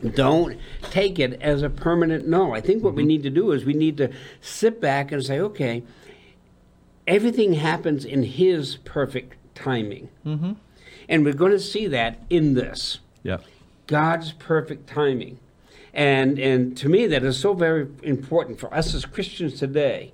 yep. 0.02 0.14
don't 0.14 0.58
take 0.90 1.18
it 1.18 1.40
as 1.42 1.62
a 1.62 1.70
permanent 1.70 2.26
no 2.26 2.54
i 2.54 2.60
think 2.60 2.82
what 2.82 2.90
mm-hmm. 2.90 2.98
we 2.98 3.04
need 3.04 3.22
to 3.22 3.30
do 3.30 3.50
is 3.52 3.64
we 3.64 3.74
need 3.74 3.96
to 3.96 4.10
sit 4.40 4.80
back 4.80 5.12
and 5.12 5.24
say 5.24 5.38
okay 5.40 5.82
everything 7.06 7.54
happens 7.54 8.04
in 8.04 8.22
his 8.22 8.76
perfect 8.76 9.34
timing 9.54 10.08
mm-hmm. 10.24 10.52
and 11.08 11.24
we're 11.24 11.34
going 11.34 11.52
to 11.52 11.60
see 11.60 11.88
that 11.88 12.20
in 12.30 12.54
this 12.54 13.00
yeah 13.24 13.38
God's 13.86 14.32
perfect 14.32 14.88
timing. 14.88 15.38
And, 15.94 16.38
and 16.38 16.76
to 16.78 16.88
me, 16.88 17.06
that 17.06 17.22
is 17.22 17.38
so 17.38 17.52
very 17.54 17.86
important 18.02 18.58
for 18.58 18.72
us 18.72 18.94
as 18.94 19.04
Christians 19.04 19.58
today 19.58 20.12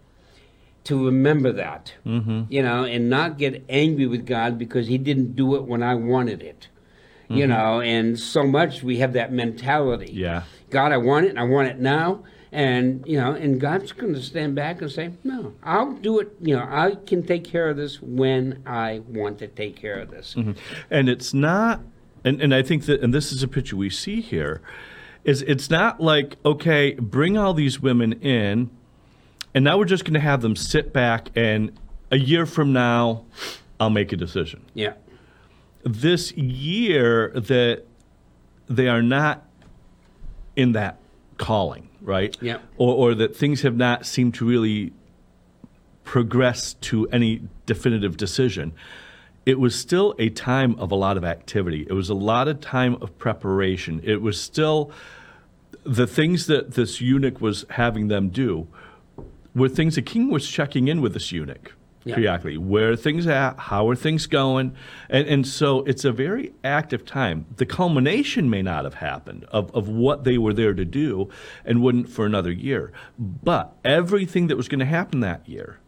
to 0.85 1.05
remember 1.05 1.53
that, 1.53 1.93
mm-hmm. 2.05 2.45
you 2.49 2.63
know, 2.63 2.85
and 2.85 3.11
not 3.11 3.39
get 3.39 3.65
angry 3.69 4.07
with 4.07 4.27
God 4.27 4.59
because 4.59 4.89
He 4.89 4.99
didn't 4.99 5.37
do 5.37 5.55
it 5.55 5.65
when 5.65 5.83
I 5.83 5.95
wanted 5.95 6.43
it, 6.43 6.69
mm-hmm. 7.25 7.35
you 7.37 7.47
know. 7.47 7.81
And 7.81 8.19
so 8.19 8.47
much 8.47 8.83
we 8.83 8.99
have 8.99 9.13
that 9.13 9.33
mentality. 9.33 10.11
Yeah. 10.13 10.45
God, 10.71 10.93
I 10.93 10.97
want 10.97 11.27
it, 11.27 11.31
and 11.31 11.39
I 11.39 11.45
want 11.45 11.69
it 11.69 11.79
now. 11.79 12.25
And, 12.51 13.07
you 13.07 13.19
know, 13.19 13.33
and 13.35 13.61
God's 13.61 13.93
going 13.93 14.15
to 14.15 14.23
stand 14.23 14.55
back 14.55 14.81
and 14.81 14.91
say, 14.91 15.11
no, 15.23 15.55
I'll 15.63 15.93
do 15.93 16.19
it. 16.19 16.33
You 16.41 16.57
know, 16.57 16.67
I 16.67 16.95
can 16.95 17.23
take 17.23 17.45
care 17.45 17.69
of 17.69 17.77
this 17.77 18.01
when 18.01 18.63
I 18.67 19.03
want 19.07 19.39
to 19.41 19.49
take 19.49 19.77
care 19.77 20.01
of 20.01 20.11
this. 20.11 20.35
Mm-hmm. 20.35 20.53
And 20.91 21.11
it's 21.11 21.35
not 21.35 21.83
and 22.29 22.41
and 22.43 22.55
I 22.55 22.63
think 22.63 22.85
that 22.85 23.01
and 23.01 23.13
this 23.15 23.33
is 23.33 23.43
a 23.43 23.49
picture 23.49 23.77
we 23.77 23.91
see 23.91 24.21
here, 24.21 24.61
is 25.25 25.43
it's 25.43 25.71
not 25.71 26.01
like 26.01 26.37
okay, 26.45 26.93
bring 26.95 27.37
all 27.37 27.55
these 27.55 27.81
women 27.81 28.13
in, 28.15 28.71
and 29.55 29.65
now 29.65 29.79
we're 29.79 29.85
just 29.85 30.05
going 30.05 30.15
to 30.15 30.21
have 30.21 30.43
them 30.43 30.55
sit 30.55 30.93
back 30.93 31.31
and 31.35 31.73
a 32.11 32.19
year 32.19 32.47
from 32.47 32.73
now, 32.73 33.25
I'll 33.79 33.91
make 33.91 34.13
a 34.13 34.17
decision. 34.17 34.65
Yeah. 34.75 34.95
This 35.85 36.33
year 36.33 37.31
that 37.35 37.85
they 38.69 38.89
are 38.89 39.03
not 39.03 39.45
in 40.57 40.73
that 40.73 40.99
calling, 41.37 41.89
right? 42.01 42.37
Yeah. 42.41 42.59
Or, 42.77 42.95
or 43.11 43.15
that 43.15 43.37
things 43.37 43.63
have 43.63 43.77
not 43.77 44.07
seemed 44.07 44.35
to 44.35 44.47
really 44.47 44.93
progress 46.05 46.75
to 46.75 47.07
any 47.09 47.43
definitive 47.67 48.17
decision 48.17 48.73
it 49.49 49.59
was 49.59 49.75
still 49.75 50.15
a 50.19 50.29
time 50.29 50.79
of 50.79 50.93
a 50.93 50.95
lot 50.95 51.17
of 51.17 51.25
activity. 51.25 51.87
It 51.89 51.95
was 51.95 52.11
a 52.11 52.15
lot 52.15 52.49
of 52.49 52.61
time 52.61 52.99
of 53.01 53.17
preparation. 53.17 53.99
It 54.05 54.21
was 54.21 54.39
still 54.39 54.93
the 55.85 56.07
things 56.07 56.49
that 56.49 56.73
this 56.75 57.01
eunuch 57.01 57.41
was 57.41 57.65
having 57.71 58.09
them 58.09 58.29
do 58.29 58.69
were 59.55 59.71
things 59.71 59.95
the 59.95 60.03
king 60.03 60.29
was 60.31 60.47
checking 60.47 60.87
in 60.89 61.01
with 61.01 61.15
this 61.15 61.33
eunuch 61.33 61.73
yeah. 62.05 62.15
periodically. 62.15 62.59
Where 62.59 62.91
are 62.91 62.97
things 62.97 63.27
at? 63.27 63.59
How 63.59 63.89
are 63.89 63.97
things 63.97 64.27
going? 64.27 64.77
And, 65.09 65.27
and 65.27 65.47
so 65.47 65.83
it's 65.85 66.05
a 66.05 66.13
very 66.13 66.53
active 66.63 67.07
time. 67.07 67.47
The 67.57 67.65
culmination 67.65 68.51
may 68.51 68.61
not 68.61 68.85
have 68.85 68.97
happened 68.97 69.45
of, 69.45 69.75
of 69.75 69.89
what 69.89 70.25
they 70.25 70.37
were 70.37 70.53
there 70.53 70.75
to 70.75 70.85
do 70.85 71.31
and 71.65 71.81
wouldn't 71.83 72.11
for 72.11 72.27
another 72.27 72.53
year. 72.53 72.93
But 73.19 73.73
everything 73.83 74.49
that 74.49 74.59
was 74.59 74.69
going 74.69 74.81
to 74.81 74.85
happen 74.85 75.21
that 75.21 75.49
year 75.49 75.79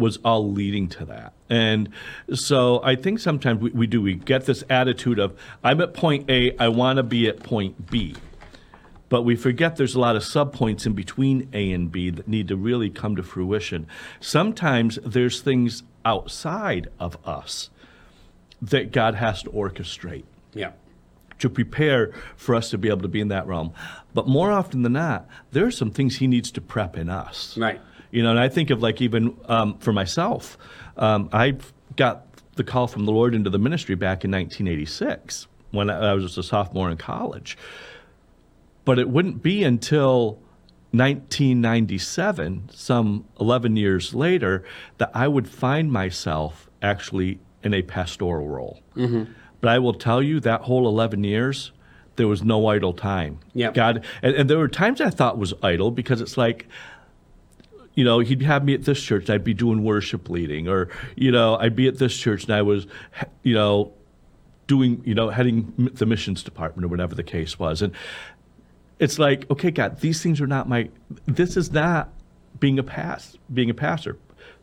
was 0.00 0.18
all 0.24 0.50
leading 0.50 0.88
to 0.88 1.04
that. 1.04 1.32
And 1.48 1.90
so 2.32 2.82
I 2.82 2.96
think 2.96 3.20
sometimes 3.20 3.60
we, 3.60 3.70
we 3.70 3.86
do, 3.86 4.02
we 4.02 4.14
get 4.14 4.46
this 4.46 4.64
attitude 4.68 5.18
of, 5.18 5.38
I'm 5.62 5.80
at 5.80 5.94
point 5.94 6.28
A, 6.28 6.56
I 6.58 6.68
want 6.68 6.96
to 6.96 7.02
be 7.02 7.28
at 7.28 7.42
point 7.42 7.90
B. 7.90 8.16
But 9.08 9.22
we 9.22 9.34
forget 9.34 9.76
there's 9.76 9.96
a 9.96 10.00
lot 10.00 10.16
of 10.16 10.22
subpoints 10.22 10.86
in 10.86 10.92
between 10.92 11.48
A 11.52 11.72
and 11.72 11.90
B 11.90 12.10
that 12.10 12.28
need 12.28 12.48
to 12.48 12.56
really 12.56 12.90
come 12.90 13.16
to 13.16 13.22
fruition. 13.22 13.86
Sometimes 14.20 14.98
there's 15.04 15.40
things 15.40 15.82
outside 16.04 16.88
of 16.98 17.18
us 17.26 17.70
that 18.62 18.92
God 18.92 19.16
has 19.16 19.42
to 19.42 19.50
orchestrate. 19.50 20.24
Yeah. 20.54 20.72
To 21.40 21.50
prepare 21.50 22.12
for 22.36 22.54
us 22.54 22.70
to 22.70 22.78
be 22.78 22.88
able 22.88 23.02
to 23.02 23.08
be 23.08 23.20
in 23.20 23.28
that 23.28 23.46
realm. 23.46 23.72
But 24.14 24.28
more 24.28 24.52
often 24.52 24.82
than 24.82 24.92
not, 24.92 25.26
there 25.50 25.66
are 25.66 25.70
some 25.70 25.90
things 25.90 26.18
He 26.18 26.26
needs 26.26 26.50
to 26.52 26.60
prep 26.60 26.96
in 26.96 27.08
us. 27.08 27.56
Right. 27.56 27.80
You 28.10 28.22
know, 28.22 28.30
and 28.30 28.40
I 28.40 28.48
think 28.48 28.70
of 28.70 28.82
like 28.82 29.00
even 29.00 29.36
um, 29.46 29.78
for 29.78 29.92
myself, 29.92 30.58
um, 30.96 31.28
I 31.32 31.56
got 31.96 32.26
the 32.54 32.64
call 32.64 32.86
from 32.86 33.06
the 33.06 33.12
Lord 33.12 33.34
into 33.34 33.50
the 33.50 33.58
ministry 33.58 33.94
back 33.94 34.24
in 34.24 34.30
1986 34.30 35.46
when 35.70 35.88
I 35.88 36.12
was 36.14 36.24
just 36.24 36.38
a 36.38 36.42
sophomore 36.42 36.90
in 36.90 36.96
college. 36.96 37.56
But 38.84 38.98
it 38.98 39.08
wouldn't 39.08 39.42
be 39.42 39.62
until 39.62 40.40
1997, 40.92 42.70
some 42.72 43.24
11 43.38 43.76
years 43.76 44.14
later, 44.14 44.64
that 44.98 45.10
I 45.14 45.28
would 45.28 45.48
find 45.48 45.92
myself 45.92 46.68
actually 46.82 47.38
in 47.62 47.74
a 47.74 47.82
pastoral 47.82 48.48
role. 48.48 48.80
Mm-hmm. 48.96 49.32
But 49.60 49.70
I 49.70 49.78
will 49.78 49.94
tell 49.94 50.22
you 50.22 50.40
that 50.40 50.62
whole 50.62 50.88
11 50.88 51.22
years, 51.22 51.70
there 52.16 52.26
was 52.26 52.42
no 52.42 52.66
idle 52.66 52.92
time. 52.92 53.38
Yeah. 53.54 53.70
God, 53.70 54.04
and, 54.22 54.34
and, 54.34 54.50
there 54.50 54.58
were 54.58 54.68
times 54.68 55.00
I 55.00 55.10
thought 55.10 55.38
was 55.38 55.54
idle 55.62 55.90
because 55.90 56.20
it's 56.20 56.36
like 56.36 56.66
you 57.94 58.04
know, 58.04 58.20
he'd 58.20 58.42
have 58.42 58.64
me 58.64 58.74
at 58.74 58.84
this 58.84 59.02
church 59.02 59.24
and 59.24 59.30
I'd 59.30 59.44
be 59.44 59.54
doing 59.54 59.82
worship 59.82 60.28
leading, 60.28 60.68
or, 60.68 60.88
you 61.16 61.30
know, 61.30 61.56
I'd 61.56 61.76
be 61.76 61.88
at 61.88 61.98
this 61.98 62.16
church 62.16 62.44
and 62.44 62.54
I 62.54 62.62
was, 62.62 62.86
you 63.42 63.54
know, 63.54 63.92
doing, 64.66 65.02
you 65.04 65.14
know, 65.14 65.30
heading 65.30 65.90
the 65.94 66.06
missions 66.06 66.42
department 66.42 66.84
or 66.84 66.88
whatever 66.88 67.14
the 67.14 67.24
case 67.24 67.58
was. 67.58 67.82
And 67.82 67.92
it's 68.98 69.18
like, 69.18 69.50
okay, 69.50 69.70
God, 69.70 70.00
these 70.00 70.22
things 70.22 70.40
are 70.40 70.46
not 70.46 70.68
my, 70.68 70.88
this 71.26 71.56
is 71.56 71.72
not 71.72 72.10
being 72.60 72.78
a 72.78 72.82
past, 72.82 73.38
being 73.52 73.70
a 73.70 73.74
pastor. 73.74 74.16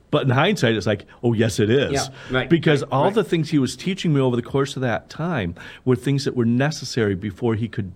But 0.10 0.24
in 0.24 0.30
hindsight, 0.30 0.76
it's 0.76 0.88
like, 0.88 1.06
oh, 1.22 1.34
yes, 1.34 1.60
it 1.60 1.70
is. 1.70 1.92
Yeah, 1.92 2.08
right, 2.32 2.50
because 2.50 2.82
right, 2.84 2.92
all 2.94 3.04
right. 3.06 3.14
the 3.14 3.26
things 3.26 3.50
he 3.50 3.60
was 3.60 3.76
teaching 3.76 4.14
me 4.14 4.22
over 4.22 4.38
the 4.38 4.42
course 4.42 4.78
of 4.78 4.82
that 4.82 5.10
time 5.10 5.54
were 5.84 5.98
things 5.98 6.24
that 6.24 6.34
were 6.34 6.46
necessary 6.46 7.14
before 7.14 7.56
he 7.56 7.68
could 7.68 7.92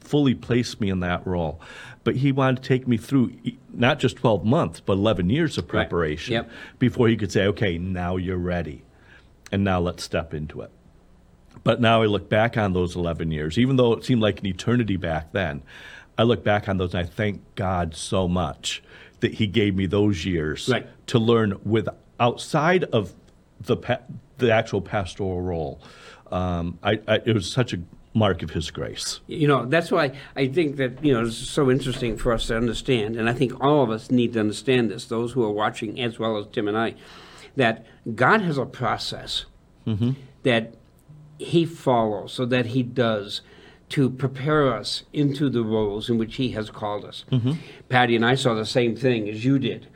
fully 0.00 0.34
place 0.34 0.78
me 0.78 0.90
in 0.90 1.00
that 1.00 1.26
role. 1.26 1.58
But 2.04 2.16
he 2.16 2.32
wanted 2.32 2.62
to 2.62 2.68
take 2.68 2.88
me 2.88 2.96
through 2.96 3.32
not 3.72 3.98
just 3.98 4.16
12 4.16 4.44
months, 4.44 4.80
but 4.80 4.94
11 4.94 5.30
years 5.30 5.56
of 5.56 5.68
preparation 5.68 6.34
right. 6.34 6.44
yep. 6.44 6.50
before 6.78 7.08
he 7.08 7.16
could 7.16 7.30
say, 7.30 7.46
okay, 7.46 7.78
now 7.78 8.16
you're 8.16 8.36
ready. 8.36 8.82
And 9.52 9.62
now 9.62 9.78
let's 9.80 10.02
step 10.02 10.34
into 10.34 10.62
it. 10.62 10.70
But 11.64 11.80
now 11.80 12.02
I 12.02 12.06
look 12.06 12.28
back 12.28 12.56
on 12.56 12.72
those 12.72 12.96
11 12.96 13.30
years, 13.30 13.58
even 13.58 13.76
though 13.76 13.92
it 13.92 14.04
seemed 14.04 14.20
like 14.22 14.40
an 14.40 14.46
eternity 14.46 14.96
back 14.96 15.32
then. 15.32 15.62
I 16.18 16.24
look 16.24 16.42
back 16.42 16.68
on 16.68 16.78
those 16.78 16.94
and 16.94 17.06
I 17.06 17.08
thank 17.08 17.42
God 17.54 17.94
so 17.94 18.26
much 18.26 18.82
that 19.20 19.34
He 19.34 19.46
gave 19.46 19.74
me 19.76 19.86
those 19.86 20.24
years 20.24 20.68
Right. 20.68 20.86
to 21.08 21.18
learn 21.18 21.58
with 21.64 21.88
outside 22.18 22.84
of 22.84 23.14
the 23.60 23.76
pa- 23.76 24.00
the 24.38 24.50
actual 24.52 24.80
pastoral 24.80 25.40
role. 25.40 25.80
Um, 26.32 26.78
I, 26.82 26.98
I, 27.06 27.14
it 27.24 27.34
was 27.34 27.50
such 27.50 27.72
a 27.72 27.78
mark 28.14 28.42
of 28.42 28.50
His 28.50 28.70
grace. 28.70 29.20
You 29.26 29.48
know, 29.48 29.64
that's 29.64 29.90
why 29.90 30.12
I 30.36 30.48
think 30.48 30.76
that, 30.76 31.04
you 31.04 31.12
know, 31.12 31.24
it's 31.26 31.36
so 31.36 31.70
interesting 31.70 32.16
for 32.16 32.32
us 32.32 32.46
to 32.48 32.56
understand, 32.56 33.16
and 33.16 33.28
I 33.28 33.32
think 33.32 33.58
all 33.60 33.82
of 33.82 33.90
us 33.90 34.10
need 34.10 34.34
to 34.34 34.40
understand 34.40 34.90
this, 34.90 35.06
those 35.06 35.32
who 35.32 35.42
are 35.44 35.50
watching 35.50 36.00
as 36.00 36.18
well 36.18 36.36
as 36.36 36.46
Tim 36.52 36.68
and 36.68 36.76
I, 36.76 36.94
that 37.56 37.86
God 38.14 38.40
has 38.42 38.58
a 38.58 38.66
process 38.66 39.46
mm-hmm. 39.86 40.12
that 40.42 40.74
He 41.38 41.64
follows, 41.64 42.32
so 42.32 42.44
that 42.46 42.66
He 42.66 42.82
does 42.82 43.40
to 43.90 44.08
prepare 44.08 44.72
us 44.74 45.02
into 45.12 45.50
the 45.50 45.62
roles 45.62 46.08
in 46.08 46.16
which 46.16 46.36
He 46.36 46.50
has 46.52 46.70
called 46.70 47.04
us. 47.04 47.24
Mm-hmm. 47.30 47.52
Patty 47.88 48.16
and 48.16 48.24
I 48.24 48.34
saw 48.34 48.54
the 48.54 48.64
same 48.64 48.96
thing 48.96 49.28
as 49.28 49.44
you 49.44 49.58
did. 49.58 49.86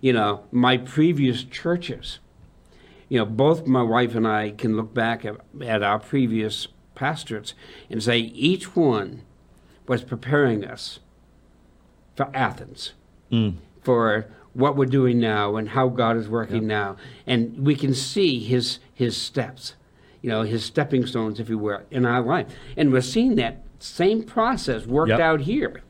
You 0.00 0.12
know, 0.12 0.44
my 0.50 0.76
previous 0.76 1.44
churches, 1.44 2.18
you 3.08 3.18
know, 3.18 3.24
both 3.24 3.66
my 3.66 3.82
wife 3.82 4.14
and 4.14 4.26
I 4.26 4.50
can 4.50 4.76
look 4.76 4.92
back 4.92 5.24
at, 5.24 5.36
at 5.62 5.82
our 5.82 5.98
previous 5.98 6.68
pastorates 6.94 7.54
and 7.90 8.02
say 8.02 8.18
each 8.18 8.74
one 8.76 9.22
was 9.86 10.02
preparing 10.02 10.64
us 10.64 11.00
for 12.16 12.30
Athens, 12.34 12.92
for 13.82 14.26
what 14.52 14.76
we're 14.76 14.86
doing 14.86 15.18
now 15.18 15.56
and 15.56 15.70
how 15.70 15.88
God 15.88 16.16
is 16.16 16.28
working 16.28 16.66
now, 16.66 16.96
and 17.26 17.66
we 17.66 17.74
can 17.74 17.92
see 17.92 18.38
His 18.38 18.78
His 18.94 19.16
steps, 19.16 19.74
you 20.22 20.30
know, 20.30 20.42
His 20.42 20.64
stepping 20.64 21.04
stones, 21.06 21.40
if 21.40 21.48
you 21.48 21.58
will, 21.58 21.80
in 21.90 22.06
our 22.06 22.22
life, 22.22 22.46
and 22.76 22.92
we're 22.92 23.00
seeing 23.00 23.34
that 23.34 23.62
same 23.80 24.22
process 24.22 24.86
worked 24.86 25.10
Yep. 25.10 25.20
out 25.20 25.40
here. 25.42 25.82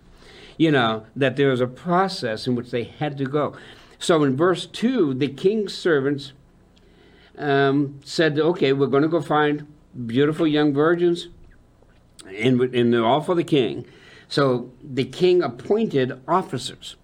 You 0.57 0.71
know 0.71 1.05
that 1.15 1.37
there 1.37 1.51
was 1.51 1.61
a 1.61 1.67
process 1.67 2.47
in 2.47 2.55
which 2.55 2.71
they 2.71 2.85
had 2.85 3.19
to 3.19 3.25
go. 3.27 3.55
So 3.99 4.23
in 4.25 4.37
verse 4.37 4.67
two, 4.67 5.13
the 5.15 5.29
king's 5.29 5.75
servants 5.75 6.33
um, 7.37 8.01
said, 8.05 8.39
"Okay, 8.39 8.73
we're 8.73 8.87
going 8.87 9.03
to 9.03 9.09
go 9.09 9.21
find 9.21 9.67
beautiful 10.07 10.47
young 10.47 10.73
virgins, 10.73 11.29
and 12.27 12.61
and 12.61 12.93
they're 12.93 13.05
all 13.05 13.21
for 13.21 13.35
the 13.35 13.45
king." 13.45 13.87
So 14.29 14.71
the 14.83 15.05
king 15.05 15.43
appointed 15.43 16.21
officers. 16.27 16.97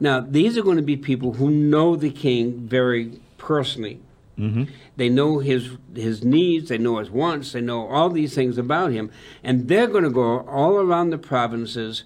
Now 0.00 0.20
these 0.20 0.58
are 0.58 0.62
going 0.62 0.76
to 0.76 0.82
be 0.82 0.96
people 0.96 1.34
who 1.34 1.50
know 1.50 1.96
the 1.96 2.10
king 2.10 2.66
very 2.66 3.20
personally. 3.38 4.00
Mm-hmm. 4.38 4.64
They 4.96 5.08
know 5.08 5.38
his 5.38 5.76
his 5.94 6.24
needs, 6.24 6.68
they 6.68 6.78
know 6.78 6.98
his 6.98 7.10
wants, 7.10 7.52
they 7.52 7.60
know 7.60 7.86
all 7.86 8.10
these 8.10 8.34
things 8.34 8.58
about 8.58 8.92
him, 8.92 9.10
and 9.42 9.68
they're 9.68 9.86
going 9.86 10.04
to 10.04 10.10
go 10.10 10.40
all 10.40 10.74
around 10.76 11.10
the 11.10 11.18
provinces 11.18 12.04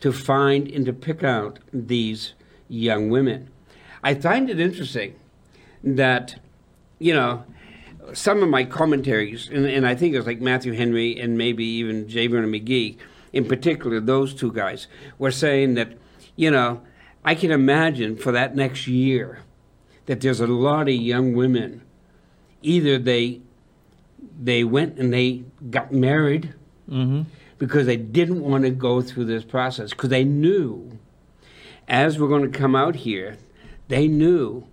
to 0.00 0.12
find 0.12 0.68
and 0.68 0.84
to 0.86 0.92
pick 0.92 1.22
out 1.22 1.58
these 1.72 2.34
young 2.68 3.10
women. 3.10 3.48
I 4.02 4.14
find 4.14 4.50
it 4.50 4.60
interesting 4.60 5.14
that 5.82 6.40
you 6.98 7.12
know, 7.14 7.44
some 8.12 8.42
of 8.42 8.48
my 8.48 8.64
commentaries, 8.64 9.48
and, 9.48 9.66
and 9.66 9.86
I 9.86 9.94
think 9.94 10.14
it 10.14 10.18
was 10.18 10.26
like 10.26 10.40
Matthew 10.40 10.72
Henry 10.72 11.18
and 11.18 11.36
maybe 11.36 11.64
even 11.64 12.08
J. 12.08 12.26
Vernon 12.26 12.52
McGee, 12.52 12.96
in 13.32 13.44
particular, 13.44 14.00
those 14.00 14.34
two 14.34 14.52
guys, 14.52 14.86
were 15.18 15.30
saying 15.30 15.74
that, 15.74 15.92
you 16.36 16.50
know, 16.50 16.82
I 17.24 17.34
can 17.34 17.50
imagine 17.50 18.16
for 18.16 18.32
that 18.32 18.54
next 18.54 18.86
year 18.86 19.40
that 20.06 20.20
there's 20.20 20.40
a 20.40 20.46
lot 20.46 20.88
of 20.88 20.94
young 20.94 21.34
women. 21.34 21.82
Either 22.62 22.98
they 22.98 23.40
they 24.40 24.64
went 24.64 24.98
and 24.98 25.12
they 25.12 25.44
got 25.70 25.92
married 25.92 26.52
mm-hmm. 26.88 27.22
because 27.58 27.86
they 27.86 27.96
didn't 27.96 28.42
want 28.42 28.64
to 28.64 28.70
go 28.70 29.00
through 29.02 29.24
this 29.24 29.44
process 29.44 29.90
because 29.90 30.10
they 30.10 30.24
knew 30.24 30.98
as 31.88 32.18
we're 32.18 32.28
going 32.28 32.50
to 32.50 32.58
come 32.58 32.74
out 32.74 32.96
here, 32.96 33.38
they 33.88 34.08
knew 34.08 34.66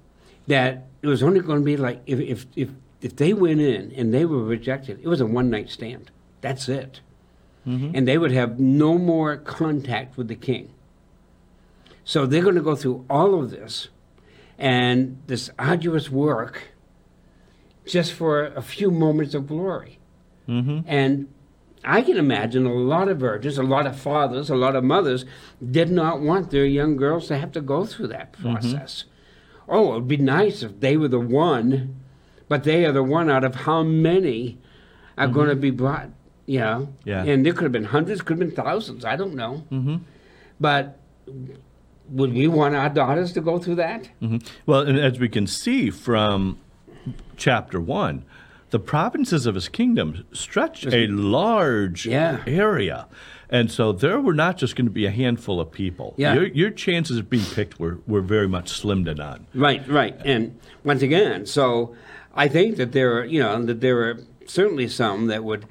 that 0.47 0.87
it 1.01 1.07
was 1.07 1.23
only 1.23 1.39
going 1.39 1.59
to 1.59 1.65
be 1.65 1.77
like 1.77 2.01
if 2.05 2.19
if 2.19 2.45
if, 2.55 2.69
if 3.03 3.15
they 3.17 3.33
went 3.33 3.59
in 3.59 3.91
and 3.91 4.13
they 4.13 4.25
were 4.25 4.43
rejected, 4.43 4.99
it 5.03 5.07
was 5.07 5.21
a 5.21 5.25
one 5.25 5.49
night 5.49 5.69
stand. 5.69 6.09
That's 6.41 6.67
it, 6.69 7.01
mm-hmm. 7.67 7.91
and 7.93 8.07
they 8.07 8.17
would 8.17 8.31
have 8.31 8.59
no 8.59 8.97
more 8.97 9.37
contact 9.37 10.17
with 10.17 10.29
the 10.29 10.35
king. 10.35 10.73
So 12.05 12.25
they're 12.25 12.41
going 12.41 12.55
to 12.55 12.61
go 12.61 12.75
through 12.75 13.05
all 13.09 13.39
of 13.39 13.51
this, 13.51 13.89
and 14.57 15.21
this 15.27 15.49
arduous 15.59 16.09
work, 16.09 16.69
just 17.85 18.13
for 18.13 18.45
a 18.45 18.61
few 18.61 18.89
moments 18.89 19.33
of 19.33 19.47
glory. 19.47 19.99
Mm-hmm. 20.47 20.81
And 20.87 21.27
I 21.83 22.01
can 22.01 22.17
imagine 22.17 22.65
a 22.65 22.73
lot 22.73 23.09
of 23.09 23.19
virgins, 23.19 23.57
a 23.57 23.63
lot 23.63 23.85
of 23.85 23.99
fathers, 23.99 24.49
a 24.49 24.55
lot 24.55 24.75
of 24.75 24.83
mothers 24.83 25.25
did 25.71 25.91
not 25.91 26.21
want 26.21 26.51
their 26.51 26.65
young 26.65 26.95
girls 26.95 27.27
to 27.27 27.37
have 27.37 27.51
to 27.53 27.61
go 27.61 27.85
through 27.85 28.07
that 28.07 28.33
mm-hmm. 28.33 28.53
process. 28.53 29.03
Oh, 29.67 29.91
it 29.91 29.95
would 29.95 30.07
be 30.07 30.17
nice 30.17 30.63
if 30.63 30.79
they 30.79 30.97
were 30.97 31.07
the 31.07 31.19
one, 31.19 31.95
but 32.53 32.63
they 32.65 32.85
are 32.85 32.91
the 32.91 33.01
one 33.01 33.31
out 33.31 33.43
of 33.43 33.55
how 33.55 33.81
many 33.81 34.59
are 35.17 35.27
going 35.27 35.49
to 35.49 35.55
be 35.55 35.71
brought, 35.71 36.07
you 36.45 36.59
know? 36.59 36.87
Yeah. 37.03 37.23
And 37.23 37.43
there 37.43 37.51
could 37.51 37.63
have 37.63 37.71
been 37.71 37.83
hundreds, 37.85 38.21
could 38.21 38.37
have 38.37 38.47
been 38.47 38.55
thousands, 38.65 39.03
I 39.03 39.15
don't 39.15 39.33
know. 39.33 39.63
But 40.59 40.99
would 42.09 42.31
we 42.31 42.47
want 42.47 42.75
our 42.75 42.89
daughters 42.89 43.33
to 43.33 43.41
go 43.41 43.57
through 43.57 43.75
that? 43.85 44.07
Mhm. 44.21 44.45
Well, 44.67 44.81
and 44.81 44.99
as 44.99 45.17
we 45.19 45.29
can 45.29 45.47
see 45.47 45.89
from 45.89 46.59
chapter 47.37 47.81
one, 47.81 48.21
the 48.69 48.77
provinces 48.77 49.47
of 49.47 49.55
his 49.55 49.67
kingdom 49.67 50.25
stretch 50.31 50.85
a 50.85 51.07
large 51.07 52.05
Yeah. 52.05 52.43
area. 52.45 53.07
And 53.49 53.71
so 53.71 53.91
there 53.91 54.19
were 54.19 54.33
not 54.35 54.57
just 54.57 54.75
going 54.75 54.85
to 54.85 54.91
be 54.91 55.05
a 55.07 55.11
handful 55.11 55.59
of 55.59 55.71
people. 55.71 56.13
Yeah. 56.17 56.35
Your, 56.35 56.45
your 56.47 56.69
chances 56.69 57.17
of 57.17 57.31
being 57.31 57.45
picked 57.45 57.79
were, 57.79 57.97
were 58.07 58.21
very 58.21 58.47
much 58.47 58.69
slim 58.69 59.05
to 59.05 59.15
none. 59.15 59.47
Right, 59.55 59.87
right. 59.87 60.15
And 60.23 60.55
once 60.83 61.01
again, 61.01 61.45
so 61.47 61.95
I 62.33 62.47
think 62.47 62.77
that 62.77 62.91
there 62.91 63.17
are, 63.19 63.25
you 63.25 63.39
know, 63.39 63.63
that 63.63 63.81
there 63.81 64.09
are 64.09 64.19
certainly 64.45 64.87
some 64.87 65.27
that 65.27 65.43
would 65.43 65.65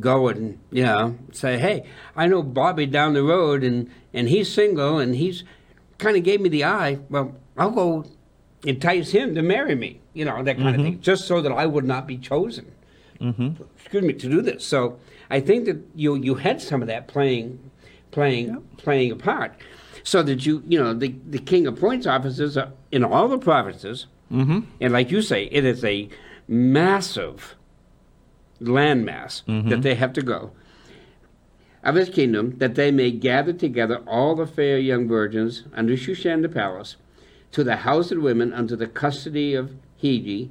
go 0.00 0.28
and, 0.28 0.58
you 0.70 0.84
know, 0.84 1.16
say, 1.32 1.58
hey, 1.58 1.86
I 2.16 2.26
know 2.26 2.42
Bobby 2.42 2.86
down 2.86 3.12
the 3.12 3.22
road 3.22 3.62
and, 3.62 3.90
and 4.12 4.28
he's 4.28 4.52
single 4.52 4.98
and 4.98 5.14
he's 5.14 5.44
kind 5.98 6.16
of 6.16 6.24
gave 6.24 6.40
me 6.40 6.48
the 6.48 6.64
eye. 6.64 6.98
Well, 7.08 7.34
I'll 7.56 7.70
go 7.70 8.04
entice 8.64 9.10
him 9.10 9.34
to 9.34 9.42
marry 9.42 9.74
me, 9.74 10.00
you 10.14 10.24
know, 10.24 10.42
that 10.42 10.56
kind 10.56 10.68
of 10.68 10.74
mm-hmm. 10.74 10.84
thing, 10.84 11.00
just 11.00 11.26
so 11.26 11.40
that 11.40 11.52
I 11.52 11.66
would 11.66 11.84
not 11.84 12.06
be 12.06 12.18
chosen. 12.18 12.72
Mm-hmm. 13.20 13.62
Excuse 13.76 14.02
me, 14.02 14.12
to 14.14 14.28
do 14.28 14.42
this. 14.42 14.64
So 14.64 14.98
I 15.30 15.40
think 15.40 15.66
that 15.66 15.78
you 15.94 16.16
you 16.16 16.34
had 16.34 16.60
some 16.60 16.82
of 16.82 16.88
that 16.88 17.06
playing, 17.08 17.70
playing, 18.10 18.62
playing 18.76 19.12
a 19.12 19.16
part, 19.16 19.54
so 20.02 20.22
that 20.22 20.44
you 20.44 20.62
you 20.66 20.78
know 20.78 20.92
the 20.92 21.14
the 21.28 21.38
king 21.38 21.66
appoints 21.66 22.06
officers 22.06 22.58
in 22.90 23.04
all 23.04 23.28
the 23.28 23.38
provinces, 23.38 24.06
mm-hmm. 24.32 24.60
and 24.80 24.92
like 24.92 25.10
you 25.10 25.22
say, 25.22 25.44
it 25.44 25.64
is 25.64 25.84
a 25.84 26.08
massive 26.48 27.54
landmass 28.60 29.42
that 29.68 29.82
they 29.82 29.94
have 29.94 30.12
to 30.14 30.22
go 30.22 30.52
of 31.82 31.96
his 31.96 32.08
kingdom, 32.08 32.56
that 32.58 32.74
they 32.74 32.90
may 32.90 33.10
gather 33.10 33.52
together 33.52 34.02
all 34.06 34.36
the 34.36 34.46
fair 34.46 34.78
young 34.78 35.08
virgins 35.08 35.64
under 35.74 35.94
Shushan 35.94 36.42
the 36.42 36.48
palace, 36.48 36.96
to 37.50 37.64
the 37.64 37.76
house 37.76 38.12
of 38.12 38.22
women 38.22 38.52
unto 38.52 38.76
the 38.76 38.86
custody 38.86 39.54
of 39.54 39.72
Hege, 40.00 40.48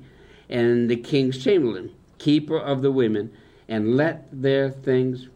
and 0.50 0.90
the 0.90 0.98
king's 0.98 1.42
chamberlain, 1.42 1.92
keeper 2.18 2.58
of 2.58 2.82
the 2.82 2.92
women, 2.92 3.32
and 3.68 3.96
let 3.96 4.28
their 4.32 4.70
things 4.70 5.30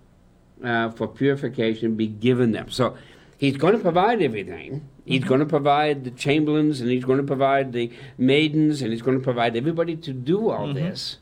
uh, 0.63 0.89
for 0.91 1.07
purification 1.07 1.95
be 1.95 2.07
given 2.07 2.51
them. 2.51 2.69
So 2.69 2.97
he's 3.37 3.57
going 3.57 3.73
to 3.73 3.79
provide 3.79 4.21
everything. 4.21 4.87
He's 5.05 5.19
mm-hmm. 5.19 5.29
going 5.29 5.39
to 5.41 5.45
provide 5.45 6.03
the 6.03 6.11
chamberlains, 6.11 6.81
and 6.81 6.89
he's 6.89 7.05
going 7.05 7.19
to 7.19 7.23
provide 7.23 7.73
the 7.73 7.91
maidens, 8.17 8.81
and 8.81 8.91
he's 8.91 9.01
going 9.01 9.17
to 9.17 9.23
provide 9.23 9.55
everybody 9.55 9.95
to 9.95 10.13
do 10.13 10.49
all 10.49 10.67
mm-hmm. 10.67 10.73
this. 10.73 11.17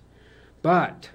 But 0.61 1.09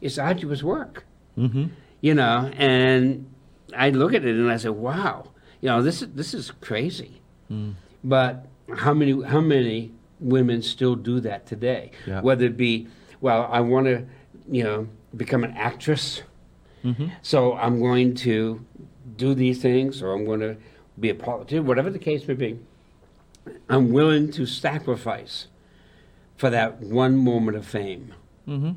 it's 0.00 0.18
arduous 0.18 0.62
work 0.62 1.04
mm-hmm. 1.38 1.66
you 2.00 2.14
know, 2.14 2.50
and 2.56 3.30
I 3.76 3.90
look 3.90 4.14
at 4.14 4.24
it 4.24 4.34
and 4.34 4.50
I 4.50 4.56
say, 4.56 4.68
wow, 4.68 5.30
you 5.60 5.68
know, 5.68 5.82
this 5.82 6.02
is 6.02 6.08
this 6.12 6.34
is 6.34 6.50
crazy. 6.50 7.20
Mm. 7.50 7.74
But 8.02 8.46
how 8.76 8.94
many 8.94 9.22
how 9.22 9.40
many 9.40 9.92
women 10.20 10.62
still 10.62 10.94
do 10.94 11.20
that 11.20 11.46
today? 11.46 11.90
Yeah. 12.06 12.20
Whether 12.20 12.46
it 12.46 12.56
be, 12.56 12.88
well, 13.20 13.48
I 13.50 13.60
want 13.60 13.86
to, 13.86 14.04
you 14.50 14.64
know, 14.64 14.88
become 15.16 15.44
an 15.44 15.54
actress, 15.56 16.22
so 17.22 17.54
I'm 17.54 17.80
going 17.80 18.14
to 18.16 18.64
do 19.16 19.34
these 19.34 19.62
things, 19.62 20.02
or 20.02 20.12
I'm 20.12 20.26
going 20.26 20.40
to 20.40 20.56
be 20.98 21.10
a 21.10 21.14
politician, 21.14 21.66
whatever 21.66 21.90
the 21.90 21.98
case 21.98 22.26
may 22.26 22.34
be. 22.34 22.58
I'm 23.68 23.92
willing 23.92 24.30
to 24.32 24.46
sacrifice 24.46 25.48
for 26.36 26.50
that 26.50 26.80
one 26.80 27.16
moment 27.16 27.56
of 27.56 27.66
fame. 27.66 28.14
Mm-hmm. 28.48 28.72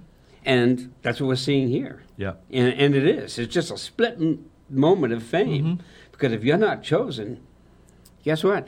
And 0.45 0.93
that's 1.01 1.19
what 1.19 1.27
we're 1.27 1.35
seeing 1.35 1.69
here. 1.69 2.03
Yeah. 2.17 2.33
And, 2.51 2.73
and 2.73 2.95
it 2.95 3.05
is. 3.07 3.37
It's 3.37 3.53
just 3.53 3.71
a 3.71 3.77
split 3.77 4.13
m- 4.13 4.49
moment 4.69 5.13
of 5.13 5.23
fame. 5.23 5.63
Mm-hmm. 5.63 5.81
Because 6.11 6.31
if 6.31 6.43
you're 6.43 6.57
not 6.57 6.83
chosen, 6.83 7.41
guess 8.23 8.43
what? 8.43 8.67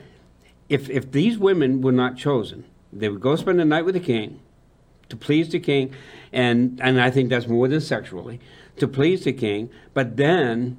If, 0.68 0.88
if 0.88 1.10
these 1.10 1.36
women 1.36 1.80
were 1.80 1.92
not 1.92 2.16
chosen, 2.16 2.64
they 2.92 3.08
would 3.08 3.20
go 3.20 3.36
spend 3.36 3.58
the 3.58 3.64
night 3.64 3.84
with 3.84 3.94
the 3.94 4.00
king, 4.00 4.40
to 5.08 5.16
please 5.16 5.48
the 5.48 5.58
king, 5.58 5.92
and 6.32 6.80
and 6.80 7.00
I 7.00 7.10
think 7.10 7.30
that's 7.30 7.48
more 7.48 7.66
than 7.66 7.80
sexually, 7.80 8.40
to 8.76 8.86
please 8.86 9.24
the 9.24 9.32
king. 9.32 9.68
But 9.94 10.16
then 10.16 10.76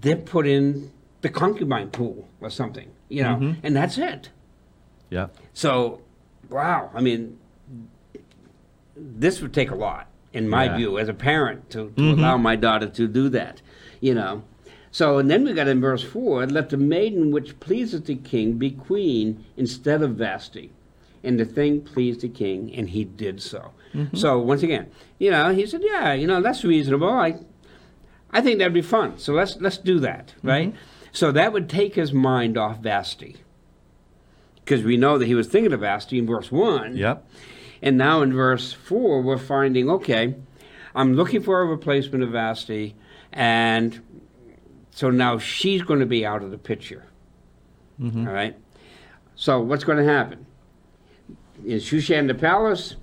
they're 0.00 0.16
put 0.16 0.46
in 0.46 0.92
the 1.26 1.32
concubine 1.32 1.88
pool 1.90 2.28
or 2.40 2.48
something, 2.48 2.88
you 3.08 3.20
know, 3.20 3.34
Mhm. 3.36 3.56
and 3.64 3.74
that's 3.74 3.98
it. 3.98 4.30
Yeah. 5.10 5.26
So, 5.52 6.00
wow, 6.48 6.88
I 6.94 7.00
mean, 7.00 7.36
this 8.96 9.40
would 9.42 9.52
take 9.52 9.72
a 9.72 9.74
lot, 9.74 10.06
in 10.32 10.48
my 10.48 10.64
Yeah. 10.66 10.76
view, 10.76 10.98
as 11.00 11.08
a 11.08 11.14
parent, 11.14 11.68
to, 11.70 11.90
to 11.96 12.02
Mhm. 12.02 12.18
allow 12.18 12.36
my 12.36 12.54
daughter 12.54 12.86
to 12.86 13.08
do 13.08 13.28
that, 13.30 13.60
you 14.00 14.14
know. 14.14 14.42
So, 14.92 15.18
and 15.18 15.28
then 15.28 15.44
we 15.44 15.52
got 15.52 15.66
in 15.66 15.80
verse 15.80 16.02
4 16.04 16.46
let 16.46 16.70
the 16.70 16.76
maiden 16.76 17.32
which 17.32 17.58
pleases 17.58 18.02
the 18.02 18.14
king 18.14 18.52
be 18.54 18.70
queen 18.70 19.44
instead 19.56 20.02
of 20.02 20.12
Vasti. 20.12 20.70
And 21.24 21.40
the 21.40 21.44
thing 21.44 21.80
pleased 21.80 22.20
the 22.20 22.28
king, 22.28 22.72
and 22.72 22.90
he 22.90 23.02
did 23.04 23.42
so. 23.42 23.72
So, 24.12 24.38
once 24.38 24.62
again, 24.62 24.86
you 25.18 25.30
know, 25.30 25.52
he 25.54 25.64
said, 25.66 25.80
yeah, 25.82 26.12
you 26.12 26.26
know, 26.26 26.40
that's 26.42 26.62
reasonable. 26.64 27.08
I, 27.08 27.36
I 28.30 28.42
think 28.42 28.58
that'd 28.58 28.74
be 28.74 28.82
fun. 28.82 29.16
So 29.16 29.32
let's 29.32 29.56
let's 29.60 29.78
do 29.78 29.98
that, 30.00 30.34
right? 30.42 30.74
So 31.16 31.32
that 31.32 31.54
would 31.54 31.70
take 31.70 31.94
his 31.94 32.12
mind 32.12 32.58
off 32.58 32.80
Vashti, 32.80 33.36
because 34.56 34.84
we 34.84 34.98
know 34.98 35.16
that 35.16 35.24
he 35.24 35.34
was 35.34 35.46
thinking 35.46 35.72
of 35.72 35.80
Vashti 35.80 36.18
in 36.18 36.26
verse 36.26 36.52
one. 36.52 36.94
Yep. 36.94 37.26
And 37.80 37.96
now 37.96 38.20
in 38.20 38.34
verse 38.34 38.74
four, 38.74 39.22
we're 39.22 39.38
finding 39.38 39.88
okay, 39.88 40.34
I'm 40.94 41.14
looking 41.14 41.42
for 41.42 41.62
a 41.62 41.64
replacement 41.64 42.22
of 42.22 42.32
Vashti, 42.32 42.96
and 43.32 43.98
so 44.90 45.08
now 45.08 45.38
she's 45.38 45.80
going 45.80 46.00
to 46.00 46.06
be 46.06 46.26
out 46.26 46.42
of 46.42 46.50
the 46.50 46.58
picture. 46.58 47.06
Mhm. 47.98 48.26
All 48.26 48.34
right. 48.34 48.54
So 49.36 49.58
what's 49.58 49.84
going 49.84 49.96
to 49.96 50.12
happen? 50.12 50.44
In 51.64 51.78
Shushan 51.78 52.26
the 52.26 52.34
palace, 52.34 52.96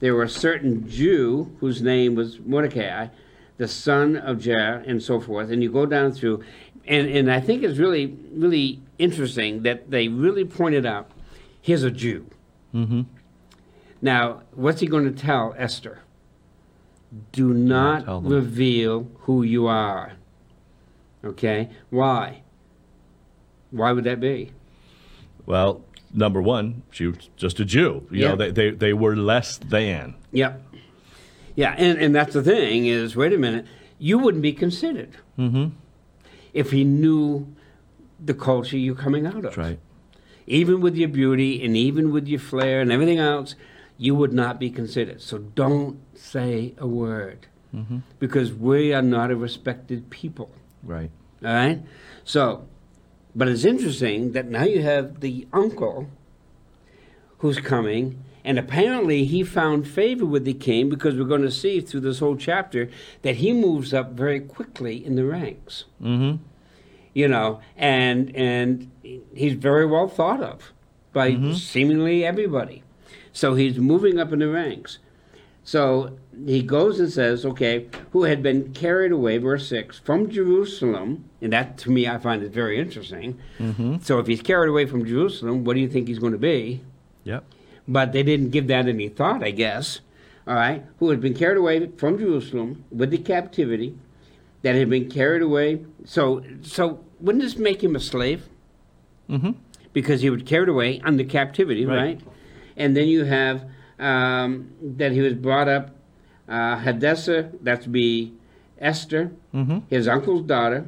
there 0.00 0.16
were 0.16 0.24
a 0.24 0.28
certain 0.28 0.88
Jew 0.88 1.56
whose 1.60 1.80
name 1.80 2.16
was 2.16 2.40
Mordecai, 2.40 3.06
the 3.56 3.68
son 3.68 4.16
of 4.16 4.38
Jair, 4.38 4.82
and 4.84 5.00
so 5.00 5.20
forth. 5.20 5.48
And 5.50 5.62
you 5.62 5.70
go 5.70 5.86
down 5.86 6.10
through, 6.12 6.42
and, 6.86 7.08
and 7.08 7.30
I 7.32 7.40
think 7.40 7.62
it's 7.62 7.78
really, 7.78 8.16
really 8.32 8.80
interesting 8.98 9.62
that 9.62 9.90
they 9.90 10.08
really 10.08 10.44
pointed 10.44 10.86
out 10.86 11.10
here's 11.60 11.82
a 11.82 11.90
Jew. 11.90 12.26
Mm-hmm. 12.74 13.02
Now, 14.02 14.42
what's 14.52 14.80
he 14.80 14.86
going 14.86 15.04
to 15.04 15.10
tell 15.22 15.54
Esther? 15.56 16.00
Do 17.32 17.52
not 17.54 18.04
reveal 18.24 19.10
who 19.20 19.42
you 19.42 19.66
are. 19.66 20.12
Okay? 21.24 21.70
Why? 21.90 22.42
Why 23.70 23.92
would 23.92 24.04
that 24.04 24.20
be? 24.20 24.52
Well, 25.46 25.82
number 26.12 26.42
one, 26.42 26.82
she 26.90 27.06
was 27.06 27.30
just 27.36 27.58
a 27.60 27.64
Jew. 27.64 28.06
You 28.10 28.22
Yeah. 28.22 28.28
know, 28.30 28.36
they, 28.36 28.50
they, 28.50 28.70
they 28.70 28.92
were 28.92 29.16
less 29.16 29.58
than. 29.58 30.14
Yep. 30.32 30.62
Yeah, 31.54 31.74
and, 31.78 31.98
and 31.98 32.14
that's 32.14 32.34
the 32.34 32.42
thing 32.42 32.86
is, 32.86 33.16
wait 33.16 33.32
a 33.32 33.38
minute, 33.38 33.66
you 33.98 34.18
wouldn't 34.18 34.42
be 34.42 34.52
considered 34.52 35.16
Mm-hmm. 35.38 35.68
If 36.56 36.70
he 36.70 36.82
knew 36.84 37.46
the 38.24 38.34
culture 38.34 38.76
you're 38.78 38.94
coming 39.06 39.26
out 39.26 39.36
of. 39.36 39.42
That's 39.42 39.56
right. 39.56 39.78
Even 40.46 40.80
with 40.80 40.96
your 40.96 41.08
beauty 41.08 41.62
and 41.64 41.76
even 41.76 42.12
with 42.12 42.26
your 42.26 42.40
flair 42.40 42.80
and 42.80 42.90
everything 42.90 43.18
else, 43.18 43.54
you 43.98 44.14
would 44.14 44.32
not 44.32 44.58
be 44.58 44.70
considered. 44.70 45.20
So 45.20 45.38
don't 45.38 46.00
say 46.14 46.74
a 46.78 46.86
word 46.86 47.46
Mm-hmm. 47.74 47.98
because 48.20 48.54
we 48.54 48.94
are 48.94 49.02
not 49.02 49.30
a 49.30 49.36
respected 49.36 50.08
people. 50.08 50.48
Right. 50.82 51.10
All 51.44 51.52
right? 51.52 51.82
So, 52.24 52.66
but 53.34 53.48
it's 53.48 53.64
interesting 53.66 54.32
that 54.32 54.46
now 54.46 54.62
you 54.62 54.80
have 54.82 55.20
the 55.20 55.46
uncle 55.52 56.08
who's 57.38 57.58
coming, 57.58 58.22
and 58.46 58.60
apparently 58.60 59.24
he 59.24 59.42
found 59.42 59.88
favor 59.88 60.24
with 60.24 60.44
the 60.44 60.54
king 60.54 60.88
because 60.88 61.16
we're 61.16 61.24
going 61.24 61.42
to 61.42 61.50
see 61.50 61.80
through 61.80 62.00
this 62.00 62.20
whole 62.20 62.36
chapter 62.36 62.88
that 63.22 63.36
he 63.36 63.52
moves 63.52 63.92
up 63.92 64.12
very 64.12 64.38
quickly 64.38 65.04
in 65.04 65.16
the 65.16 65.24
ranks. 65.24 65.84
Mm-hmm. 66.00 66.42
You 67.12 67.28
know, 67.28 67.60
and 67.76 68.34
and 68.36 68.90
he's 69.34 69.54
very 69.54 69.84
well 69.84 70.06
thought 70.06 70.40
of 70.40 70.72
by 71.12 71.36
seemingly 71.54 72.24
everybody. 72.24 72.84
So 73.32 73.54
he's 73.54 73.78
moving 73.78 74.20
up 74.20 74.32
in 74.32 74.38
the 74.38 74.48
ranks. 74.48 74.98
So 75.64 76.16
he 76.46 76.62
goes 76.62 77.00
and 77.00 77.12
says, 77.12 77.44
okay, 77.44 77.88
who 78.12 78.22
had 78.22 78.40
been 78.40 78.72
carried 78.72 79.10
away, 79.10 79.38
verse 79.38 79.68
6, 79.68 79.98
from 79.98 80.30
Jerusalem, 80.30 81.24
and 81.42 81.52
that 81.52 81.78
to 81.78 81.90
me 81.90 82.06
I 82.06 82.18
find 82.18 82.44
it 82.44 82.52
very 82.52 82.78
interesting. 82.78 83.40
Mm-hmm. 83.58 83.96
So 84.02 84.20
if 84.20 84.28
he's 84.28 84.42
carried 84.42 84.68
away 84.68 84.86
from 84.86 85.04
Jerusalem, 85.04 85.64
what 85.64 85.74
do 85.74 85.80
you 85.80 85.88
think 85.88 86.06
he's 86.06 86.20
going 86.20 86.32
to 86.32 86.38
be? 86.38 86.82
Yep. 87.24 87.44
But 87.88 88.12
they 88.12 88.22
didn't 88.22 88.50
give 88.50 88.66
that 88.68 88.88
any 88.88 89.08
thought, 89.08 89.42
I 89.44 89.50
guess. 89.52 90.00
All 90.46 90.54
right, 90.54 90.84
who 90.98 91.10
had 91.10 91.20
been 91.20 91.34
carried 91.34 91.58
away 91.58 91.88
from 91.96 92.18
Jerusalem 92.18 92.84
with 92.92 93.10
the 93.10 93.18
captivity, 93.18 93.96
that 94.62 94.74
had 94.74 94.88
been 94.90 95.08
carried 95.10 95.42
away. 95.42 95.84
So, 96.04 96.42
so 96.62 97.04
wouldn't 97.20 97.42
this 97.44 97.56
make 97.56 97.82
him 97.82 97.94
a 97.96 98.00
slave? 98.00 98.48
Mm-hmm. 99.28 99.52
Because 99.92 100.22
he 100.22 100.30
was 100.30 100.42
carried 100.42 100.68
away 100.68 101.00
under 101.04 101.24
captivity, 101.24 101.84
Right. 101.86 101.96
right? 101.96 102.20
And 102.76 102.96
then 102.96 103.08
you 103.08 103.24
have 103.24 103.64
um, 103.98 104.70
that 104.82 105.12
he 105.12 105.20
was 105.20 105.34
brought 105.34 105.68
up, 105.68 105.90
uh, 106.48 106.78
Hadassah, 106.78 107.50
that's 107.62 107.86
be 107.86 108.32
Esther, 108.78 109.32
Mm-hmm. 109.54 109.78
his 109.88 110.06
uncle's 110.06 110.42
daughter, 110.42 110.86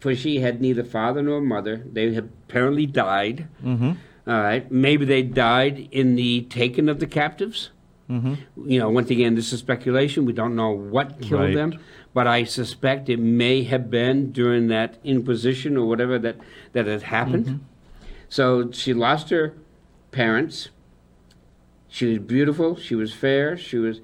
for 0.00 0.14
she 0.14 0.40
had 0.40 0.60
neither 0.60 0.84
father 0.84 1.22
nor 1.22 1.40
mother. 1.40 1.82
They 1.90 2.14
had 2.14 2.30
apparently 2.48 2.86
died. 2.86 3.48
Mm-hmm. 3.64 3.92
All 4.26 4.40
right, 4.40 4.68
maybe 4.72 5.04
they 5.04 5.22
died 5.22 5.88
in 5.92 6.16
the 6.16 6.42
taking 6.42 6.88
of 6.88 6.98
the 6.98 7.06
captives. 7.06 7.70
Mm-hmm. 8.10 8.68
You 8.68 8.78
know, 8.80 8.90
once 8.90 9.10
again, 9.10 9.34
this 9.34 9.52
is 9.52 9.60
speculation. 9.60 10.24
We 10.24 10.32
don't 10.32 10.54
know 10.56 10.70
what 10.70 11.20
killed 11.20 11.40
Right. 11.42 11.54
them, 11.54 11.78
but 12.14 12.26
I 12.26 12.44
suspect 12.44 13.08
it 13.08 13.18
may 13.18 13.62
have 13.64 13.90
been 13.90 14.32
during 14.32 14.68
that 14.68 14.98
Inquisition 15.04 15.76
or 15.76 15.86
whatever 15.86 16.18
that 16.18 16.36
that 16.72 16.86
had 16.86 17.02
happened. 17.02 17.64
So 18.28 18.70
she 18.72 18.92
lost 18.94 19.30
her 19.30 19.54
parents. 20.10 20.68
She 21.88 22.06
was 22.10 22.18
beautiful. 22.18 22.76
She 22.76 22.94
was 22.94 23.12
fair. 23.12 23.56
She 23.56 23.78
was 23.78 24.00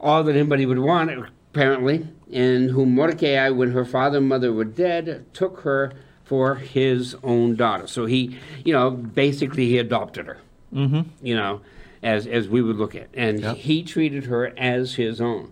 all 0.00 0.22
that 0.24 0.34
anybody 0.36 0.66
would 0.66 0.78
want, 0.78 1.10
apparently. 1.52 2.08
And 2.32 2.70
whom 2.70 2.94
Mordecai, 2.94 3.48
when 3.50 3.70
her 3.72 3.84
father 3.84 4.18
and 4.18 4.28
mother 4.28 4.52
were 4.52 4.64
dead, 4.64 5.26
took 5.32 5.60
her 5.60 5.92
for 6.28 6.56
his 6.56 7.16
own 7.24 7.56
daughter. 7.56 7.86
So 7.86 8.04
he, 8.04 8.36
you 8.64 8.72
know, 8.74 8.90
basically 8.90 9.66
he 9.66 9.78
adopted 9.78 10.26
her 10.26 10.38
Mm-hmm. 10.74 11.00
you 11.26 11.34
know, 11.34 11.62
as 12.02 12.26
as 12.26 12.46
we 12.46 12.60
would 12.60 12.76
look 12.76 12.94
at, 12.94 13.08
and 13.14 13.40
Yep. 13.40 13.56
he 13.56 13.82
treated 13.82 14.24
her 14.26 14.52
as 14.58 14.96
his 14.96 15.18
own. 15.18 15.50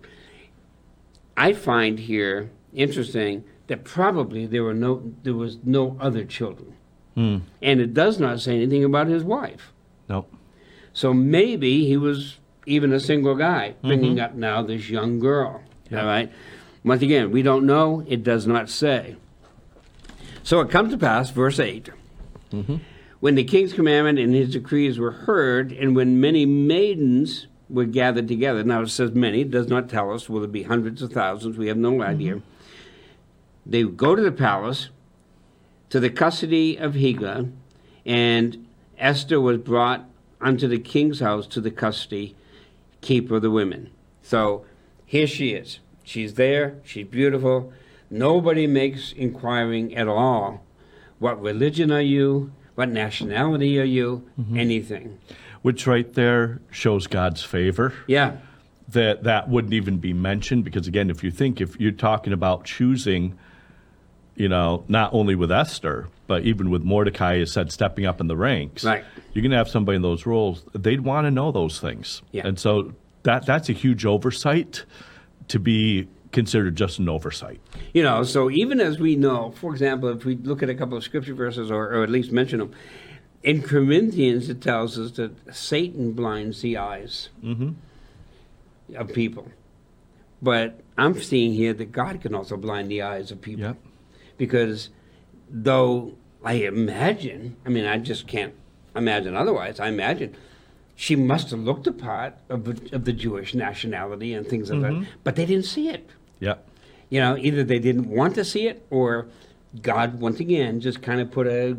I 1.38 1.54
find 1.54 1.98
here 1.98 2.50
interesting 2.74 3.44
that 3.68 3.82
probably 3.82 4.44
there 4.44 4.62
were 4.62 4.74
no 4.74 5.12
there 5.22 5.32
was 5.34 5.56
no 5.64 5.96
other 6.00 6.24
children, 6.24 6.74
Mm. 7.16 7.40
and 7.62 7.80
it 7.80 7.94
does 7.94 8.20
not 8.20 8.40
say 8.40 8.56
anything 8.56 8.84
about 8.84 9.06
his 9.06 9.24
wife. 9.24 9.72
Nope. 10.06 10.30
So 10.92 11.14
maybe 11.14 11.86
he 11.86 11.96
was 11.96 12.36
even 12.66 12.92
a 12.92 13.00
single 13.00 13.34
guy 13.36 13.74
bringing 13.82 14.20
up 14.20 14.34
now 14.34 14.60
this 14.60 14.90
young 14.90 15.18
girl. 15.18 15.62
Yeah. 15.90 16.00
All 16.02 16.06
right. 16.06 16.30
Once 16.84 17.00
again, 17.00 17.30
we 17.30 17.40
don't 17.40 17.64
know. 17.64 18.04
It 18.06 18.22
does 18.22 18.46
not 18.46 18.68
say. 18.68 19.16
So 20.46 20.60
it 20.60 20.70
comes 20.70 20.92
to 20.92 20.98
pass, 20.98 21.30
verse 21.30 21.58
8 21.58 21.90
Mm-hmm. 22.52 22.76
when 23.18 23.34
the 23.34 23.42
king's 23.42 23.72
commandment 23.72 24.20
and 24.20 24.32
his 24.32 24.52
decrees 24.52 25.00
were 25.00 25.10
heard, 25.10 25.72
and 25.72 25.96
when 25.96 26.20
many 26.20 26.46
maidens 26.46 27.48
were 27.68 27.84
gathered 27.84 28.28
together. 28.28 28.62
Now 28.62 28.82
it 28.82 28.88
says 28.88 29.10
many, 29.10 29.40
it 29.40 29.50
does 29.50 29.66
not 29.66 29.88
tell 29.88 30.12
us, 30.12 30.28
will 30.28 30.44
it 30.44 30.52
be 30.52 30.62
hundreds 30.62 31.02
of 31.02 31.12
thousands? 31.12 31.58
We 31.58 31.66
have 31.66 31.76
no 31.76 32.00
idea. 32.00 32.40
They 33.66 33.82
go 33.82 34.14
to 34.14 34.22
the 34.22 34.30
palace, 34.30 34.90
to 35.90 35.98
the 35.98 36.08
custody 36.08 36.76
of 36.76 36.94
Hega, 36.94 37.50
and 38.04 38.68
Esther 38.96 39.40
was 39.40 39.58
brought 39.58 40.08
unto 40.40 40.68
the 40.68 40.78
king's 40.78 41.18
house 41.18 41.48
to 41.48 41.60
the 41.60 41.72
custody 41.72 42.36
keeper 43.00 43.34
of 43.34 43.42
the 43.42 43.50
women. 43.50 43.90
So 44.22 44.64
here 45.04 45.26
she 45.26 45.50
is. 45.50 45.80
She's 46.04 46.34
there, 46.34 46.78
she's 46.84 47.08
beautiful. 47.08 47.72
Nobody 48.10 48.66
makes 48.66 49.12
inquiring 49.12 49.94
at 49.96 50.08
all. 50.08 50.62
What 51.18 51.40
religion 51.40 51.90
are 51.90 52.00
you? 52.00 52.52
What 52.74 52.88
nationality 52.90 53.80
are 53.80 53.84
you? 53.84 54.28
Mm-hmm. 54.40 54.58
Anything. 54.58 55.18
Which 55.62 55.86
right 55.86 56.12
there 56.14 56.60
shows 56.70 57.06
God's 57.06 57.42
favor. 57.42 57.92
Yeah. 58.06 58.36
That 58.90 59.24
that 59.24 59.48
wouldn't 59.48 59.72
even 59.74 59.98
be 59.98 60.12
mentioned 60.12 60.64
because 60.64 60.86
again, 60.86 61.10
if 61.10 61.24
you 61.24 61.30
think 61.32 61.60
if 61.60 61.80
you're 61.80 61.90
talking 61.90 62.32
about 62.32 62.64
choosing, 62.64 63.36
you 64.36 64.48
know, 64.48 64.84
not 64.86 65.12
only 65.12 65.34
with 65.34 65.50
Esther, 65.50 66.06
but 66.28 66.44
even 66.44 66.70
with 66.70 66.84
Mordecai, 66.84 67.38
as 67.40 67.50
said, 67.50 67.72
stepping 67.72 68.06
up 68.06 68.20
in 68.20 68.28
the 68.28 68.36
ranks, 68.36 68.84
Right. 68.84 69.02
you're 69.32 69.42
going 69.42 69.50
to 69.50 69.56
have 69.56 69.68
somebody 69.68 69.96
in 69.96 70.02
those 70.02 70.24
roles. 70.26 70.62
They'd 70.72 71.00
want 71.00 71.26
to 71.26 71.30
know 71.32 71.50
those 71.50 71.80
things, 71.80 72.22
Yeah. 72.30 72.46
and 72.46 72.58
so 72.58 72.92
that 73.24 73.44
that's 73.46 73.68
a 73.68 73.72
huge 73.72 74.04
oversight 74.06 74.84
to 75.48 75.58
be 75.58 76.06
considered 76.36 76.76
just 76.76 76.98
an 77.00 77.08
oversight. 77.08 77.60
You 77.94 78.02
know, 78.04 78.22
so 78.22 78.50
even 78.50 78.78
as 78.78 79.00
we 79.00 79.16
know, 79.16 79.52
for 79.52 79.72
example, 79.72 80.10
if 80.10 80.24
we 80.24 80.36
look 80.36 80.62
at 80.62 80.68
a 80.68 80.74
couple 80.74 80.96
of 80.96 81.02
scripture 81.02 81.34
verses 81.34 81.70
or, 81.70 81.86
or 81.94 82.02
at 82.04 82.10
least 82.10 82.30
mention 82.30 82.58
them, 82.60 82.72
in 83.42 83.62
Corinthians, 83.62 84.48
it 84.50 84.60
tells 84.60 84.98
us 84.98 85.12
that 85.12 85.32
Satan 85.54 86.12
blinds 86.12 86.60
the 86.60 86.76
eyes 86.76 87.30
Mm-hmm. 87.42 87.70
of 88.94 89.12
people. 89.12 89.48
But 90.42 90.80
I'm 90.98 91.20
seeing 91.20 91.54
here 91.54 91.72
that 91.72 91.90
God 91.92 92.20
can 92.20 92.34
also 92.34 92.56
blind 92.56 92.90
the 92.90 93.02
eyes 93.02 93.30
of 93.30 93.40
people. 93.40 93.62
Yep. 93.64 93.76
Because 94.36 94.90
though 95.50 96.14
I 96.44 96.54
imagine, 96.54 97.56
I 97.64 97.70
mean, 97.70 97.86
I 97.86 97.98
just 97.98 98.26
can't 98.26 98.52
imagine 98.94 99.34
otherwise, 99.36 99.80
I 99.80 99.88
imagine 99.88 100.36
she 100.94 101.16
must 101.16 101.50
have 101.50 101.60
looked 101.60 101.84
the 101.84 101.92
part 101.92 102.34
of, 102.48 102.64
the- 102.64 102.94
of 102.94 103.04
the 103.04 103.12
Jewish 103.12 103.54
nationality 103.54 104.32
and 104.34 104.46
things 104.46 104.70
like 104.70 104.80
Mhm. 104.80 105.00
that, 105.00 105.08
but 105.24 105.36
they 105.36 105.46
didn't 105.46 105.64
see 105.66 105.88
it. 105.88 106.08
Yep. 106.40 106.68
You 107.10 107.20
know, 107.20 107.36
either 107.38 107.62
they 107.64 107.78
didn't 107.78 108.08
want 108.08 108.34
to 108.34 108.44
see 108.44 108.66
it 108.66 108.84
or 108.90 109.26
God, 109.82 110.20
once 110.20 110.40
again, 110.40 110.80
just 110.80 111.02
kind 111.02 111.20
of 111.20 111.30
put 111.30 111.46
a 111.46 111.76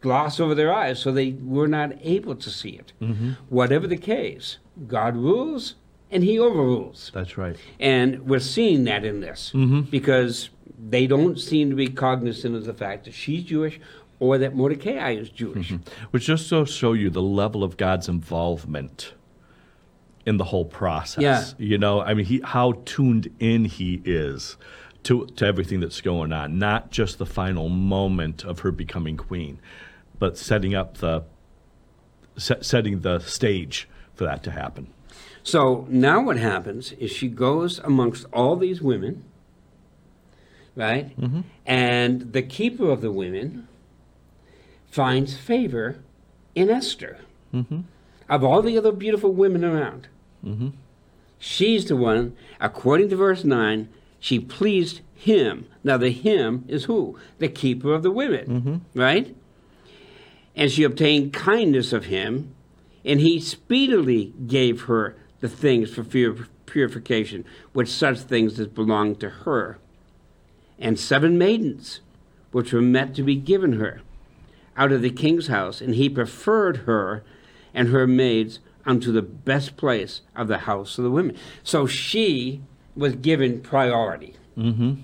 gloss 0.00 0.40
over 0.40 0.54
their 0.54 0.72
eyes 0.72 0.98
so 0.98 1.12
they 1.12 1.32
were 1.32 1.68
not 1.68 1.92
able 2.02 2.34
to 2.34 2.50
see 2.50 2.70
it. 2.70 2.92
Mm-hmm. 3.00 3.30
Whatever 3.48 3.86
the 3.86 3.96
case, 3.96 4.58
God 4.86 5.16
rules 5.16 5.74
and 6.10 6.22
He 6.22 6.38
overrules. 6.38 7.10
That's 7.14 7.38
right. 7.38 7.56
And 7.80 8.26
we're 8.26 8.40
seeing 8.40 8.84
that 8.84 9.04
in 9.04 9.20
this 9.20 9.52
Mhm. 9.54 9.90
because 9.90 10.50
they 10.90 11.06
don't 11.06 11.38
seem 11.38 11.70
to 11.70 11.76
be 11.76 11.86
cognizant 11.88 12.54
of 12.56 12.64
the 12.64 12.74
fact 12.74 13.04
that 13.04 13.14
she's 13.14 13.44
Jewish 13.44 13.80
or 14.18 14.38
that 14.38 14.54
Mordecai 14.54 15.12
is 15.12 15.28
Jewish. 15.30 15.72
Which 16.10 16.26
just 16.26 16.46
so 16.48 16.64
show 16.64 16.92
you 16.92 17.08
the 17.10 17.22
level 17.22 17.64
of 17.64 17.76
God's 17.76 18.08
involvement 18.08 19.12
in 20.24 20.36
the 20.36 20.44
whole 20.44 20.64
process. 20.64 21.22
Yeah. 21.22 21.44
You 21.58 21.78
know, 21.78 22.00
I 22.00 22.14
mean, 22.14 22.26
he, 22.26 22.40
how 22.44 22.72
tuned 22.84 23.28
in 23.38 23.64
he 23.64 24.00
is 24.04 24.56
to, 25.04 25.26
to 25.26 25.46
everything 25.46 25.80
that's 25.80 26.00
going 26.00 26.32
on, 26.32 26.58
not 26.58 26.90
just 26.90 27.18
the 27.18 27.26
final 27.26 27.68
moment 27.68 28.44
of 28.44 28.60
her 28.60 28.70
becoming 28.70 29.16
queen, 29.16 29.58
but 30.18 30.38
setting 30.38 30.74
up 30.74 30.98
the, 30.98 31.24
set, 32.36 32.64
setting 32.64 33.00
the 33.00 33.18
stage 33.18 33.88
for 34.14 34.24
that 34.24 34.42
to 34.44 34.50
happen. 34.52 34.92
So 35.42 35.86
now 35.88 36.22
what 36.22 36.36
happens 36.36 36.92
is 36.92 37.10
she 37.10 37.28
goes 37.28 37.80
amongst 37.80 38.26
all 38.32 38.54
these 38.54 38.80
women, 38.80 39.24
right? 40.76 41.18
Mm-hmm. 41.18 41.40
And 41.66 42.32
the 42.32 42.42
keeper 42.42 42.88
of 42.88 43.00
the 43.00 43.10
women 43.10 43.66
finds 44.86 45.36
favor 45.36 45.96
in 46.54 46.70
Esther. 46.70 47.18
Mm-hmm. 47.52 47.80
Of 48.28 48.44
all 48.44 48.62
the 48.62 48.78
other 48.78 48.92
beautiful 48.92 49.32
women 49.32 49.64
around, 49.64 50.08
Mm-hmm. 50.44 50.68
she's 51.38 51.84
the 51.86 51.94
one, 51.96 52.36
according 52.60 53.08
to 53.10 53.16
verse 53.16 53.44
9, 53.44 53.88
she 54.18 54.40
pleased 54.40 55.00
him. 55.14 55.66
Now, 55.84 55.96
the 55.96 56.10
him 56.10 56.64
is 56.66 56.84
who? 56.84 57.16
The 57.38 57.48
keeper 57.48 57.92
of 57.94 58.02
the 58.02 58.10
women, 58.10 58.46
Mm-hmm. 58.46 58.98
right? 59.00 59.34
And 60.56 60.70
she 60.70 60.82
obtained 60.84 61.32
kindness 61.32 61.92
of 61.92 62.06
him, 62.06 62.54
and 63.04 63.20
he 63.20 63.40
speedily 63.40 64.32
gave 64.46 64.82
her 64.82 65.16
the 65.40 65.48
things 65.48 65.92
for 65.94 66.04
pur- 66.04 66.46
purification, 66.66 67.44
which 67.72 67.88
such 67.88 68.18
things 68.20 68.58
as 68.60 68.66
belonged 68.68 69.20
to 69.20 69.30
her, 69.30 69.78
and 70.78 70.98
seven 70.98 71.38
maidens, 71.38 72.00
which 72.50 72.72
were 72.72 72.82
meant 72.82 73.14
to 73.16 73.22
be 73.22 73.34
given 73.36 73.74
her 73.74 74.00
out 74.76 74.90
of 74.92 75.02
the 75.02 75.10
king's 75.10 75.46
house, 75.48 75.80
and 75.80 75.94
he 75.94 76.08
preferred 76.08 76.78
her 76.78 77.22
and 77.74 77.88
her 77.88 78.06
maids 78.06 78.58
unto 78.84 79.12
the 79.12 79.22
best 79.22 79.76
place 79.76 80.22
of 80.34 80.48
the 80.48 80.58
house 80.58 80.98
of 80.98 81.04
the 81.04 81.10
women. 81.10 81.36
So 81.62 81.86
she 81.86 82.62
was 82.96 83.14
given 83.14 83.60
priority, 83.60 84.34
Mm-hmm. 84.56 84.94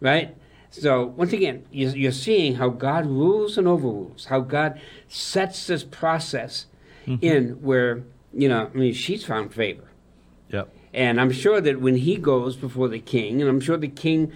right? 0.00 0.34
So 0.70 1.06
once 1.16 1.32
again, 1.32 1.64
you- 1.72 1.88
you're 1.90 2.12
seeing 2.12 2.54
how 2.54 2.68
God 2.70 3.04
rules 3.06 3.58
and 3.58 3.66
overrules, 3.66 4.26
how 4.26 4.40
God 4.40 4.80
sets 5.08 5.66
this 5.66 5.82
process 5.84 6.66
in 7.20 7.58
where, 7.60 8.04
you 8.32 8.48
know, 8.48 8.70
I 8.72 8.76
mean, 8.78 8.92
she's 8.94 9.24
found 9.24 9.52
favor. 9.52 9.82
Yep. 10.50 10.72
And 10.94 11.20
I'm 11.20 11.32
sure 11.32 11.60
that 11.60 11.80
when 11.80 11.96
he 11.96 12.16
goes 12.16 12.54
before 12.56 12.88
the 12.88 13.00
king, 13.00 13.40
and 13.40 13.50
I'm 13.50 13.60
sure 13.60 13.76
the 13.76 13.88
king 13.88 14.30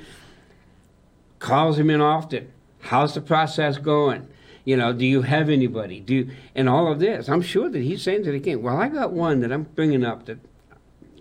calls 1.39 1.79
him 1.79 1.89
in 1.91 2.01
often, 2.01 2.49
how's 2.81 3.15
the 3.15 3.21
process 3.21 3.79
going? 3.79 4.27
You 4.65 4.77
know, 4.77 4.93
do 4.93 5.05
you 5.05 5.23
have 5.23 5.49
anybody? 5.51 6.01
Do 6.01 6.15
you, 6.15 6.31
and 6.55 6.69
all 6.69 6.91
of 6.91 6.99
this? 6.99 7.29
I'm 7.29 7.43
sure 7.43 7.69
that 7.69 7.83
he's 7.83 8.03
saying 8.03 8.25
to 8.25 8.33
the 8.33 8.41
king, 8.41 8.63
"Well, 8.63 8.77
I 8.79 8.89
got 8.89 9.13
one 9.13 9.41
that 9.41 9.53
I'm 9.53 9.65
bringing 9.65 10.05
up 10.05 10.25
that 10.27 10.39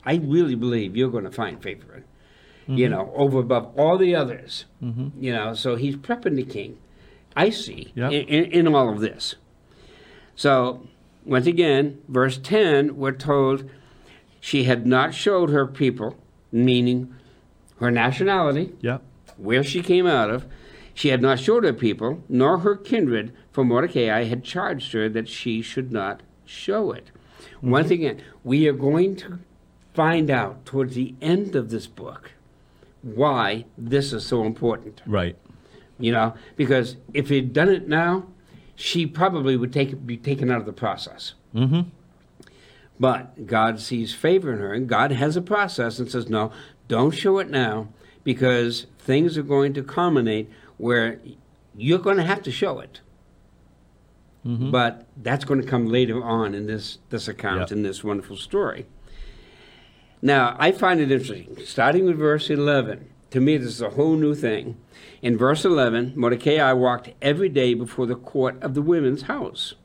I 0.05 0.15
really 0.15 0.55
believe 0.55 0.95
you're 0.95 1.09
going 1.11 1.25
to 1.25 1.31
find 1.31 1.61
favor 1.61 2.03
in. 2.67 2.77
You 2.77 2.87
know, 2.87 3.11
over 3.17 3.39
above 3.39 3.77
all 3.77 3.97
the 3.97 4.15
others. 4.15 4.63
Mm-hmm. 4.81 5.21
You 5.21 5.33
know, 5.33 5.53
so 5.53 5.75
he's 5.75 5.97
prepping 5.97 6.35
the 6.37 6.45
king. 6.45 6.77
I 7.35 7.49
see 7.49 7.91
Yep. 7.95 8.11
in, 8.13 8.21
in, 8.27 8.67
in 8.67 8.75
all 8.75 8.89
of 8.93 9.01
this. 9.01 9.35
So 10.35 10.87
once 11.25 11.45
again, 11.45 12.01
verse 12.07 12.37
ten, 12.37 12.95
we're 12.95 13.11
told 13.11 13.69
she 14.39 14.63
had 14.63 14.85
not 14.87 15.13
showed 15.13 15.49
her 15.49 15.67
people, 15.67 16.15
meaning 16.53 17.13
her 17.81 17.91
nationality, 17.91 18.73
Yep. 18.81 19.01
where 19.37 19.63
she 19.63 19.81
came 19.81 20.07
out 20.07 20.29
of, 20.29 20.45
she 20.93 21.09
had 21.09 21.21
not 21.21 21.39
showed 21.39 21.63
her 21.63 21.73
people, 21.73 22.23
nor 22.29 22.59
her 22.59 22.75
kindred, 22.75 23.33
for 23.51 23.63
Mordecai 23.63 24.23
had 24.23 24.43
charged 24.43 24.93
her 24.93 25.09
that 25.09 25.27
she 25.27 25.61
should 25.61 25.91
not 25.91 26.21
show 26.45 26.91
it. 26.91 27.11
Once 27.61 27.89
again, 27.89 28.21
we 28.43 28.67
are 28.67 28.73
going 28.73 29.15
to 29.15 29.39
find 29.93 30.29
out 30.29 30.65
towards 30.65 30.95
the 30.95 31.15
end 31.21 31.55
of 31.55 31.69
this 31.69 31.87
book 31.87 32.31
why 33.01 33.65
this 33.77 34.13
is 34.13 34.25
so 34.25 34.43
important. 34.43 35.01
Right. 35.05 35.37
You 35.99 36.11
know, 36.11 36.35
because 36.55 36.97
if 37.13 37.29
he'd 37.29 37.53
done 37.53 37.69
it 37.69 37.87
now, 37.87 38.27
she 38.75 39.05
probably 39.05 39.55
would 39.55 39.71
take, 39.71 40.05
be 40.05 40.17
taken 40.17 40.51
out 40.51 40.59
of 40.59 40.65
the 40.65 40.73
process. 40.73 41.33
Mm-hmm. 41.53 41.89
But 42.99 43.45
God 43.45 43.79
sees 43.79 44.13
favor 44.13 44.53
in 44.53 44.59
her, 44.59 44.73
and 44.73 44.87
God 44.87 45.11
has 45.11 45.35
a 45.35 45.41
process 45.41 45.99
and 45.99 46.09
says, 46.09 46.29
no, 46.29 46.51
don't 46.87 47.11
show 47.11 47.39
it 47.39 47.49
now 47.49 47.89
because 48.23 48.87
things 48.97 49.37
are 49.37 49.43
going 49.43 49.73
to 49.73 49.83
culminate 49.83 50.49
where 50.77 51.19
you're 51.75 51.99
going 51.99 52.17
to 52.17 52.23
have 52.23 52.41
to 52.43 52.51
show 52.51 52.79
it. 52.79 53.01
Mm-hmm. 54.45 54.71
But 54.71 55.07
that's 55.17 55.45
going 55.45 55.61
to 55.61 55.67
come 55.67 55.87
later 55.87 56.21
on 56.23 56.53
in 56.53 56.67
this, 56.67 56.97
this 57.09 57.27
account, 57.27 57.61
Yep. 57.61 57.71
in 57.71 57.83
this 57.83 58.03
wonderful 58.03 58.35
story. 58.35 58.85
Now, 60.21 60.55
I 60.59 60.71
find 60.71 60.99
it 60.99 61.11
interesting. 61.11 61.57
Starting 61.65 62.05
with 62.05 62.17
verse 62.17 62.49
11, 62.49 63.09
to 63.31 63.39
me, 63.41 63.57
this 63.57 63.67
is 63.69 63.81
a 63.81 63.91
whole 63.91 64.15
new 64.15 64.35
thing. 64.35 64.77
In 65.21 65.37
verse 65.37 65.65
11, 65.65 66.13
Mordecai 66.15 66.71
walked 66.73 67.09
every 67.21 67.49
day 67.49 67.73
before 67.73 68.05
the 68.05 68.15
court 68.15 68.61
of 68.61 68.73
the 68.73 68.81
women's 68.81 69.23
house 69.23 69.75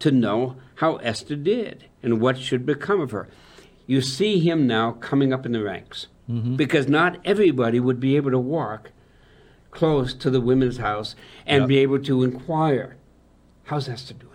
to 0.00 0.10
know 0.10 0.56
how 0.76 0.96
Esther 0.96 1.36
did 1.36 1.84
and 2.02 2.20
what 2.20 2.38
should 2.38 2.66
become 2.66 3.00
of 3.00 3.12
her. 3.12 3.28
You 3.86 4.00
see 4.00 4.40
him 4.40 4.66
now 4.66 4.92
coming 4.92 5.32
up 5.32 5.46
in 5.46 5.52
the 5.52 5.62
ranks 5.62 6.08
because 6.56 6.88
not 6.88 7.18
everybody 7.24 7.78
would 7.78 8.00
be 8.00 8.16
able 8.16 8.32
to 8.32 8.38
walk 8.38 8.90
close 9.76 10.14
to 10.14 10.30
the 10.30 10.40
women's 10.40 10.78
house 10.78 11.14
and 11.46 11.62
Yep. 11.62 11.68
be 11.68 11.78
able 11.78 11.98
to 12.00 12.24
inquire, 12.24 12.96
how's 13.64 13.88
Esther 13.88 14.14
doing? 14.14 14.32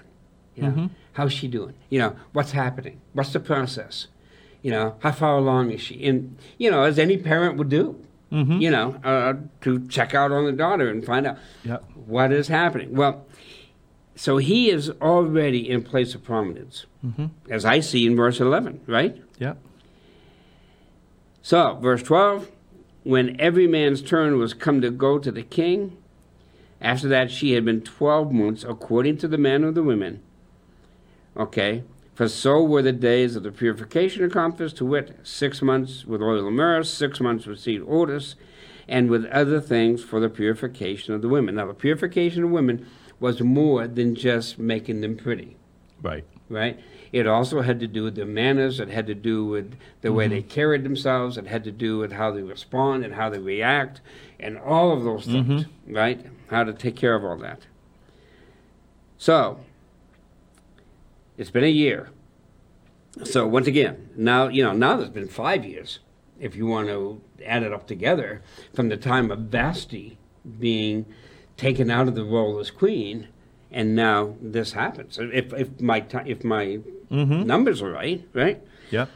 You 0.55 0.63
know, 0.63 0.89
how's 1.13 1.33
she 1.33 1.47
doing? 1.47 1.73
You 1.89 1.99
know, 1.99 2.15
what's 2.33 2.51
happening? 2.51 3.01
What's 3.13 3.33
the 3.33 3.39
process? 3.39 4.07
You 4.61 4.71
know, 4.71 4.95
how 4.99 5.11
far 5.11 5.35
along 5.37 5.71
is 5.71 5.81
she? 5.81 6.05
And 6.05 6.37
you 6.59 6.69
know, 6.71 6.83
as 6.83 6.97
any 6.99 7.17
parent 7.17 7.57
would 7.57 7.69
do, 7.69 7.95
Mm-hmm. 8.31 8.61
you 8.61 8.71
know, 8.71 8.95
uh, 9.03 9.33
to 9.59 9.85
check 9.89 10.15
out 10.15 10.31
on 10.31 10.45
the 10.45 10.53
daughter 10.53 10.87
and 10.89 11.03
find 11.05 11.27
out 11.27 11.37
Yep. 11.65 11.83
what 12.05 12.31
is 12.31 12.47
happening. 12.47 12.95
Well, 12.95 13.25
so 14.15 14.37
he 14.37 14.69
is 14.69 14.89
already 15.01 15.69
in 15.69 15.81
place 15.83 16.15
of 16.15 16.23
prominence, 16.23 16.85
Mm-hmm. 17.05 17.25
as 17.49 17.65
I 17.65 17.81
see 17.81 18.05
in 18.05 18.15
verse 18.15 18.39
11, 18.39 18.79
right? 18.87 19.17
Yep. 19.39 19.57
So, 21.41 21.75
verse 21.81 22.03
12, 22.03 22.49
when 23.03 23.39
every 23.39 23.67
man's 23.67 24.01
turn 24.01 24.37
was 24.37 24.53
come 24.53 24.81
to 24.81 24.91
go 24.91 25.17
to 25.19 25.31
the 25.31 25.43
king, 25.43 25.97
after 26.79 27.07
that 27.07 27.31
she 27.31 27.53
had 27.53 27.65
been 27.65 27.81
12 27.81 28.31
months 28.31 28.63
according 28.67 29.17
to 29.17 29.27
the 29.27 29.37
man 29.37 29.63
of 29.63 29.75
the 29.75 29.83
women. 29.83 30.21
Okay, 31.37 31.83
for 32.13 32.27
so 32.27 32.63
were 32.63 32.81
the 32.81 32.91
days 32.91 33.35
of 33.35 33.43
the 33.43 33.51
purification 33.51 34.23
accomplished, 34.23 34.77
to 34.77 34.85
wit, 34.85 35.17
six 35.23 35.61
months 35.61 36.05
with 36.05 36.21
oil 36.21 36.45
of 36.45 36.53
myrrh, 36.53 36.83
six 36.83 37.19
months 37.19 37.45
with 37.45 37.59
seed 37.59 37.81
odors, 37.87 38.35
and 38.87 39.09
with 39.09 39.25
other 39.27 39.61
things 39.61 40.03
for 40.03 40.19
the 40.19 40.29
purification 40.29 41.13
of 41.13 41.21
the 41.21 41.29
women. 41.29 41.55
Now, 41.55 41.67
the 41.67 41.73
purification 41.73 42.43
of 42.43 42.51
women 42.51 42.85
was 43.19 43.41
more 43.41 43.87
than 43.87 44.15
just 44.15 44.59
making 44.59 45.01
them 45.01 45.15
pretty 45.15 45.55
Right. 46.01 46.25
right? 46.49 46.79
It 47.11 47.27
also 47.27 47.61
had 47.61 47.79
to 47.81 47.87
do 47.87 48.03
with 48.03 48.15
their 48.15 48.25
manners. 48.25 48.79
It 48.79 48.89
had 48.89 49.05
to 49.07 49.15
do 49.15 49.45
with 49.45 49.75
the 50.01 50.13
way 50.13 50.27
they 50.27 50.39
mm-hmm. 50.39 50.47
carried 50.47 50.83
themselves. 50.83 51.37
It 51.37 51.47
had 51.47 51.63
to 51.65 51.71
do 51.71 51.97
with 51.97 52.13
how 52.13 52.31
they 52.31 52.41
respond 52.41 53.03
and 53.03 53.15
how 53.15 53.29
they 53.29 53.39
react, 53.39 53.99
and 54.39 54.57
all 54.57 54.91
of 54.91 55.03
those 55.03 55.25
things, 55.25 55.65
mm-hmm. 55.65 55.93
right? 55.93 56.25
How 56.49 56.63
to 56.63 56.73
take 56.73 56.95
care 56.95 57.15
of 57.15 57.25
all 57.25 57.37
that. 57.37 57.61
So, 59.17 59.59
it's 61.37 61.51
been 61.51 61.63
a 61.63 61.67
year. 61.67 62.09
So 63.25 63.45
once 63.45 63.67
again, 63.67 64.09
now 64.15 64.47
you 64.47 64.63
know 64.63 64.71
now 64.71 64.95
there's 64.95 65.09
been 65.09 65.27
five 65.27 65.65
years, 65.65 65.99
if 66.39 66.55
you 66.55 66.65
want 66.65 66.87
to 66.87 67.21
add 67.45 67.63
it 67.63 67.73
up 67.73 67.87
together, 67.87 68.41
from 68.73 68.87
the 68.87 68.95
time 68.95 69.29
of 69.31 69.39
Vashti 69.39 70.17
being 70.59 71.05
taken 71.57 71.91
out 71.91 72.07
of 72.07 72.15
the 72.15 72.23
role 72.23 72.57
as 72.57 72.71
queen 72.71 73.27
and 73.71 73.95
now 73.95 74.35
this 74.41 74.73
happens. 74.73 75.17
If 75.19 75.53
if 75.53 75.79
my 75.79 76.01
ti 76.01 76.19
if 76.25 76.43
my 76.43 76.79
Mm-hmm. 77.11 77.43
numbers 77.43 77.81
are 77.81 77.91
right, 77.91 78.25
right? 78.33 78.61
Yeah. 78.89 79.07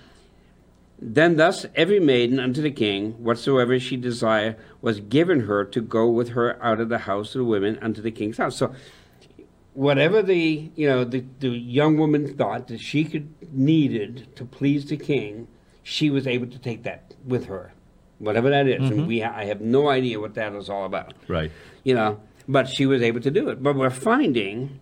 Then 0.99 1.35
thus 1.37 1.65
every 1.75 1.99
maiden 1.99 2.39
unto 2.39 2.61
the 2.61 2.71
king, 2.71 3.11
whatsoever 3.23 3.79
she 3.79 3.97
desire, 3.97 4.57
was 4.81 4.99
given 4.99 5.41
her 5.41 5.65
to 5.65 5.81
go 5.81 6.09
with 6.09 6.29
her 6.29 6.61
out 6.63 6.79
of 6.79 6.89
the 6.89 6.99
house 6.99 7.35
of 7.35 7.39
the 7.39 7.45
women 7.45 7.77
unto 7.81 8.01
the 8.01 8.11
king's 8.11 8.37
house. 8.37 8.55
So 8.55 8.73
whatever 9.73 10.21
the 10.21 10.71
you 10.75 10.87
know 10.87 11.03
the, 11.03 11.23
the 11.39 11.49
young 11.49 11.97
woman 11.97 12.35
thought 12.35 12.67
that 12.67 12.79
she 12.79 13.03
could 13.03 13.33
needed 13.53 14.35
to 14.35 14.45
please 14.45 14.85
the 14.85 14.97
king, 14.97 15.47
she 15.83 16.09
was 16.09 16.25
able 16.25 16.47
to 16.47 16.59
take 16.59 16.83
that 16.83 17.13
with 17.25 17.45
her. 17.45 17.73
Whatever 18.19 18.49
that 18.49 18.67
is. 18.67 18.89
And 18.89 19.07
we 19.07 19.21
I 19.21 19.45
have 19.45 19.59
no 19.59 19.89
idea 19.89 20.19
what 20.19 20.35
that 20.35 20.53
is 20.53 20.69
all 20.69 20.85
about. 20.85 21.13
Right. 21.27 21.51
You 21.83 21.95
know, 21.95 22.21
but 22.47 22.69
she 22.69 22.85
was 22.85 23.01
able 23.01 23.19
to 23.19 23.31
do 23.31 23.49
it. 23.49 23.61
But 23.61 23.75
we're 23.75 23.89
finding 23.89 24.79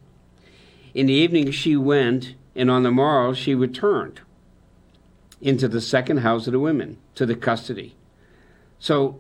in 0.94 1.08
the 1.08 1.14
evening 1.14 1.50
she 1.52 1.76
went, 1.76 2.36
and 2.56 2.70
on 2.70 2.84
the 2.84 2.92
morrow 2.92 3.34
she 3.34 3.56
returned 3.56 4.22
into 5.42 5.68
the 5.68 5.82
second 5.82 6.18
house 6.18 6.48
of 6.48 6.54
the 6.54 6.60
women 6.60 6.98
to 7.16 7.26
the 7.26 7.36
custody. 7.36 7.96
So, 8.80 9.20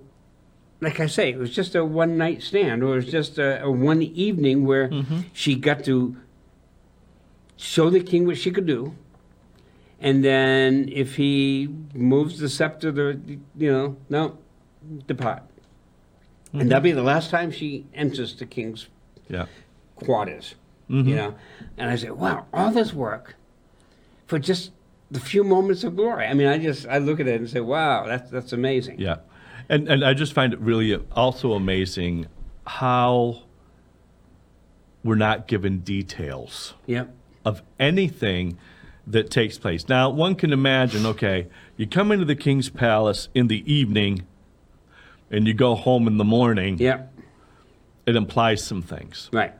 like 0.79 0.99
I 0.99 1.07
say, 1.07 1.31
it 1.31 1.37
was 1.37 1.53
just 1.53 1.75
a 1.75 1.83
one 1.85 2.17
night 2.17 2.41
stand, 2.41 2.83
or 2.83 2.93
it 2.93 2.95
was 2.95 3.11
just 3.11 3.37
a, 3.37 3.63
a 3.63 3.69
one 3.71 4.01
evening 4.01 4.65
where 4.65 4.89
mm-hmm. 4.89 5.21
she 5.33 5.55
got 5.55 5.83
to 5.85 6.17
show 7.57 7.89
the 7.89 8.01
king 8.01 8.25
what 8.25 8.37
she 8.37 8.51
could 8.51 8.65
do. 8.65 8.95
And 9.99 10.23
then 10.23 10.89
if 10.91 11.15
he 11.15 11.69
moves 11.93 12.39
the 12.39 12.49
scepter, 12.49 12.91
the 12.91 13.19
you 13.57 13.71
know, 13.71 13.97
no, 14.09 14.37
depart. 15.07 15.43
And 16.51 16.61
mm-hmm. 16.61 16.69
that'll 16.69 16.83
be 16.83 16.91
the 16.91 17.03
last 17.03 17.29
time 17.29 17.51
she 17.51 17.85
enters 17.93 18.35
the 18.35 18.45
king's 18.45 18.87
Yeah. 19.29 19.45
quarters. 19.95 20.55
Mm-hmm. 20.93 21.09
You 21.09 21.15
know, 21.15 21.35
and 21.77 21.89
I 21.89 21.95
said, 21.95 22.11
"Wow, 22.11 22.45
all 22.53 22.71
this 22.71 22.93
work 22.93 23.35
for 24.27 24.37
just 24.37 24.71
the 25.09 25.19
few 25.19 25.43
moments 25.43 25.83
of 25.83 25.95
glory." 25.95 26.27
I 26.27 26.33
mean, 26.35 26.47
I 26.47 26.59
just 26.59 26.87
I 26.87 26.99
look 26.99 27.19
at 27.19 27.27
it 27.27 27.39
and 27.39 27.49
say, 27.49 27.61
"Wow, 27.61 28.05
that's 28.05 28.29
that's 28.29 28.53
amazing." 28.53 28.99
Yeah. 28.99 29.17
And 29.69 29.87
and 29.87 30.05
I 30.05 30.13
just 30.13 30.33
find 30.33 30.53
it 30.53 30.59
really 30.59 30.95
also 31.13 31.53
amazing 31.53 32.27
how 32.67 33.41
we're 35.03 35.15
not 35.15 35.47
given 35.47 35.79
details 35.79 36.75
of 37.43 37.61
anything 37.79 38.57
that 39.05 39.29
takes 39.29 39.57
place. 39.57 39.89
Now, 39.89 40.09
one 40.09 40.35
can 40.35 40.53
imagine, 40.53 41.05
okay, 41.05 41.47
you 41.75 41.85
come 41.87 42.11
into 42.11 42.23
the 42.23 42.37
king's 42.37 42.69
palace 42.69 43.27
in 43.33 43.47
the 43.47 43.69
evening 43.71 44.25
and 45.29 45.45
you 45.45 45.53
go 45.53 45.75
home 45.75 46.07
in 46.07 46.17
the 46.17 46.23
morning. 46.23 46.77
Yep. 46.77 47.13
It 48.05 48.15
implies 48.15 48.63
some 48.63 48.81
things. 48.81 49.29
Right. 49.33 49.53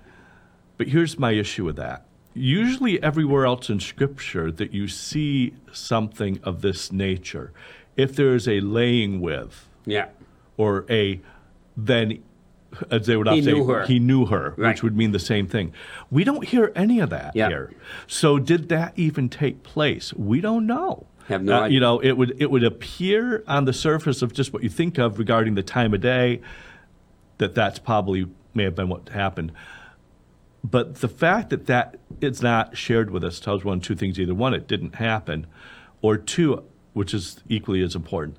But 0.77 0.87
here's 0.87 1.17
my 1.19 1.31
issue 1.31 1.65
with 1.65 1.75
that. 1.77 2.05
Usually, 2.33 3.01
everywhere 3.03 3.45
else 3.45 3.69
in 3.69 3.79
Scripture 3.79 4.51
that 4.51 4.73
you 4.73 4.87
see 4.87 5.53
something 5.71 6.39
of 6.43 6.61
this 6.61 6.91
nature, 6.91 7.51
if 7.95 8.15
there 8.15 8.33
is 8.33 8.47
a 8.47 8.59
laying 8.59 9.21
with 9.21 9.67
Yeah. 9.85 10.07
or 10.57 10.85
a 10.89 11.21
then, 11.77 12.19
as 12.89 13.05
they 13.05 13.15
would 13.15 13.27
often 13.27 13.43
say, 13.43 13.63
her. 13.63 13.85
he 13.85 13.99
knew 13.99 14.25
her, 14.27 14.55
Right. 14.57 14.69
which 14.69 14.81
would 14.81 14.97
mean 14.97 15.11
the 15.11 15.19
same 15.19 15.45
thing. 15.45 15.73
We 16.09 16.23
don't 16.23 16.43
hear 16.47 16.71
any 16.75 16.99
of 16.99 17.11
that 17.11 17.35
here. 17.35 17.71
So, 18.07 18.39
did 18.39 18.69
that 18.69 18.93
even 18.95 19.29
take 19.29 19.61
place? 19.61 20.11
We 20.15 20.41
don't 20.41 20.65
know. 20.65 21.05
Have 21.27 21.43
no 21.43 21.53
Uh, 21.55 21.61
idea. 21.61 21.73
You 21.75 21.79
know, 21.81 21.99
it 21.99 22.13
would 22.17 22.35
it 22.39 22.49
would 22.51 22.63
appear 22.63 23.43
on 23.47 23.65
the 23.65 23.73
surface 23.73 24.21
of 24.23 24.33
just 24.33 24.51
what 24.53 24.63
you 24.63 24.69
think 24.69 24.97
of 24.97 25.19
regarding 25.19 25.53
the 25.55 25.63
time 25.63 25.93
of 25.93 26.01
day 26.01 26.41
that 27.37 27.53
that's 27.55 27.77
probably 27.79 28.25
may 28.55 28.63
have 28.63 28.75
been 28.75 28.89
what 28.89 29.09
happened. 29.09 29.51
But 30.63 30.95
the 31.01 31.09
fact 31.09 31.49
that 31.49 31.65
that 31.67 31.97
it's 32.21 32.41
not 32.41 32.77
shared 32.77 33.09
with 33.11 33.23
us 33.23 33.39
tells 33.39 33.63
one 33.65 33.81
two 33.81 33.95
things: 33.95 34.19
either 34.19 34.33
one, 34.35 34.53
it 34.53 34.67
didn't 34.67 34.95
happen, 34.95 35.45
or 36.01 36.17
two, 36.17 36.63
which 36.93 37.13
is 37.13 37.41
equally 37.49 37.81
as 37.83 37.95
important, 37.95 38.37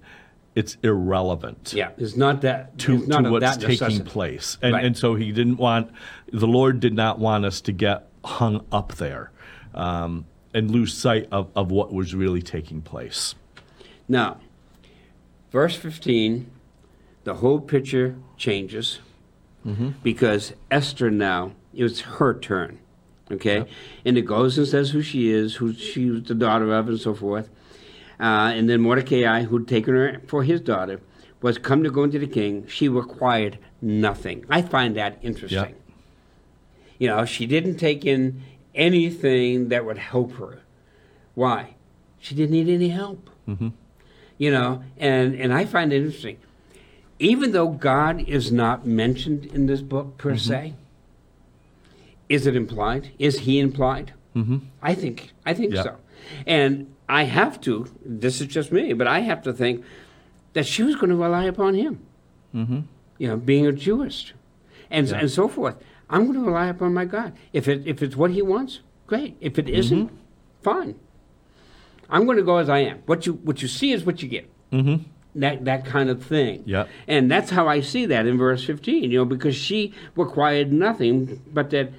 it's 0.54 0.76
irrelevant 0.82 1.72
Yeah. 1.76 1.90
It's 1.98 2.16
not 2.16 2.40
that 2.42 2.78
to, 2.78 2.94
it's 2.94 3.06
not 3.08 3.22
to 3.24 3.30
what's 3.30 3.42
that 3.44 3.60
taking 3.60 3.86
necessity. 3.88 4.08
place. 4.08 4.56
And, 4.62 4.72
Right. 4.74 4.84
and 4.84 4.96
so 4.96 5.16
he 5.16 5.32
didn't 5.32 5.56
want, 5.56 5.90
the 6.32 6.46
Lord 6.46 6.78
did 6.80 6.94
not 6.94 7.18
want 7.18 7.44
us 7.44 7.60
to 7.62 7.72
get 7.72 8.08
hung 8.24 8.64
up 8.70 8.94
there 8.94 9.32
um, 9.74 10.24
and 10.54 10.70
lose 10.70 10.94
sight 10.94 11.26
of, 11.32 11.48
of 11.56 11.72
what 11.72 11.92
was 11.92 12.14
really 12.14 12.40
taking 12.40 12.80
place. 12.82 13.34
Now, 14.08 14.36
verse 15.50 15.74
15, 15.74 16.48
the 17.24 17.34
whole 17.34 17.60
picture 17.60 18.16
changes 18.36 19.00
Mm-hmm. 19.66 19.88
because 20.02 20.52
Esther 20.70 21.10
now, 21.10 21.52
it's 21.76 22.00
her 22.00 22.38
turn. 22.38 22.78
Okay? 23.30 23.66
And 24.04 24.18
it 24.18 24.22
goes 24.22 24.58
and 24.58 24.66
says 24.66 24.90
who 24.90 25.02
she 25.02 25.30
is, 25.30 25.56
who 25.56 25.72
she 25.72 26.10
was 26.10 26.24
the 26.24 26.34
daughter 26.34 26.72
of, 26.74 26.88
and 26.88 27.00
so 27.00 27.14
forth. 27.14 27.48
Uh, 28.20 28.52
and 28.54 28.68
then 28.68 28.80
Mordecai, 28.80 29.42
who'd 29.42 29.66
taken 29.66 29.94
her 29.94 30.20
for 30.26 30.44
his 30.44 30.60
daughter, 30.60 31.00
was 31.40 31.58
come 31.58 31.82
to 31.82 31.90
go 31.90 32.04
into 32.04 32.18
the 32.18 32.26
king. 32.26 32.66
She 32.68 32.88
required 32.88 33.58
nothing. 33.82 34.44
I 34.48 34.62
find 34.62 34.96
that 34.96 35.18
interesting. 35.22 35.74
You 36.98 37.08
know, 37.08 37.24
she 37.24 37.46
didn't 37.46 37.76
take 37.76 38.04
in 38.04 38.42
anything 38.74 39.68
that 39.68 39.84
would 39.84 39.98
help 39.98 40.34
her. 40.34 40.60
Why? 41.34 41.74
She 42.18 42.34
didn't 42.34 42.52
need 42.52 42.68
any 42.68 42.88
help. 42.88 43.28
You 44.38 44.50
know, 44.50 44.82
and, 44.96 45.34
and 45.34 45.52
I 45.52 45.64
find 45.64 45.92
it 45.92 45.96
interesting. 45.96 46.38
Even 47.18 47.52
though 47.52 47.68
God 47.68 48.20
is 48.28 48.50
not 48.50 48.86
mentioned 48.86 49.46
in 49.46 49.66
this 49.66 49.80
book 49.80 50.16
per 50.18 50.36
se, 50.36 50.74
is 52.34 52.46
it 52.46 52.54
implied? 52.56 53.10
Is 53.18 53.40
he 53.40 53.58
implied? 53.58 54.12
Mm-hmm. 54.36 54.58
I 54.82 54.94
think 54.94 55.32
I 55.46 55.54
think 55.54 55.74
Yeah. 55.74 55.82
so. 55.84 55.96
And 56.46 56.92
I 57.08 57.24
have 57.24 57.60
to. 57.62 57.86
This 58.04 58.40
is 58.40 58.46
just 58.48 58.72
me, 58.72 58.92
but 58.94 59.06
I 59.06 59.20
have 59.20 59.42
to 59.42 59.52
think 59.52 59.84
that 60.54 60.66
she 60.66 60.82
was 60.82 60.94
going 60.96 61.10
to 61.10 61.16
rely 61.16 61.44
upon 61.44 61.74
him. 61.74 62.00
Mm-hmm. 62.54 62.80
You 63.18 63.28
know, 63.28 63.36
being 63.36 63.66
a 63.66 63.72
Jewist, 63.72 64.32
and 64.90 65.08
Yeah. 65.08 65.18
and 65.20 65.30
so 65.30 65.48
forth. 65.48 65.76
I'm 66.10 66.22
going 66.26 66.38
to 66.40 66.46
rely 66.50 66.66
upon 66.66 66.92
my 66.94 67.04
God. 67.04 67.32
If 67.52 67.68
it 67.68 67.86
if 67.86 68.02
it's 68.02 68.16
what 68.16 68.30
He 68.32 68.42
wants, 68.42 68.80
great. 69.06 69.36
If 69.40 69.58
it 69.58 69.68
isn't, 69.68 70.10
fine. 70.62 70.94
I'm 72.10 72.24
going 72.26 72.36
to 72.36 72.42
go 72.42 72.58
as 72.58 72.68
I 72.68 72.78
am. 72.80 72.98
What 73.06 73.26
you 73.26 73.34
what 73.48 73.62
you 73.62 73.68
see 73.68 73.92
is 73.92 74.04
what 74.04 74.22
you 74.22 74.28
get. 74.28 74.50
Mm-hmm. 74.72 74.96
That 75.36 75.64
that 75.64 75.84
kind 75.84 76.10
of 76.10 76.22
thing. 76.24 76.62
Yep. 76.66 76.88
And 77.08 77.30
that's 77.30 77.50
how 77.50 77.66
I 77.66 77.80
see 77.80 78.06
that 78.06 78.26
in 78.26 78.38
verse 78.38 78.64
15. 78.64 79.10
You 79.10 79.18
know, 79.20 79.24
because 79.24 79.56
she 79.56 79.92
required 80.16 80.72
nothing 80.72 81.40
but 81.52 81.70
that 81.70 81.90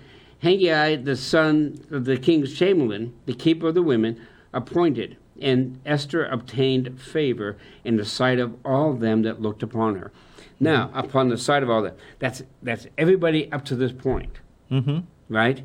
Haggai, 0.45 0.97
the 0.97 1.15
son 1.15 1.79
of 1.89 2.05
the 2.05 2.17
king's 2.17 2.53
chamberlain, 2.53 3.13
the 3.25 3.33
keeper 3.33 3.69
of 3.69 3.73
the 3.73 3.81
women, 3.81 4.21
appointed, 4.53 5.17
and 5.41 5.79
Esther 5.87 6.23
obtained 6.23 7.01
favor 7.01 7.57
in 7.83 7.97
the 7.97 8.05
sight 8.05 8.37
of 8.37 8.55
all 8.63 8.93
them 8.93 9.23
that 9.23 9.41
looked 9.41 9.63
upon 9.63 9.95
her. 9.95 10.11
Now, 10.59 10.91
upon 10.93 11.29
the 11.29 11.37
sight 11.39 11.63
of 11.63 11.69
all 11.71 11.81
that, 11.81 11.97
that's 12.19 12.43
that's 12.61 12.85
everybody 12.97 13.51
up 13.51 13.65
to 13.65 13.75
this 13.75 13.91
point 13.91 14.39
Mm-hmm. 14.71 14.99
right? 15.33 15.63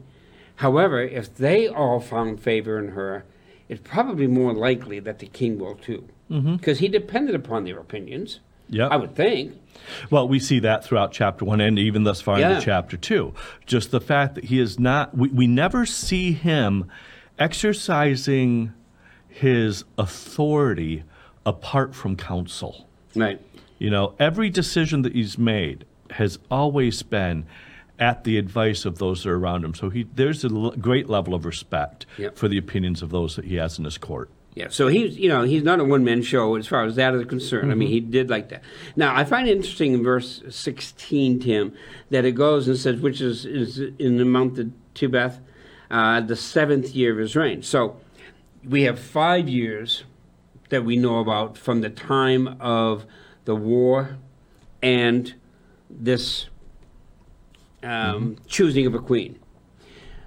However, 0.56 1.00
if 1.02 1.34
they 1.34 1.68
all 1.68 2.00
found 2.00 2.40
favor 2.40 2.78
in 2.78 2.88
her, 2.92 3.24
it's 3.68 3.80
probably 3.82 4.26
more 4.26 4.52
likely 4.52 4.98
that 5.00 5.18
the 5.18 5.26
king 5.26 5.58
will 5.58 5.74
too, 5.74 6.08
because 6.28 6.78
he 6.80 6.88
depended 6.88 7.34
upon 7.34 7.64
their 7.64 7.78
opinions. 7.78 8.40
Yep. 8.70 8.90
I 8.90 8.96
would 8.96 9.14
think. 9.14 9.54
Well, 10.10 10.28
we 10.28 10.38
see 10.38 10.60
that 10.60 10.84
throughout 10.84 11.12
chapter 11.12 11.44
one 11.44 11.60
and 11.60 11.78
even 11.78 12.04
thus 12.04 12.20
far 12.20 12.38
Yeah. 12.38 12.50
into 12.52 12.64
chapter 12.64 12.96
two. 12.96 13.34
Just 13.66 13.90
the 13.90 14.00
fact 14.00 14.34
that 14.36 14.44
he 14.44 14.58
is 14.60 14.78
not, 14.78 15.16
we, 15.16 15.28
we 15.28 15.46
never 15.46 15.84
see 15.86 16.32
him 16.32 16.90
exercising 17.38 18.72
his 19.28 19.84
authority 19.98 21.04
apart 21.44 21.94
from 21.94 22.16
counsel. 22.16 22.88
Right. 23.14 23.40
You 23.78 23.90
know, 23.90 24.14
every 24.18 24.50
decision 24.50 25.02
that 25.02 25.14
he's 25.14 25.36
made 25.38 25.84
has 26.10 26.38
always 26.50 27.02
been 27.02 27.46
at 27.98 28.24
the 28.24 28.38
advice 28.38 28.84
of 28.84 28.98
those 28.98 29.22
that 29.24 29.30
are 29.30 29.36
around 29.36 29.64
him. 29.64 29.74
So 29.74 29.90
he, 29.90 30.06
there's 30.14 30.44
a 30.44 30.48
l- 30.48 30.70
great 30.72 31.08
level 31.08 31.34
of 31.34 31.44
respect 31.44 32.06
Yep. 32.18 32.36
for 32.36 32.48
the 32.48 32.56
opinions 32.58 33.02
of 33.02 33.10
those 33.10 33.36
that 33.36 33.44
he 33.44 33.56
has 33.56 33.78
in 33.78 33.84
his 33.84 33.98
court. 33.98 34.30
Yeah. 34.61 34.68
So 34.68 34.88
he's, 34.88 35.16
you 35.16 35.30
know, 35.30 35.40
he's 35.40 35.62
not 35.62 35.80
a 35.80 35.84
one 35.84 36.04
man 36.04 36.20
show 36.20 36.54
as 36.56 36.66
far 36.66 36.84
as 36.84 36.96
that 36.96 37.14
is 37.14 37.24
concerned. 37.24 37.72
I 37.72 37.74
mean, 37.74 37.88
he 37.88 37.98
did 37.98 38.28
like 38.28 38.50
that. 38.50 38.62
Now, 38.94 39.16
I 39.16 39.24
find 39.24 39.48
it 39.48 39.56
interesting 39.56 39.94
in 39.94 40.02
verse 40.02 40.42
16, 40.50 41.40
Tim, 41.40 41.72
that 42.11 42.26
it 42.26 42.32
goes 42.32 42.68
and 42.68 42.76
says, 42.76 43.00
which 43.00 43.22
is, 43.22 43.46
is 43.46 43.78
in 43.98 44.18
the 44.18 44.26
month 44.26 44.58
of 44.58 44.70
Tebeth, 44.94 45.38
uh, 45.90 46.20
the 46.20 46.36
seventh 46.36 46.94
year 46.94 47.12
of 47.12 47.16
his 47.16 47.34
reign. 47.34 47.62
So 47.62 47.96
we 48.62 48.82
have 48.82 48.98
five 48.98 49.48
years 49.48 50.04
that 50.68 50.84
we 50.84 50.98
know 50.98 51.20
about 51.20 51.56
from 51.56 51.80
the 51.80 51.88
time 51.88 52.58
of 52.61 53.06
the 53.46 53.56
war 53.56 54.18
and 54.82 55.32
this 55.88 56.48
um, 57.82 58.36
choosing 58.46 58.84
of 58.84 58.94
a 58.94 58.98
queen. 58.98 59.38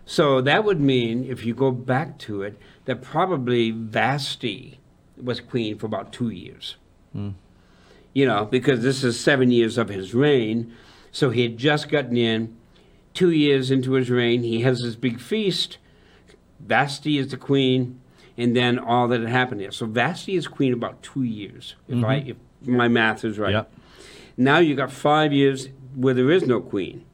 So 0.06 0.42
that 0.42 0.64
would 0.64 0.82
mean, 0.82 1.24
if 1.24 1.46
you 1.46 1.54
go 1.54 1.70
back 1.70 2.18
to 2.20 2.42
it, 2.42 2.58
that 2.86 3.02
probably 3.02 3.72
Vashti 3.72 4.80
was 5.22 5.40
queen 5.40 5.78
for 5.78 5.86
about 5.86 6.12
two 6.12 6.30
years. 6.30 6.76
Hmm. 7.14 7.32
You 8.14 8.26
know, 8.26 8.46
because 8.46 8.84
this 8.84 9.04
is 9.04 9.20
seven 9.20 9.52
years 9.52 9.78
of 9.78 9.90
his 9.90 10.14
reign. 10.14 10.74
So 11.12 11.30
he 11.30 11.44
had 11.44 11.58
just 11.58 11.90
gotten 11.90 12.18
in, 12.18 12.56
two 13.14 13.32
years 13.32 13.72
into 13.72 13.94
his 13.94 14.10
reign, 14.10 14.44
he 14.44 14.62
has 14.62 14.82
this 14.82 14.96
big 14.96 15.20
feast. 15.20 15.78
Vashti 16.60 17.18
is 17.18 17.30
the 17.30 17.38
queen, 17.38 18.00
and 18.38 18.56
then 18.56 18.80
all 18.80 19.08
that 19.08 19.22
had 19.22 19.30
happened 19.30 19.62
there. 19.62 19.72
So 19.72 19.86
Vashti 19.86 20.36
is 20.36 20.48
queen 20.48 20.74
about 20.74 21.02
two 21.04 21.24
years, 21.24 21.76
if 21.88 22.04
I 22.04 22.20
mm-hmm. 22.20 22.30
if 22.30 22.38
my 22.68 22.88
math 22.88 23.24
is 23.24 23.38
right. 23.38 23.52
Yep. 23.52 23.72
Now 24.38 24.60
you 24.60 24.76
got 24.76 24.92
five 24.92 25.32
years 25.34 25.70
where 25.96 26.14
there 26.14 26.32
is 26.32 26.48
no 26.48 26.62
queen. 26.62 27.06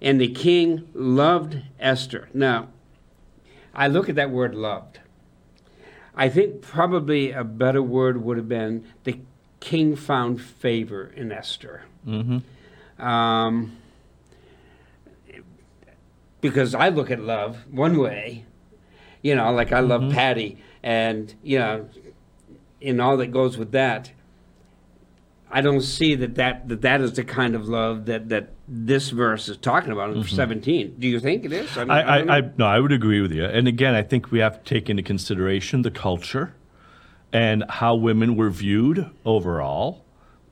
And 0.00 0.20
the 0.20 0.28
king 0.28 0.88
loved 0.94 1.60
Esther. 1.80 2.28
Now, 2.32 2.68
I 3.78 3.86
look 3.86 4.08
at 4.08 4.16
that 4.16 4.30
word 4.30 4.56
loved. 4.56 4.98
I 6.16 6.28
think 6.28 6.62
probably 6.62 7.30
a 7.30 7.44
better 7.44 7.80
word 7.80 8.24
would 8.24 8.36
have 8.36 8.48
been 8.48 8.84
the 9.04 9.20
king 9.60 9.94
found 9.94 10.40
favor 10.42 11.12
in 11.14 11.30
Esther. 11.30 11.84
Mm-hmm. 12.04 13.00
Um, 13.00 13.76
because 16.40 16.74
I 16.74 16.88
look 16.88 17.12
at 17.12 17.20
love 17.20 17.66
one 17.70 17.98
way, 17.98 18.46
you 19.22 19.36
know, 19.36 19.52
like 19.52 19.72
I 19.72 19.78
love 19.78 20.12
Patty, 20.12 20.58
and, 20.82 21.32
you 21.44 21.60
know, 21.60 21.88
in 22.80 22.98
all 22.98 23.16
that 23.18 23.28
goes 23.28 23.56
with 23.56 23.70
that. 23.72 24.10
I 25.52 25.60
don't 25.60 25.82
see 25.82 26.16
that 26.16 26.34
that, 26.34 26.68
that, 26.68 26.82
that 26.82 27.00
is 27.00 27.12
the 27.12 27.22
kind 27.22 27.54
of 27.54 27.68
love 27.68 28.06
that, 28.06 28.28
that 28.28 28.50
this 28.68 29.08
verse 29.08 29.48
is 29.48 29.56
talking 29.56 29.92
about 29.92 30.14
in 30.14 30.22
17. 30.22 30.96
Do 30.98 31.08
you 31.08 31.20
think 31.20 31.44
it 31.44 31.52
is? 31.52 31.74
mean, 31.80 31.90
I, 31.90 32.00
I, 32.00 32.38
I, 32.38 32.50
no, 32.58 32.66
I 32.66 32.78
would 32.78 32.92
agree 32.92 33.22
with 33.22 33.32
you. 33.32 33.44
And 33.44 33.66
again, 33.66 33.94
I 33.94 34.02
think 34.02 34.30
we 34.30 34.40
have 34.40 34.62
to 34.62 34.64
take 34.64 34.90
into 34.90 35.02
consideration 35.02 35.82
the 35.82 35.90
culture 35.90 36.54
and 37.32 37.64
how 37.68 37.94
women 37.94 38.36
were 38.36 38.50
viewed 38.50 39.10
overall. 39.24 40.04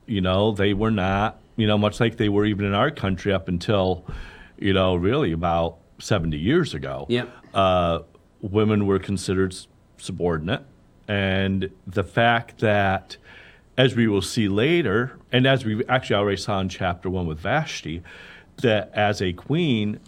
You 0.07 0.21
know, 0.21 0.51
they 0.51 0.73
were 0.73 0.89
not, 0.89 1.39
you 1.57 1.67
know, 1.67 1.77
much 1.77 1.99
like 1.99 2.17
they 2.17 2.29
were 2.29 2.45
even 2.45 2.65
in 2.65 2.73
our 2.73 2.89
country 2.89 3.31
up 3.31 3.47
until, 3.47 4.05
you 4.57 4.73
know, 4.73 4.95
really 4.95 5.31
about 5.31 5.77
70 5.99 6.37
years 6.37 6.73
ago. 6.73 7.05
Yep. 7.09 7.29
Uh, 7.53 7.99
women 8.41 8.87
were 8.87 8.99
considered 8.99 9.55
subordinate. 9.97 10.63
And 11.07 11.69
the 11.85 12.03
fact 12.03 12.59
that, 12.59 13.17
as 13.77 13.95
we 13.95 14.07
will 14.07 14.21
see 14.21 14.47
later, 14.47 15.17
and 15.31 15.45
as 15.45 15.63
we 15.63 15.85
actually 15.85 16.15
already 16.15 16.37
saw 16.37 16.59
in 16.59 16.69
chapter 16.69 17.09
one 17.09 17.27
with 17.27 17.39
Vashti, 17.39 18.01
that 18.57 18.89
as 18.93 19.21
a 19.21 19.33
queen, 19.33 19.99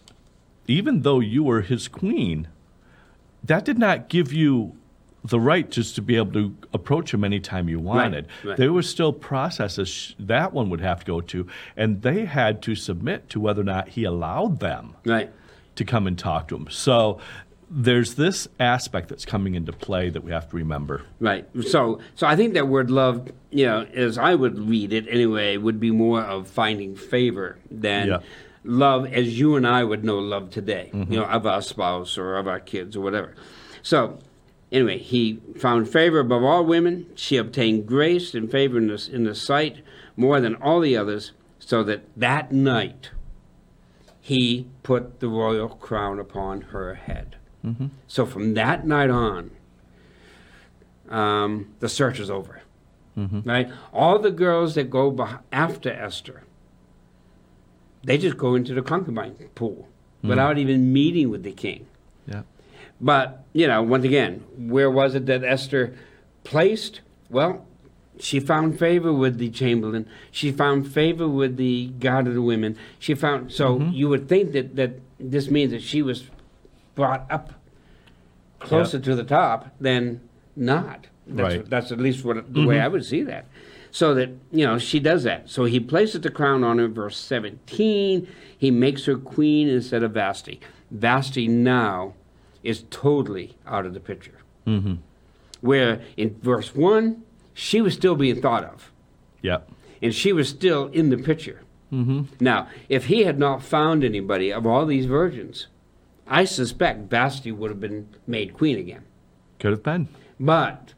even 0.67 1.03
though 1.03 1.19
you 1.19 1.43
were 1.43 1.61
his 1.61 1.87
queen, 1.87 2.47
that 3.43 3.63
did 3.65 3.77
not 3.77 4.09
give 4.09 4.33
you 4.33 4.75
the 5.23 5.39
right 5.39 5.69
just 5.69 5.95
to 5.95 6.01
be 6.01 6.15
able 6.15 6.31
to 6.31 6.55
approach 6.73 7.13
him 7.13 7.23
anytime 7.23 7.67
you 7.69 7.77
wanted. 7.79 8.25
right. 8.43 8.57
There 8.57 8.71
were 8.73 8.81
still 8.81 9.11
processes 9.13 10.15
that 10.17 10.53
one 10.53 10.69
would 10.69 10.81
have 10.81 11.01
to 11.01 11.05
go 11.05 11.21
to, 11.21 11.45
and 11.77 12.01
they 12.01 12.25
had 12.25 12.61
to 12.63 12.73
submit 12.75 13.29
to 13.29 13.39
whether 13.39 13.61
or 13.61 13.65
not 13.65 13.89
he 13.89 14.03
allowed 14.05 14.59
them 14.61 14.95
Right. 15.05 15.29
to 15.75 15.83
come 15.83 16.07
and 16.07 16.17
talk 16.17 16.47
to 16.47 16.55
him. 16.55 16.67
So 16.71 17.19
there's 17.69 18.15
this 18.15 18.47
aspect 18.59 19.09
that's 19.09 19.25
coming 19.25 19.55
into 19.55 19.71
play 19.71 20.09
that 20.09 20.23
we 20.23 20.31
have 20.31 20.49
to 20.49 20.55
remember. 20.55 21.03
Right. 21.19 21.47
So, 21.67 21.99
so 22.15 22.25
I 22.25 22.35
think 22.35 22.53
that 22.55 22.67
word 22.67 22.89
love, 22.89 23.31
you 23.51 23.65
know, 23.65 23.81
as 23.93 24.17
I 24.17 24.35
would 24.35 24.57
read 24.57 24.91
it 24.91 25.07
anyway, 25.07 25.57
would 25.57 25.79
be 25.79 25.91
more 25.91 26.21
of 26.21 26.47
finding 26.47 26.95
favor 26.95 27.57
than 27.69 28.07
Yeah. 28.07 28.19
love 28.63 29.05
as 29.05 29.39
you 29.39 29.55
and 29.55 29.67
I 29.67 29.83
would 29.83 30.03
know 30.03 30.17
love 30.17 30.49
today, 30.49 30.89
you 30.91 30.99
mm-hmm. 30.99 31.13
know, 31.13 31.25
of 31.25 31.45
our 31.45 31.61
spouse 31.61 32.17
or 32.17 32.37
of 32.37 32.47
our 32.47 32.59
kids 32.59 32.95
or 32.95 33.01
whatever. 33.01 33.35
So, 33.83 34.19
anyway, 34.71 34.97
he 34.97 35.39
found 35.57 35.87
favor 35.89 36.19
above 36.19 36.43
all 36.43 36.65
women. 36.65 37.05
She 37.15 37.37
obtained 37.37 37.85
grace 37.85 38.33
and 38.33 38.49
favor 38.49 38.77
in 38.77 38.87
the, 38.87 39.09
in 39.11 39.23
the 39.25 39.35
sight 39.35 39.83
more 40.17 40.41
than 40.41 40.55
all 40.55 40.79
the 40.79 40.97
others, 40.97 41.33
so 41.59 41.83
that 41.83 42.01
that 42.17 42.51
night 42.51 43.11
he 44.19 44.67
put 44.83 45.19
the 45.19 45.29
royal 45.29 45.69
crown 45.69 46.19
upon 46.19 46.61
her 46.61 46.95
head. 46.95 47.35
Mm-hmm. 47.65 47.87
So 48.07 48.25
from 48.25 48.53
that 48.53 48.85
night 48.85 49.09
on, 49.09 49.51
um, 51.09 51.73
the 51.79 51.89
search 51.89 52.19
is 52.19 52.29
over. 52.29 52.61
Mm-hmm. 53.17 53.49
Right? 53.49 53.71
All 53.91 54.19
the 54.19 54.31
girls 54.31 54.75
that 54.75 54.89
go 54.89 55.11
beh- 55.11 55.39
after 55.51 55.91
Esther, 55.91 56.43
they 58.03 58.17
just 58.17 58.37
go 58.37 58.55
into 58.55 58.73
the 58.73 58.81
concubine 58.81 59.33
pool 59.55 59.87
mm-hmm. 60.19 60.29
without 60.29 60.57
even 60.57 60.93
meeting 60.93 61.29
with 61.29 61.43
the 61.43 61.51
king. 61.51 61.87
Yeah. 62.27 62.43
But, 63.01 63.43
you 63.53 63.67
know, 63.67 63.81
once 63.81 64.05
again, 64.05 64.43
where 64.57 64.89
was 64.89 65.15
it 65.15 65.25
that 65.25 65.43
Esther 65.43 65.95
placed? 66.43 67.01
Well, 67.29 67.65
she 68.19 68.39
found 68.39 68.77
favor 68.77 69.13
with 69.13 69.37
the 69.37 69.49
chamberlain. 69.49 70.07
She 70.31 70.51
found 70.51 70.91
favor 70.91 71.27
with 71.27 71.57
the 71.57 71.87
god 71.99 72.27
of 72.27 72.33
the 72.33 72.41
women. 72.41 72.77
She 72.99 73.15
found, 73.15 73.51
so 73.51 73.79
you 73.79 74.09
would 74.09 74.27
think 74.27 74.51
that, 74.51 74.75
that 74.75 74.99
this 75.19 75.49
means 75.49 75.71
that 75.71 75.81
she 75.81 76.01
was 76.01 76.29
brought 76.99 77.25
up 77.31 77.53
closer 78.59 78.99
to 78.99 79.15
the 79.15 79.23
top 79.23 79.69
than 79.79 80.19
not. 80.55 81.07
That's, 81.25 81.55
Right. 81.55 81.69
that's 81.69 81.91
at 81.93 81.99
least 81.99 82.25
what 82.25 82.53
the 82.53 82.65
way 82.65 82.79
I 82.81 82.87
would 82.89 83.05
see 83.05 83.23
that. 83.23 83.45
So 83.91 84.13
that, 84.15 84.29
you 84.51 84.65
know, 84.65 84.77
she 84.77 84.99
does 84.99 85.23
that. 85.23 85.49
So 85.49 85.63
he 85.63 85.79
places 85.79 86.21
the 86.21 86.29
crown 86.29 86.63
on 86.63 86.77
her, 86.77 86.87
verse 86.89 87.17
17. 87.17 88.27
He 88.57 88.69
makes 88.71 89.05
her 89.05 89.17
queen 89.17 89.67
instead 89.69 90.03
of 90.03 90.11
Vashti. 90.11 90.59
Vashti 90.91 91.47
now 91.47 92.13
is 92.63 92.83
totally 92.91 93.55
out 93.65 93.85
of 93.85 93.93
the 93.93 93.99
picture. 94.01 94.39
Mm-hmm. 94.67 94.95
Where 95.61 96.01
in 96.17 96.35
verse 96.41 96.75
1, 96.75 97.23
she 97.53 97.81
was 97.81 97.93
still 97.93 98.15
being 98.15 98.41
thought 98.41 98.63
of, 98.65 98.91
Yeah. 99.41 99.59
and 100.01 100.13
she 100.13 100.33
was 100.33 100.49
still 100.49 100.87
in 100.87 101.09
the 101.09 101.17
picture. 101.17 101.61
Mm-hmm. 101.93 102.23
Now, 102.39 102.67
if 102.89 103.05
he 103.05 103.23
had 103.23 103.39
not 103.39 103.63
found 103.63 104.03
anybody 104.03 104.51
of 104.53 104.67
all 104.67 104.85
these 104.85 105.05
virgins, 105.05 105.67
I 106.29 106.45
suspect 106.45 107.09
Vashti 107.09 107.51
would 107.51 107.71
have 107.71 107.79
been 107.79 108.07
made 108.27 108.53
queen 108.53 108.77
again. 108.77 109.03
Could 109.57 109.71
have 109.71 109.83
been. 109.83 110.07
But 110.39 110.93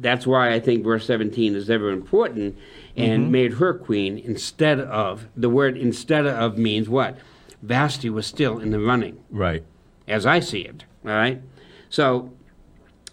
that's 0.00 0.26
why 0.26 0.52
I 0.52 0.60
think 0.60 0.84
verse 0.84 1.06
17 1.06 1.54
is 1.54 1.70
ever 1.70 1.90
important 1.90 2.56
and 2.96 3.24
mm-hmm. 3.24 3.30
made 3.30 3.52
her 3.54 3.74
queen 3.74 4.18
instead 4.18 4.80
of, 4.80 5.28
the 5.36 5.50
word 5.50 5.76
instead 5.76 6.26
of 6.26 6.58
means 6.58 6.88
what? 6.88 7.18
Vashti 7.62 8.10
was 8.10 8.26
still 8.26 8.58
in 8.58 8.70
the 8.70 8.80
running, 8.80 9.22
Right. 9.30 9.62
as 10.08 10.26
I 10.26 10.40
see 10.40 10.60
it. 10.60 10.84
All 11.04 11.12
right? 11.12 11.40
So 11.88 12.32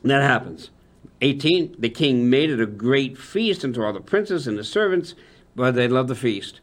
that 0.03 0.21
happens. 0.21 0.69
18, 1.21 1.75
the 1.79 1.89
king 1.89 2.29
made 2.29 2.49
it 2.49 2.59
a 2.59 2.65
great 2.65 3.17
feast 3.17 3.63
unto 3.63 3.83
all 3.83 3.93
the 3.93 4.01
princes 4.01 4.47
and 4.47 4.57
the 4.57 4.63
servants, 4.63 5.15
but 5.55 5.71
they 5.75 5.87
loved 5.87 6.09
the 6.09 6.15
feast. 6.15 6.59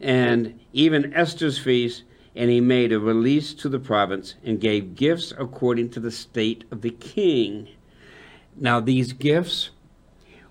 And 0.00 0.58
even 0.72 1.12
Esther's 1.12 1.58
feast, 1.58 2.04
and 2.36 2.50
he 2.50 2.60
made 2.60 2.92
a 2.92 3.00
release 3.00 3.54
to 3.54 3.68
the 3.68 3.78
province 3.78 4.34
and 4.44 4.60
gave 4.60 4.94
gifts 4.94 5.32
according 5.38 5.90
to 5.90 6.00
the 6.00 6.10
state 6.10 6.64
of 6.70 6.82
the 6.82 6.90
king. 6.90 7.68
Now, 8.56 8.80
these 8.80 9.12
gifts 9.12 9.70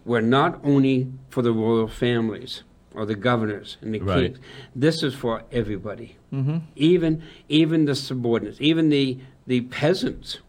were 0.05 0.21
not 0.21 0.59
only 0.63 1.07
for 1.29 1.41
the 1.41 1.51
royal 1.51 1.87
families 1.87 2.63
or 2.93 3.05
the 3.05 3.15
governors 3.15 3.77
and 3.81 3.93
the 3.93 3.99
Right. 3.99 4.33
kings. 4.33 4.39
This 4.75 5.03
is 5.03 5.13
for 5.13 5.43
everybody, 5.51 6.15
mm-hmm. 6.33 6.57
even 6.75 7.21
even 7.49 7.85
the 7.85 7.95
subordinates, 7.95 8.59
even 8.61 8.89
the 8.89 9.19
the 9.45 9.61
peasants 9.61 10.39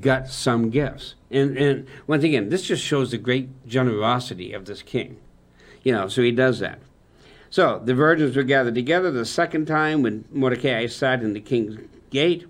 got 0.00 0.28
some 0.28 0.70
gifts. 0.70 1.14
And 1.30 1.56
and 1.58 1.86
once 2.06 2.24
again, 2.24 2.48
this 2.50 2.62
just 2.62 2.82
shows 2.84 3.10
the 3.10 3.18
great 3.18 3.48
generosity 3.66 4.52
of 4.52 4.66
this 4.66 4.82
king. 4.82 5.16
You 5.82 5.92
know, 5.92 6.06
so 6.08 6.22
he 6.22 6.30
does 6.30 6.60
that. 6.60 6.78
So 7.52 7.82
the 7.84 7.94
virgins 7.94 8.34
were 8.34 8.44
gathered 8.44 8.74
together 8.74 9.10
the 9.10 9.26
second 9.26 9.66
time 9.66 10.00
when 10.00 10.24
Mordecai 10.32 10.86
sat 10.86 11.22
in 11.22 11.34
the 11.34 11.40
king's 11.40 11.78
gate. 12.08 12.46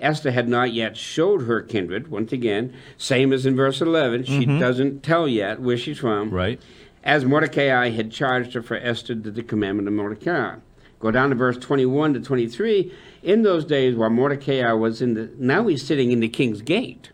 Esther 0.00 0.30
had 0.30 0.48
not 0.48 0.72
yet 0.72 0.96
showed 0.96 1.42
her 1.42 1.60
kindred, 1.60 2.08
once 2.08 2.32
again, 2.32 2.72
same 2.96 3.34
as 3.34 3.44
in 3.44 3.54
verse 3.54 3.82
11. 3.82 4.24
She 4.24 4.46
doesn't 4.46 5.02
tell 5.02 5.28
yet 5.28 5.60
where 5.60 5.76
she's 5.76 5.98
from. 5.98 6.30
Right. 6.30 6.58
As 7.04 7.26
Mordecai 7.26 7.90
had 7.90 8.10
charged 8.10 8.54
her 8.54 8.62
for 8.62 8.78
Esther 8.78 9.14
did 9.14 9.34
the 9.34 9.42
commandment 9.42 9.88
of 9.88 9.94
Mordecai. 9.94 10.56
Go 11.00 11.10
down 11.10 11.28
to 11.28 11.36
verse 11.36 11.58
21 11.58 12.14
to 12.14 12.20
23. 12.20 12.90
In 13.22 13.42
those 13.42 13.66
days, 13.66 13.94
while 13.94 14.08
Mordecai 14.08 14.72
was 14.72 15.02
in 15.02 15.12
the, 15.12 15.30
now 15.36 15.66
he's 15.66 15.86
sitting 15.86 16.12
in 16.12 16.20
the 16.20 16.28
king's 16.28 16.62
gate. 16.62 17.10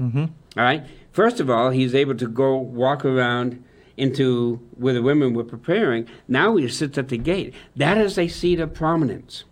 Mm-hmm. 0.00 0.24
All 0.56 0.64
right. 0.64 0.86
First 1.12 1.40
of 1.40 1.50
all, 1.50 1.72
he's 1.72 1.94
able 1.94 2.14
to 2.14 2.26
go 2.26 2.56
walk 2.56 3.04
around 3.04 3.62
into 3.96 4.60
where 4.76 4.94
the 4.94 5.02
women 5.02 5.34
were 5.34 5.44
preparing. 5.44 6.08
Now 6.28 6.56
he 6.56 6.68
sits 6.68 6.98
at 6.98 7.08
the 7.08 7.18
gate. 7.18 7.54
That 7.76 7.98
is 7.98 8.18
a 8.18 8.28
seat 8.28 8.60
of 8.60 8.74
prominence. 8.74 9.44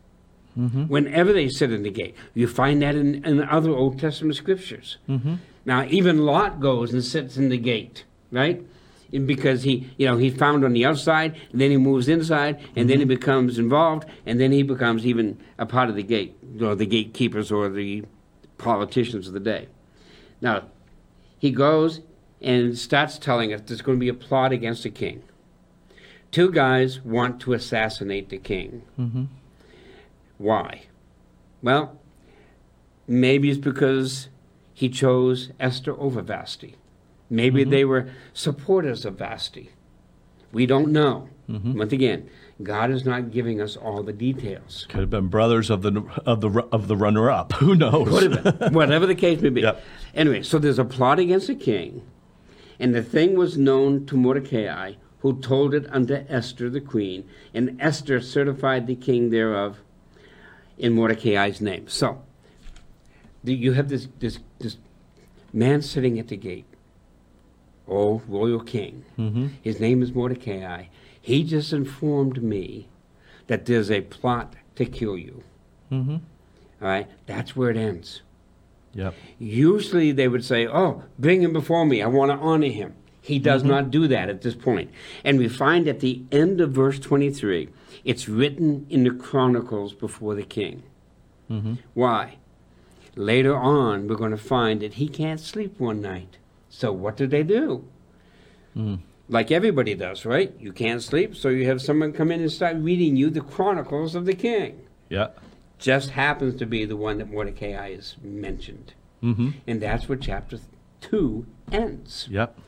Mm-hmm. 0.58 0.84
Whenever 0.84 1.32
they 1.32 1.48
sit 1.48 1.72
in 1.72 1.84
the 1.84 1.90
gate, 1.90 2.16
you 2.34 2.48
find 2.48 2.82
that 2.82 2.96
in, 2.96 3.24
in 3.24 3.42
other 3.42 3.70
Old 3.70 4.00
Testament 4.00 4.36
scriptures. 4.36 4.96
Mm-hmm. 5.08 5.36
Now, 5.64 5.84
even 5.84 6.24
Lot 6.24 6.60
goes 6.60 6.92
and 6.92 7.04
sits 7.04 7.36
in 7.36 7.48
the 7.48 7.58
gate, 7.58 8.04
right? 8.32 8.66
And 9.12 9.26
because 9.26 9.62
he, 9.62 9.90
you 9.96 10.06
know, 10.06 10.16
he's 10.16 10.34
found 10.34 10.64
on 10.64 10.72
the 10.72 10.84
outside, 10.84 11.36
and 11.52 11.60
then 11.60 11.70
he 11.70 11.76
moves 11.76 12.08
inside, 12.08 12.60
and 12.74 12.90
then 12.90 12.98
he 12.98 13.04
mm-hmm. 13.04 13.08
becomes 13.08 13.58
involved, 13.58 14.04
and 14.26 14.40
then 14.40 14.50
he 14.50 14.62
becomes 14.62 15.06
even 15.06 15.38
a 15.58 15.66
part 15.66 15.88
of 15.88 15.94
the 15.94 16.02
gate, 16.02 16.36
or 16.60 16.74
the 16.74 16.86
gatekeepers, 16.86 17.52
or 17.52 17.68
the 17.68 18.04
politicians 18.56 19.28
of 19.28 19.34
the 19.34 19.40
day. 19.40 19.68
Now, 20.40 20.64
he 21.38 21.52
goes 21.52 22.00
and 22.40 22.76
starts 22.78 23.18
telling 23.18 23.52
us 23.52 23.60
there's 23.66 23.82
going 23.82 23.98
to 23.98 24.00
be 24.00 24.08
a 24.08 24.14
plot 24.14 24.52
against 24.52 24.82
the 24.84 24.90
king. 24.90 25.22
Two 26.30 26.50
guys 26.52 27.00
want 27.00 27.40
to 27.40 27.52
assassinate 27.54 28.28
the 28.28 28.38
king. 28.38 28.82
Why? 30.36 30.82
Well, 31.62 31.98
maybe 33.06 33.50
it's 33.50 33.58
because 33.58 34.28
he 34.74 34.88
chose 34.88 35.50
Esther 35.58 35.98
over 35.98 36.22
Vashti. 36.22 36.76
Maybe 37.30 37.62
Mm-hmm. 37.62 37.70
they 37.70 37.84
were 37.84 38.08
supporters 38.32 39.04
of 39.04 39.18
Vashti. 39.18 39.70
We 40.52 40.64
don't 40.66 40.92
know. 40.92 41.28
Mm-hmm. 41.48 41.78
Once 41.78 41.92
again, 41.92 42.28
God 42.62 42.90
is 42.90 43.04
not 43.04 43.30
giving 43.30 43.60
us 43.60 43.76
all 43.76 44.02
the 44.02 44.12
details. 44.12 44.86
Could 44.88 45.00
have 45.00 45.10
been 45.10 45.28
brothers 45.28 45.68
of 45.70 45.82
the 45.82 46.02
of 46.24 46.40
the 46.40 46.50
of 46.72 46.88
the 46.88 46.96
runner 46.96 47.30
up. 47.30 47.52
Who 47.60 47.74
knows? 47.74 48.08
Could 48.08 48.32
have 48.44 48.58
been. 48.58 48.72
Whatever 48.72 49.06
the 49.06 49.14
case 49.14 49.40
may 49.42 49.48
be. 49.50 49.60
Yep. 49.68 49.82
Anyway, 50.14 50.42
so 50.42 50.58
there's 50.58 50.78
a 50.78 50.84
plot 50.84 51.18
against 51.18 51.46
the 51.48 51.54
king, 51.54 52.02
and 52.78 52.94
the 52.94 53.02
thing 53.02 53.36
was 53.36 53.58
known 53.58 54.06
to 54.06 54.16
Mordecai, 54.16 54.94
who 55.20 55.40
told 55.40 55.74
it 55.74 55.86
unto 55.90 56.24
Esther 56.28 56.70
the 56.70 56.80
queen, 56.80 57.28
and 57.52 57.76
Esther 57.80 58.20
certified 58.20 58.86
the 58.86 58.94
king 58.94 59.30
thereof 59.30 59.78
in 60.76 60.92
Mordecai's 60.92 61.60
name. 61.60 61.88
So 61.88 62.22
you 63.42 63.72
have 63.72 63.88
this 63.88 64.08
this 64.18 64.38
this 64.58 64.76
man 65.52 65.82
sitting 65.82 66.18
at 66.18 66.28
the 66.28 66.36
gate. 66.36 66.66
Oh, 67.88 68.22
royal 68.28 68.60
king. 68.60 69.04
Mm-hmm. 69.18 69.48
His 69.62 69.80
name 69.80 70.02
is 70.02 70.12
Mordecai. 70.12 70.84
He 71.20 71.42
just 71.42 71.72
informed 71.72 72.42
me 72.42 72.88
that 73.46 73.64
there's 73.64 73.90
a 73.90 74.02
plot 74.02 74.54
to 74.76 74.84
kill 74.84 75.16
you. 75.16 75.42
Mm-hmm. 75.90 76.16
All 76.80 76.88
right, 76.88 77.08
that's 77.26 77.56
where 77.56 77.70
it 77.70 77.76
ends. 77.76 78.22
Yep. 78.98 79.14
Usually 79.38 80.10
they 80.10 80.26
would 80.26 80.44
say, 80.44 80.66
Oh, 80.66 81.04
bring 81.20 81.42
him 81.42 81.52
before 81.52 81.86
me. 81.86 82.02
I 82.02 82.08
want 82.08 82.32
to 82.32 82.36
honor 82.36 82.66
him. 82.66 82.96
He 83.20 83.38
does 83.38 83.62
not 83.62 83.92
do 83.92 84.08
that 84.08 84.28
at 84.28 84.42
this 84.42 84.56
point. 84.56 84.90
And 85.22 85.38
we 85.38 85.48
find 85.48 85.86
at 85.86 86.00
the 86.00 86.24
end 86.32 86.60
of 86.60 86.72
verse 86.72 86.98
23, 86.98 87.68
it's 88.04 88.28
written 88.28 88.86
in 88.90 89.04
the 89.04 89.10
Chronicles 89.10 89.92
before 89.92 90.34
the 90.34 90.42
king. 90.42 90.82
Mm-hmm. 91.48 91.74
Why? 91.94 92.38
Later 93.14 93.56
on, 93.56 94.08
we're 94.08 94.16
going 94.16 94.32
to 94.32 94.36
find 94.36 94.80
that 94.80 94.94
he 94.94 95.08
can't 95.08 95.40
sleep 95.40 95.78
one 95.78 96.00
night. 96.00 96.38
So 96.68 96.90
what 96.90 97.16
do 97.16 97.26
they 97.26 97.44
do? 97.44 97.84
Mm. 98.76 99.00
Like 99.28 99.52
everybody 99.52 99.94
does, 99.94 100.24
right? 100.24 100.52
You 100.58 100.72
can't 100.72 101.02
sleep, 101.02 101.36
so 101.36 101.50
you 101.50 101.66
have 101.66 101.80
someone 101.80 102.12
come 102.12 102.32
in 102.32 102.40
and 102.40 102.50
start 102.50 102.76
reading 102.78 103.14
you 103.14 103.30
the 103.30 103.42
Chronicles 103.42 104.14
of 104.14 104.24
the 104.24 104.34
king. 104.34 104.80
Yeah. 105.08 105.28
Just 105.78 106.10
happens 106.10 106.56
to 106.56 106.66
be 106.66 106.84
the 106.84 106.96
one 106.96 107.18
that 107.18 107.30
Mordecai 107.30 107.88
is 107.88 108.16
mentioned. 108.22 108.94
Mm-hmm. 109.22 109.50
And 109.66 109.80
that's 109.80 110.08
where 110.08 110.18
chapter 110.18 110.58
2 111.00 111.46
ends. 111.72 112.28
Yep. 112.30 112.58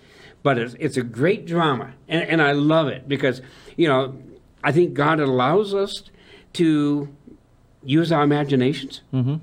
But 0.42 0.58
it's, 0.58 0.74
it's 0.78 0.96
a 0.96 1.02
great 1.02 1.46
drama, 1.46 1.94
and, 2.08 2.22
and 2.22 2.40
I 2.42 2.52
love 2.52 2.88
it 2.88 3.08
because, 3.08 3.42
you 3.76 3.86
know, 3.86 4.16
I 4.64 4.72
think 4.72 4.94
God 4.94 5.20
allows 5.20 5.74
us 5.74 6.04
to 6.54 7.14
use 7.84 8.10
our 8.12 8.22
imaginations 8.22 9.02
Mm-hmm. 9.12 9.36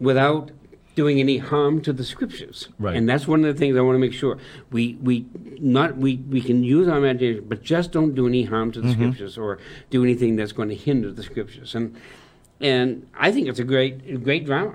without 0.00 0.50
doing 0.94 1.20
any 1.20 1.38
harm 1.38 1.80
to 1.80 1.92
the 1.92 2.04
scriptures. 2.04 2.68
Right. 2.78 2.94
And 2.96 3.08
that's 3.08 3.26
one 3.26 3.44
of 3.44 3.54
the 3.54 3.58
things 3.58 3.76
I 3.76 3.80
want 3.80 3.94
to 3.94 3.98
make 3.98 4.12
sure. 4.12 4.38
We 4.70 4.94
we 5.02 5.26
not 5.58 5.96
we, 5.96 6.16
we 6.16 6.40
can 6.42 6.62
use 6.62 6.86
our 6.86 6.98
imagination, 6.98 7.46
but 7.48 7.62
just 7.62 7.92
don't 7.92 8.14
do 8.14 8.26
any 8.26 8.44
harm 8.44 8.72
to 8.72 8.80
the 8.80 8.92
scriptures 8.92 9.38
or 9.38 9.58
do 9.90 10.02
anything 10.02 10.36
that's 10.36 10.52
going 10.52 10.68
to 10.68 10.74
hinder 10.74 11.10
the 11.10 11.22
scriptures. 11.22 11.74
And 11.74 11.96
and 12.62 13.06
I 13.18 13.30
think 13.32 13.48
it's 13.48 13.58
a 13.58 13.64
great 13.64 14.22
great 14.24 14.46
drama. 14.46 14.74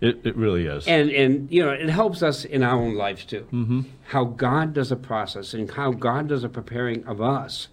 It 0.00 0.20
it 0.24 0.36
really 0.36 0.66
is. 0.66 0.86
And 0.86 1.10
and 1.10 1.50
you 1.50 1.64
know, 1.64 1.70
it 1.70 1.88
helps 1.88 2.22
us 2.22 2.44
in 2.44 2.62
our 2.62 2.76
own 2.80 2.94
lives 2.94 3.24
too. 3.24 3.46
mm-hmm. 3.52 3.80
How 4.08 4.24
God 4.24 4.74
does 4.74 4.92
a 4.92 4.96
process 4.96 5.54
and 5.54 5.70
how 5.70 5.92
God 5.92 6.28
does 6.28 6.44
a 6.44 6.48
preparing 6.48 7.04
of 7.06 7.20
us 7.20 7.68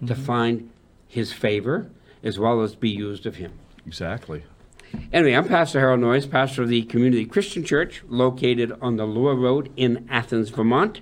to 0.00 0.12
Mm-hmm. 0.12 0.22
find 0.24 0.70
his 1.08 1.32
favor 1.32 1.90
as 2.22 2.38
well 2.38 2.60
as 2.62 2.74
be 2.74 2.90
used 2.90 3.24
of 3.24 3.36
him. 3.36 3.52
Exactly. 3.86 4.42
Anyway, 5.12 5.32
I'm 5.34 5.46
Pastor 5.48 5.80
Harold 5.80 6.00
Noyes, 6.00 6.26
pastor 6.26 6.62
of 6.62 6.68
the 6.68 6.82
Community 6.82 7.24
Christian 7.24 7.64
Church 7.64 8.02
located 8.08 8.72
on 8.82 8.96
the 8.96 9.06
Lower 9.06 9.34
Road 9.34 9.70
in 9.76 10.06
Athens, 10.10 10.50
Vermont. 10.50 11.00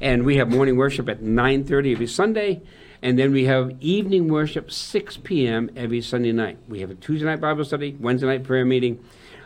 And 0.00 0.24
we 0.24 0.36
have 0.36 0.48
morning 0.50 0.76
worship 0.76 1.08
at 1.08 1.22
9:30 1.22 1.92
every 1.92 2.06
Sunday, 2.06 2.60
and 3.06 3.16
then 3.16 3.30
we 3.30 3.44
have 3.44 3.70
evening 3.78 4.26
worship 4.26 4.68
6 4.68 5.18
p.m. 5.18 5.70
every 5.76 6.02
Sunday 6.02 6.32
night. 6.32 6.58
We 6.66 6.80
have 6.80 6.90
a 6.90 6.96
Tuesday 6.96 7.24
night 7.24 7.40
Bible 7.40 7.64
study, 7.64 7.96
Wednesday 8.00 8.26
night 8.26 8.42
prayer 8.42 8.64
meeting, 8.64 8.98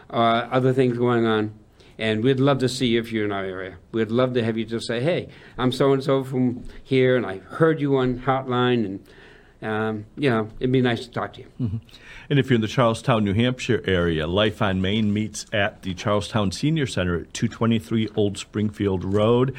uh, 0.08 0.48
other 0.50 0.72
things 0.72 0.96
going 0.96 1.26
on. 1.26 1.52
And 1.98 2.24
we'd 2.24 2.40
love 2.40 2.60
to 2.60 2.70
see 2.70 2.86
you 2.86 3.00
if 3.00 3.12
you're 3.12 3.26
in 3.26 3.32
our 3.32 3.44
area. 3.44 3.76
We'd 3.92 4.10
love 4.10 4.32
to 4.32 4.42
have 4.42 4.56
you 4.56 4.64
just 4.64 4.86
say, 4.86 5.02
"Hey, 5.02 5.28
I'm 5.58 5.72
so 5.72 5.92
and 5.92 6.02
so 6.02 6.24
from 6.24 6.64
here, 6.82 7.18
and 7.18 7.26
I 7.26 7.36
heard 7.36 7.82
you 7.82 7.98
on 7.98 8.20
Hotline, 8.20 8.86
and 8.86 9.70
um, 9.70 10.06
you 10.16 10.30
know, 10.30 10.48
it'd 10.58 10.72
be 10.72 10.80
nice 10.80 11.04
to 11.04 11.10
talk 11.10 11.34
to 11.34 11.40
you." 11.42 11.80
And 12.30 12.38
if 12.38 12.48
you're 12.48 12.54
in 12.54 12.60
the 12.60 12.68
Charlestown, 12.68 13.24
New 13.24 13.34
Hampshire 13.34 13.82
area, 13.84 14.24
Life 14.24 14.62
on 14.62 14.80
Main 14.80 15.12
meets 15.12 15.46
at 15.52 15.82
the 15.82 15.94
Charlestown 15.94 16.52
Senior 16.52 16.86
Center 16.86 17.16
at 17.16 17.34
223 17.34 18.08
Old 18.14 18.38
Springfield 18.38 19.02
Road, 19.02 19.52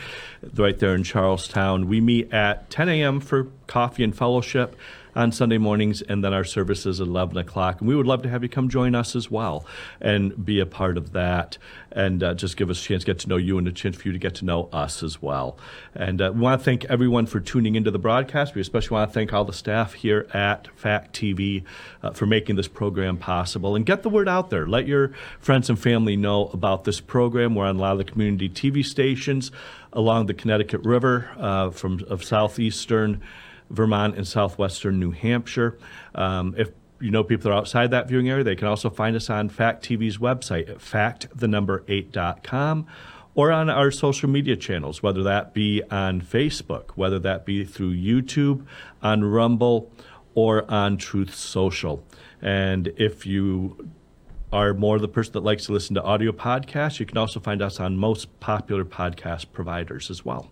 right 0.53 0.80
there 0.80 0.95
in 0.95 1.03
Charlestown. 1.03 1.89
We 1.89 1.99
meet 1.99 2.32
at 2.32 2.69
10 2.69 2.88
a.m. 2.88 3.19
for 3.19 3.47
coffee 3.67 4.05
and 4.05 4.15
fellowship 4.17 4.78
on 5.16 5.32
Sunday 5.32 5.57
mornings, 5.57 6.01
and 6.01 6.24
then 6.24 6.34
our 6.34 6.43
service 6.43 6.86
is 6.86 7.01
at 7.01 7.07
11 7.07 7.38
o'clock. 7.38 7.80
And 7.80 7.88
we 7.88 7.95
would 7.95 8.07
love 8.07 8.22
to 8.24 8.30
have 8.30 8.43
you 8.43 8.49
come 8.49 8.70
join 8.70 8.95
us 8.95 9.16
as 9.16 9.30
well 9.30 9.66
and 9.99 10.45
be 10.45 10.59
a 10.59 10.66
part 10.66 10.97
of 10.97 11.14
that 11.14 11.57
and 11.91 12.24
uh, 12.24 12.34
just 12.34 12.57
give 12.57 12.70
us 12.70 12.80
a 12.80 12.84
chance 12.84 13.03
to 13.03 13.07
get 13.07 13.20
to 13.20 13.30
know 13.30 13.38
you 13.38 13.57
and 13.57 13.68
a 13.68 13.72
chance 13.72 13.97
for 13.97 14.07
you 14.07 14.14
to 14.14 14.20
get 14.20 14.36
to 14.36 14.45
know 14.45 14.70
us 14.72 15.03
as 15.03 15.22
well. 15.22 15.57
And 15.93 16.22
uh, 16.22 16.32
we 16.34 16.39
want 16.39 16.62
to 16.62 16.64
thank 16.64 16.86
everyone 16.86 17.26
for 17.26 17.39
tuning 17.39 17.76
into 17.76 17.91
the 17.91 17.99
broadcast. 17.99 18.55
We 18.55 18.62
especially 18.62 18.95
want 18.95 19.09
to 19.09 19.14
thank 19.14 19.34
all 19.34 19.43
the 19.43 19.53
staff 19.53 19.93
here 19.93 20.28
at 20.34 20.68
Fact 20.78 21.14
TV 21.14 21.64
uh, 22.01 22.12
for 22.12 22.26
making 22.26 22.55
this 22.55 22.68
program 22.68 23.18
possible. 23.18 23.76
And 23.76 23.86
get 23.86 24.03
the 24.03 24.09
word 24.09 24.30
out 24.30 24.49
there. 24.49 24.68
Let 24.68 24.88
your 24.88 25.12
friends 25.39 25.70
and 25.70 25.78
family 25.78 26.16
know 26.16 26.47
about 26.47 26.86
this 26.86 27.01
program. 27.01 27.55
We're 27.55 27.66
on 27.66 27.76
a 27.76 27.80
lot 27.80 27.93
of 27.93 27.97
the 27.97 28.05
community 28.05 28.49
TV 28.49 28.86
stations 28.86 29.51
along 29.93 30.28
the 30.28 30.34
Connecticut 30.34 30.82
River 30.86 31.30
uh, 31.38 31.72
from 31.72 32.01
of 32.07 32.24
southeastern 32.24 33.22
Vermont 33.72 34.15
and 34.15 34.28
southwestern 34.28 34.99
New 34.99 35.11
Hampshire. 35.11 35.78
Um, 36.13 36.55
if 36.57 36.72
you 36.99 37.11
know 37.11 37.24
people 37.24 37.43
that 37.43 37.51
are 37.51 37.57
outside 37.57 37.91
that 37.91 38.07
viewing 38.07 38.30
area, 38.30 38.43
they 38.43 38.55
can 38.55 38.67
also 38.67 38.89
find 38.89 39.15
us 39.15 39.30
on 39.30 39.49
Fact 39.49 39.84
TV's 39.84 40.17
website 40.17 40.69
at 40.69 40.78
factthenumber8.com 40.78 42.88
or 43.34 43.51
on 43.51 43.69
our 43.69 43.91
social 43.91 44.30
media 44.30 44.55
channels, 44.55 45.01
whether 45.01 45.24
that 45.24 45.53
be 45.53 45.82
on 45.89 46.22
Facebook, 46.22 46.91
whether 46.95 47.19
that 47.19 47.45
be 47.45 47.63
through 47.63 47.95
YouTube, 47.95 48.65
on 49.01 49.24
Rumble, 49.24 49.91
or 50.36 50.69
on 50.69 50.97
Truth 50.97 51.34
Social. 51.34 52.05
And 52.41 52.88
if 52.97 53.26
you 53.26 53.89
are 54.51 54.74
more 54.74 54.99
the 54.99 55.07
person 55.07 55.34
that 55.34 55.43
likes 55.43 55.67
to 55.67 55.72
listen 55.72 55.95
to 55.95 56.03
audio 56.03 56.32
podcasts, 56.32 56.99
you 56.99 57.05
can 57.05 57.17
also 57.17 57.39
find 57.39 57.61
us 57.61 57.80
on 57.80 57.97
most 57.97 58.39
popular 58.39 58.84
podcast 58.84 59.51
providers 59.53 60.09
as 60.09 60.26
well. 60.26 60.51